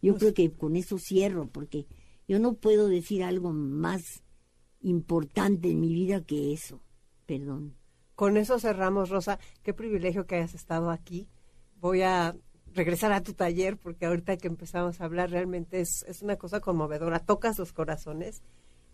Yo 0.00 0.16
creo 0.16 0.32
que 0.32 0.52
con 0.52 0.76
eso 0.76 0.98
cierro, 0.98 1.48
porque 1.48 1.86
yo 2.28 2.38
no 2.38 2.54
puedo 2.54 2.88
decir 2.88 3.22
algo 3.22 3.52
más 3.52 4.22
importante 4.80 5.70
en 5.70 5.80
mi 5.80 5.92
vida 5.92 6.24
que 6.24 6.52
eso. 6.52 6.80
Perdón. 7.38 7.76
Con 8.14 8.36
eso 8.36 8.58
cerramos, 8.58 9.08
Rosa. 9.08 9.38
Qué 9.62 9.72
privilegio 9.74 10.26
que 10.26 10.36
hayas 10.36 10.54
estado 10.54 10.90
aquí. 10.90 11.28
Voy 11.76 12.02
a 12.02 12.36
regresar 12.74 13.12
a 13.12 13.22
tu 13.22 13.34
taller, 13.34 13.76
porque 13.76 14.06
ahorita 14.06 14.36
que 14.36 14.48
empezamos 14.48 15.00
a 15.00 15.04
hablar 15.04 15.30
realmente 15.30 15.80
es, 15.80 16.04
es 16.08 16.22
una 16.22 16.36
cosa 16.36 16.60
conmovedora, 16.60 17.18
tocas 17.18 17.58
los 17.58 17.72
corazones 17.72 18.42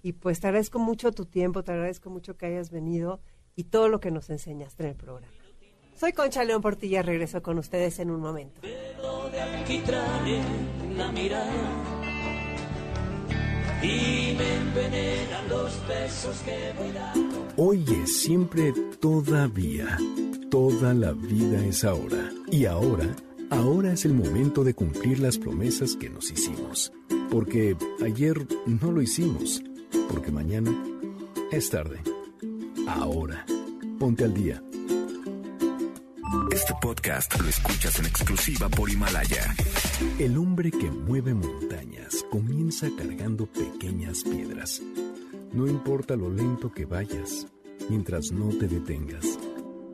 y 0.03 0.13
pues 0.15 0.41
te 0.41 0.49
agradezco 0.49 0.79
mucho 0.79 1.13
tu 1.13 1.27
tiempo, 1.27 1.63
te 1.63 1.73
agradezco 1.73 2.11
mucho 2.11 2.37
que 2.37 2.47
hayas 2.47 2.71
venido 2.71 3.21
y 3.55 3.65
todo 3.65 3.89
lo 3.89 4.01
que 4.01 4.11
nos 4.11 4.31
enseñaste 4.31 4.85
en 4.85 4.89
el 4.91 4.97
programa. 4.97 5.33
Soy 5.95 6.13
Concha 6.13 6.45
León 6.45 6.63
Portilla, 6.63 7.03
regreso 7.03 7.43
con 7.43 7.59
ustedes 7.59 7.99
en 7.99 8.11
un 8.11 8.21
momento. 8.21 8.61
Y 13.83 14.35
me 14.37 14.57
envenenan 14.57 15.49
los 15.49 15.87
besos 15.87 16.37
que 16.45 16.73
voy 16.77 16.93
dando. 16.93 17.49
Hoy 17.57 17.85
es 18.03 18.21
siempre 18.21 18.73
todavía. 19.01 19.99
Toda 20.51 20.95
la 20.95 21.13
vida 21.13 21.65
es 21.65 21.85
ahora. 21.85 22.31
Y 22.51 22.65
ahora, 22.65 23.15
ahora 23.51 23.93
es 23.93 24.05
el 24.05 24.15
momento 24.15 24.65
de 24.65 24.75
cumplir 24.75 25.21
las 25.21 25.39
promesas 25.39 25.97
que 25.97 26.11
nos 26.11 26.31
hicimos. 26.31 26.93
Porque 27.31 27.77
ayer 28.05 28.47
no 28.67 28.91
lo 28.91 29.03
hicimos. 29.03 29.63
Porque 30.11 30.31
mañana 30.33 30.73
es 31.53 31.71
tarde. 31.71 32.01
Ahora, 32.87 33.45
ponte 33.99 34.25
al 34.25 34.35
día. 34.35 34.63
Este 36.53 36.75
podcast 36.81 37.39
lo 37.41 37.49
escuchas 37.49 37.99
en 37.99 38.07
exclusiva 38.07 38.69
por 38.69 38.91
Himalaya. 38.91 39.55
El 40.19 40.39
hombre 40.39 40.71
que 40.71 40.91
mueve 40.91 41.35
montañas 41.35 42.25
comienza 42.31 42.89
cargando 42.97 43.47
pequeñas 43.47 44.23
piedras. 44.25 44.81
No 45.53 45.67
importa 45.67 46.17
lo 46.17 46.31
lento 46.31 46.73
que 46.73 46.87
vayas, 46.87 47.47
mientras 47.89 48.33
no 48.33 48.49
te 48.57 48.69
detengas. 48.69 49.39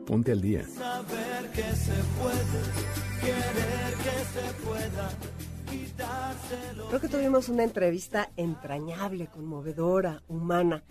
Ponte 0.05 0.31
al 0.31 0.41
día. 0.41 0.67
Saber 0.67 1.51
que 1.53 1.75
se 1.75 1.93
puede, 2.19 2.61
querer 3.21 3.93
que 4.03 4.17
se 4.33 4.65
pueda. 4.65 5.11
Creo 6.89 7.01
que 7.01 7.07
tuvimos 7.07 7.49
una 7.49 7.63
entrevista 7.63 8.29
entrañable, 8.37 9.27
conmovedora, 9.27 10.21
humana. 10.27 10.83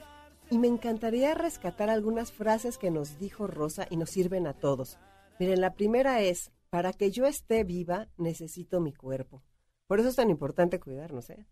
Y 0.51 0.59
me 0.59 0.69
encantaría 0.69 1.35
rescatar 1.35 1.89
algunas 1.89 2.33
frases 2.33 2.77
que 2.77 2.91
nos 2.91 3.19
dijo 3.19 3.47
Rosa 3.47 3.87
y 3.89 3.97
nos 3.97 4.11
sirven 4.11 4.47
a 4.47 4.53
todos. 4.53 4.99
Miren, 5.39 5.61
la 5.61 5.75
primera 5.75 6.21
es, 6.21 6.53
para 6.71 6.93
que 6.93 7.11
yo 7.11 7.27
esté 7.27 7.65
viva, 7.65 8.09
necesito 8.17 8.81
mi 8.81 8.93
cuerpo. 8.93 9.43
Por 9.87 10.01
eso 10.01 10.09
es 10.09 10.17
tan 10.17 10.31
importante 10.31 10.81
cuidarnos, 10.81 11.31
¿eh? 11.31 11.47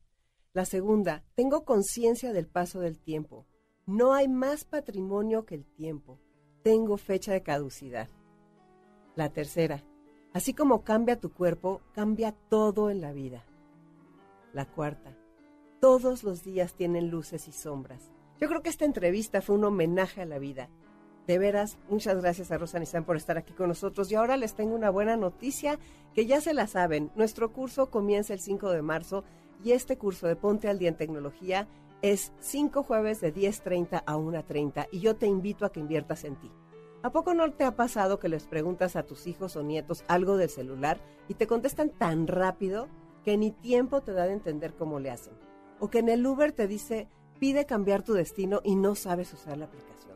La 0.52 0.64
segunda, 0.64 1.24
tengo 1.34 1.64
conciencia 1.64 2.32
del 2.32 2.46
paso 2.46 2.80
del 2.80 2.98
tiempo. 2.98 3.46
No 3.86 4.12
hay 4.12 4.28
más 4.28 4.64
patrimonio 4.64 5.46
que 5.46 5.54
el 5.54 5.64
tiempo. 5.64 6.20
Tengo 6.62 6.96
fecha 6.96 7.32
de 7.32 7.42
caducidad. 7.42 8.08
La 9.16 9.30
tercera, 9.30 9.82
así 10.32 10.54
como 10.54 10.84
cambia 10.84 11.18
tu 11.18 11.32
cuerpo, 11.32 11.80
cambia 11.92 12.32
todo 12.32 12.90
en 12.90 13.00
la 13.00 13.12
vida. 13.12 13.44
La 14.52 14.66
cuarta, 14.66 15.16
todos 15.80 16.22
los 16.22 16.44
días 16.44 16.74
tienen 16.74 17.10
luces 17.10 17.48
y 17.48 17.52
sombras. 17.52 18.12
Yo 18.40 18.48
creo 18.48 18.62
que 18.62 18.70
esta 18.70 18.84
entrevista 18.84 19.40
fue 19.40 19.56
un 19.56 19.64
homenaje 19.64 20.20
a 20.22 20.26
la 20.26 20.38
vida 20.38 20.68
de 21.26 21.38
veras, 21.38 21.78
muchas 21.88 22.20
gracias 22.20 22.50
a 22.50 22.58
Rosa 22.58 22.78
Nizán 22.78 23.04
por 23.04 23.16
estar 23.16 23.38
aquí 23.38 23.52
con 23.52 23.68
nosotros. 23.68 24.10
Y 24.10 24.16
ahora 24.16 24.36
les 24.36 24.54
tengo 24.54 24.74
una 24.74 24.90
buena 24.90 25.16
noticia 25.16 25.78
que 26.14 26.26
ya 26.26 26.40
se 26.40 26.54
la 26.54 26.66
saben. 26.66 27.10
Nuestro 27.14 27.52
curso 27.52 27.90
comienza 27.90 28.32
el 28.32 28.40
5 28.40 28.70
de 28.70 28.82
marzo 28.82 29.24
y 29.62 29.72
este 29.72 29.96
curso 29.96 30.26
de 30.26 30.36
Ponte 30.36 30.68
al 30.68 30.78
Día 30.78 30.88
en 30.88 30.96
Tecnología 30.96 31.68
es 32.02 32.32
5 32.40 32.82
jueves 32.82 33.20
de 33.20 33.32
10.30 33.32 34.02
a 34.04 34.16
1.30 34.16 34.88
y 34.90 34.98
yo 34.98 35.14
te 35.14 35.26
invito 35.26 35.64
a 35.64 35.70
que 35.70 35.80
inviertas 35.80 36.24
en 36.24 36.36
ti. 36.36 36.50
¿A 37.04 37.10
poco 37.10 37.34
no 37.34 37.50
te 37.52 37.64
ha 37.64 37.76
pasado 37.76 38.18
que 38.18 38.28
les 38.28 38.46
preguntas 38.46 38.96
a 38.96 39.04
tus 39.04 39.26
hijos 39.26 39.56
o 39.56 39.62
nietos 39.62 40.04
algo 40.08 40.36
del 40.36 40.50
celular 40.50 41.00
y 41.28 41.34
te 41.34 41.46
contestan 41.46 41.90
tan 41.90 42.26
rápido 42.26 42.88
que 43.24 43.36
ni 43.36 43.52
tiempo 43.52 44.00
te 44.00 44.12
da 44.12 44.26
de 44.26 44.32
entender 44.32 44.74
cómo 44.74 44.98
le 44.98 45.10
hacen? 45.10 45.34
O 45.78 45.90
que 45.90 45.98
en 46.00 46.08
el 46.08 46.26
Uber 46.26 46.52
te 46.52 46.66
dice 46.66 47.08
pide 47.38 47.66
cambiar 47.66 48.02
tu 48.02 48.12
destino 48.12 48.60
y 48.62 48.76
no 48.76 48.94
sabes 48.94 49.32
usar 49.32 49.56
la 49.56 49.64
aplicación 49.64 50.11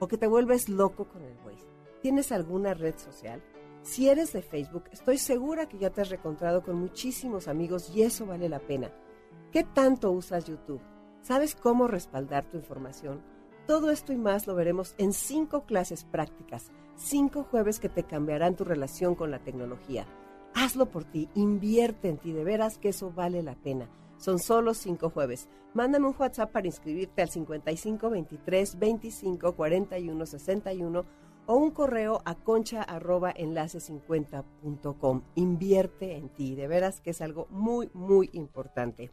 o 0.00 0.08
que 0.08 0.18
te 0.18 0.26
vuelves 0.26 0.68
loco 0.68 1.06
con 1.06 1.22
el 1.22 1.36
Waze. 1.46 1.68
¿Tienes 2.02 2.32
alguna 2.32 2.74
red 2.74 2.96
social? 2.98 3.40
Si 3.82 4.08
eres 4.08 4.32
de 4.32 4.42
Facebook, 4.42 4.84
estoy 4.90 5.18
segura 5.18 5.68
que 5.68 5.78
ya 5.78 5.90
te 5.90 6.00
has 6.00 6.10
reencontrado 6.10 6.62
con 6.62 6.76
muchísimos 6.76 7.46
amigos 7.46 7.90
y 7.94 8.02
eso 8.02 8.26
vale 8.26 8.48
la 8.48 8.58
pena. 8.58 8.90
¿Qué 9.52 9.62
tanto 9.62 10.10
usas 10.10 10.46
YouTube? 10.46 10.80
¿Sabes 11.22 11.54
cómo 11.54 11.86
respaldar 11.86 12.44
tu 12.44 12.56
información? 12.56 13.22
Todo 13.66 13.90
esto 13.90 14.12
y 14.12 14.16
más 14.16 14.46
lo 14.46 14.54
veremos 14.54 14.94
en 14.98 15.12
cinco 15.12 15.64
clases 15.64 16.04
prácticas, 16.04 16.72
cinco 16.96 17.44
jueves 17.44 17.78
que 17.78 17.88
te 17.88 18.04
cambiarán 18.04 18.56
tu 18.56 18.64
relación 18.64 19.14
con 19.14 19.30
la 19.30 19.38
tecnología. 19.38 20.06
Hazlo 20.54 20.90
por 20.90 21.04
ti, 21.04 21.28
invierte 21.34 22.08
en 22.08 22.18
ti, 22.18 22.32
de 22.32 22.42
veras 22.42 22.78
que 22.78 22.88
eso 22.88 23.12
vale 23.12 23.42
la 23.42 23.54
pena. 23.54 23.88
Son 24.20 24.38
solo 24.38 24.74
cinco 24.74 25.08
jueves. 25.08 25.48
Mándame 25.72 26.06
un 26.06 26.14
WhatsApp 26.16 26.52
para 26.52 26.66
inscribirte 26.66 27.22
al 27.22 27.30
55 27.30 28.10
23 28.10 28.78
25 28.78 29.56
41 29.56 30.26
61 30.26 31.04
o 31.46 31.56
un 31.56 31.70
correo 31.70 32.20
a 32.26 32.34
concha 32.34 32.82
arroba 32.82 33.32
enlace50.com. 33.32 35.22
Invierte 35.36 36.16
en 36.16 36.28
ti, 36.28 36.54
de 36.54 36.68
veras 36.68 37.00
que 37.00 37.10
es 37.10 37.22
algo 37.22 37.46
muy, 37.48 37.88
muy 37.94 38.28
importante. 38.34 39.10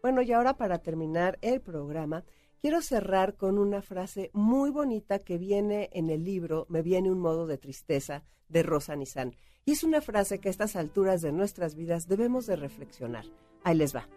Bueno, 0.00 0.22
y 0.22 0.32
ahora 0.32 0.56
para 0.56 0.78
terminar 0.78 1.36
el 1.42 1.60
programa, 1.60 2.24
quiero 2.60 2.80
cerrar 2.80 3.36
con 3.36 3.58
una 3.58 3.82
frase 3.82 4.30
muy 4.34 4.70
bonita 4.70 5.18
que 5.18 5.36
viene 5.36 5.90
en 5.92 6.10
el 6.10 6.22
libro 6.24 6.66
Me 6.68 6.80
viene 6.82 7.10
un 7.10 7.18
modo 7.18 7.48
de 7.48 7.58
tristeza 7.58 8.22
de 8.48 8.62
Rosa 8.62 8.94
Nizán. 8.94 9.34
Y 9.64 9.72
es 9.72 9.82
una 9.82 10.00
frase 10.00 10.38
que 10.38 10.48
a 10.48 10.52
estas 10.52 10.76
alturas 10.76 11.22
de 11.22 11.32
nuestras 11.32 11.74
vidas 11.74 12.06
debemos 12.06 12.46
de 12.46 12.54
reflexionar. 12.54 13.24
Ahí 13.64 13.76
les 13.76 13.96
va. 13.96 14.08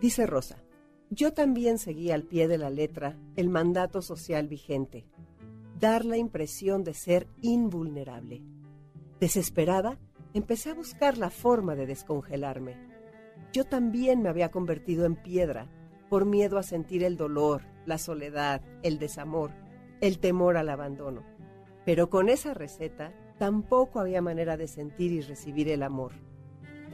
Dice 0.00 0.26
Rosa, 0.26 0.62
yo 1.10 1.32
también 1.34 1.78
seguí 1.78 2.10
al 2.10 2.24
pie 2.24 2.48
de 2.48 2.58
la 2.58 2.70
letra 2.70 3.18
el 3.36 3.50
mandato 3.50 4.00
social 4.00 4.48
vigente, 4.48 5.06
dar 5.78 6.06
la 6.06 6.16
impresión 6.16 6.82
de 6.84 6.94
ser 6.94 7.28
invulnerable. 7.42 8.42
Desesperada, 9.20 10.00
empecé 10.32 10.70
a 10.70 10.74
buscar 10.74 11.18
la 11.18 11.28
forma 11.28 11.74
de 11.74 11.86
descongelarme. 11.86 12.76
Yo 13.52 13.64
también 13.64 14.22
me 14.22 14.30
había 14.30 14.50
convertido 14.50 15.04
en 15.04 15.16
piedra 15.16 15.68
por 16.08 16.24
miedo 16.24 16.56
a 16.58 16.62
sentir 16.62 17.04
el 17.04 17.16
dolor, 17.16 17.62
la 17.84 17.98
soledad, 17.98 18.62
el 18.82 18.98
desamor, 18.98 19.50
el 20.00 20.18
temor 20.18 20.56
al 20.56 20.70
abandono. 20.70 21.22
Pero 21.84 22.08
con 22.08 22.28
esa 22.28 22.54
receta 22.54 23.12
tampoco 23.38 24.00
había 24.00 24.22
manera 24.22 24.56
de 24.56 24.66
sentir 24.66 25.12
y 25.12 25.20
recibir 25.20 25.68
el 25.68 25.82
amor. 25.82 26.12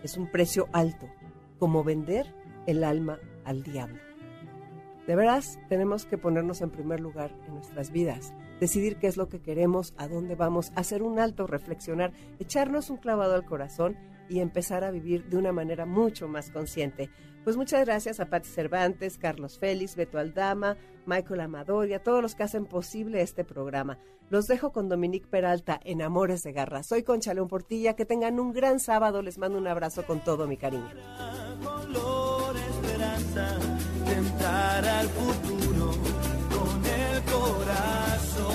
Es 0.03 0.17
un 0.17 0.31
precio 0.31 0.69
alto, 0.73 1.07
como 1.59 1.85
vender 1.85 2.35
el 2.67 2.85
alma 2.85 3.19
al 3.45 3.63
diablo. 3.63 3.99
De 5.07 5.17
veras, 5.17 5.59
tenemos 5.71 6.05
que 6.05 6.19
ponernos 6.19 6.61
en 6.61 6.71
primer 6.71 7.01
lugar 7.01 7.35
en 7.47 7.55
nuestras 7.55 7.91
vidas, 7.91 8.35
decidir 8.61 8.97
qué 8.97 9.07
es 9.07 9.17
lo 9.17 9.31
que 9.31 9.41
queremos, 9.41 9.95
a 9.97 10.07
dónde 10.07 10.35
vamos, 10.35 10.71
hacer 10.75 11.03
un 11.03 11.19
alto, 11.19 11.47
reflexionar, 11.47 12.13
echarnos 12.39 12.91
un 12.91 12.99
clavado 12.99 13.35
al 13.35 13.47
corazón 13.47 13.97
y 14.29 14.41
empezar 14.41 14.85
a 14.85 14.91
vivir 14.91 15.25
de 15.31 15.39
una 15.39 15.53
manera 15.53 15.87
mucho 15.87 16.29
más 16.29 16.51
consciente. 16.51 17.09
Pues 17.43 17.57
muchas 17.57 17.87
gracias 17.87 18.21
a 18.21 18.27
Patti 18.27 18.49
Cervantes, 18.49 19.17
Carlos 19.17 19.59
Félix, 19.59 19.97
Beto 19.97 20.19
Aldama, 20.19 20.77
Michael 21.07 21.41
Amador 21.41 21.89
y 21.89 21.95
a 21.95 22.03
todos 22.03 22.21
los 22.21 22.35
que 22.35 22.43
hacen 22.43 22.67
posible 22.67 23.23
este 23.23 23.45
programa. 23.45 23.99
Los 24.31 24.47
dejo 24.47 24.73
con 24.73 24.89
Dominique 24.89 25.27
Peralta 25.27 25.81
en 25.85 26.03
Amores 26.03 26.43
de 26.43 26.53
Garra. 26.53 26.83
Soy 26.83 27.03
Concha 27.03 27.35
León 27.35 27.49
Portilla, 27.49 27.95
que 27.95 28.05
tengan 28.05 28.39
un 28.41 28.53
gran 28.53 28.81
sábado, 28.81 29.23
les 29.23 29.39
mando 29.39 29.59
un 29.59 29.67
abrazo 29.67 30.05
con 30.05 30.21
todo 30.21 30.47
mi 30.47 30.57
cariño 30.57 30.89
al 34.85 35.09
futuro 35.09 35.93
con 36.51 36.85
el 36.87 37.23
corazón. 37.25 38.49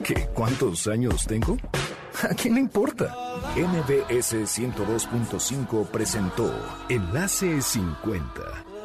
¿Qué? 0.04 0.28
¿Cuántos 0.34 0.86
años 0.86 1.26
tengo? 1.26 1.56
¿A 2.22 2.34
quién 2.34 2.54
le 2.54 2.60
importa? 2.60 3.14
NBS 3.56 4.34
102.5 4.44 5.86
presentó 5.86 6.52
Enlace 6.88 7.62
50 7.62 8.30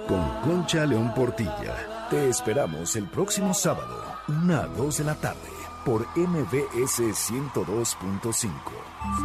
con 0.07 0.41
Concha 0.41 0.85
León 0.85 1.13
Portilla. 1.13 2.07
Te 2.09 2.29
esperamos 2.29 2.95
el 2.95 3.07
próximo 3.09 3.53
sábado, 3.53 4.03
una 4.27 4.61
a 4.61 4.67
2 4.67 4.97
de 4.99 5.03
la 5.03 5.15
tarde, 5.15 5.49
por 5.83 6.07
MBS 6.15 7.01
102.5. 7.01 8.49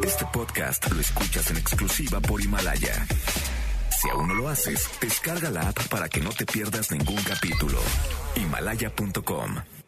Este 0.04 0.26
podcast 0.32 0.90
lo 0.90 1.00
escuchas 1.00 1.50
en 1.50 1.58
exclusiva 1.58 2.20
por 2.20 2.40
Himalaya. 2.40 3.06
Si 4.00 4.08
aún 4.08 4.28
no 4.28 4.34
lo 4.34 4.48
haces, 4.48 4.88
descarga 5.00 5.50
la 5.50 5.68
app 5.68 5.88
para 5.88 6.08
que 6.08 6.20
no 6.20 6.30
te 6.30 6.46
pierdas 6.46 6.90
ningún 6.90 7.22
capítulo. 7.22 7.78
Himalaya.com 8.34 9.79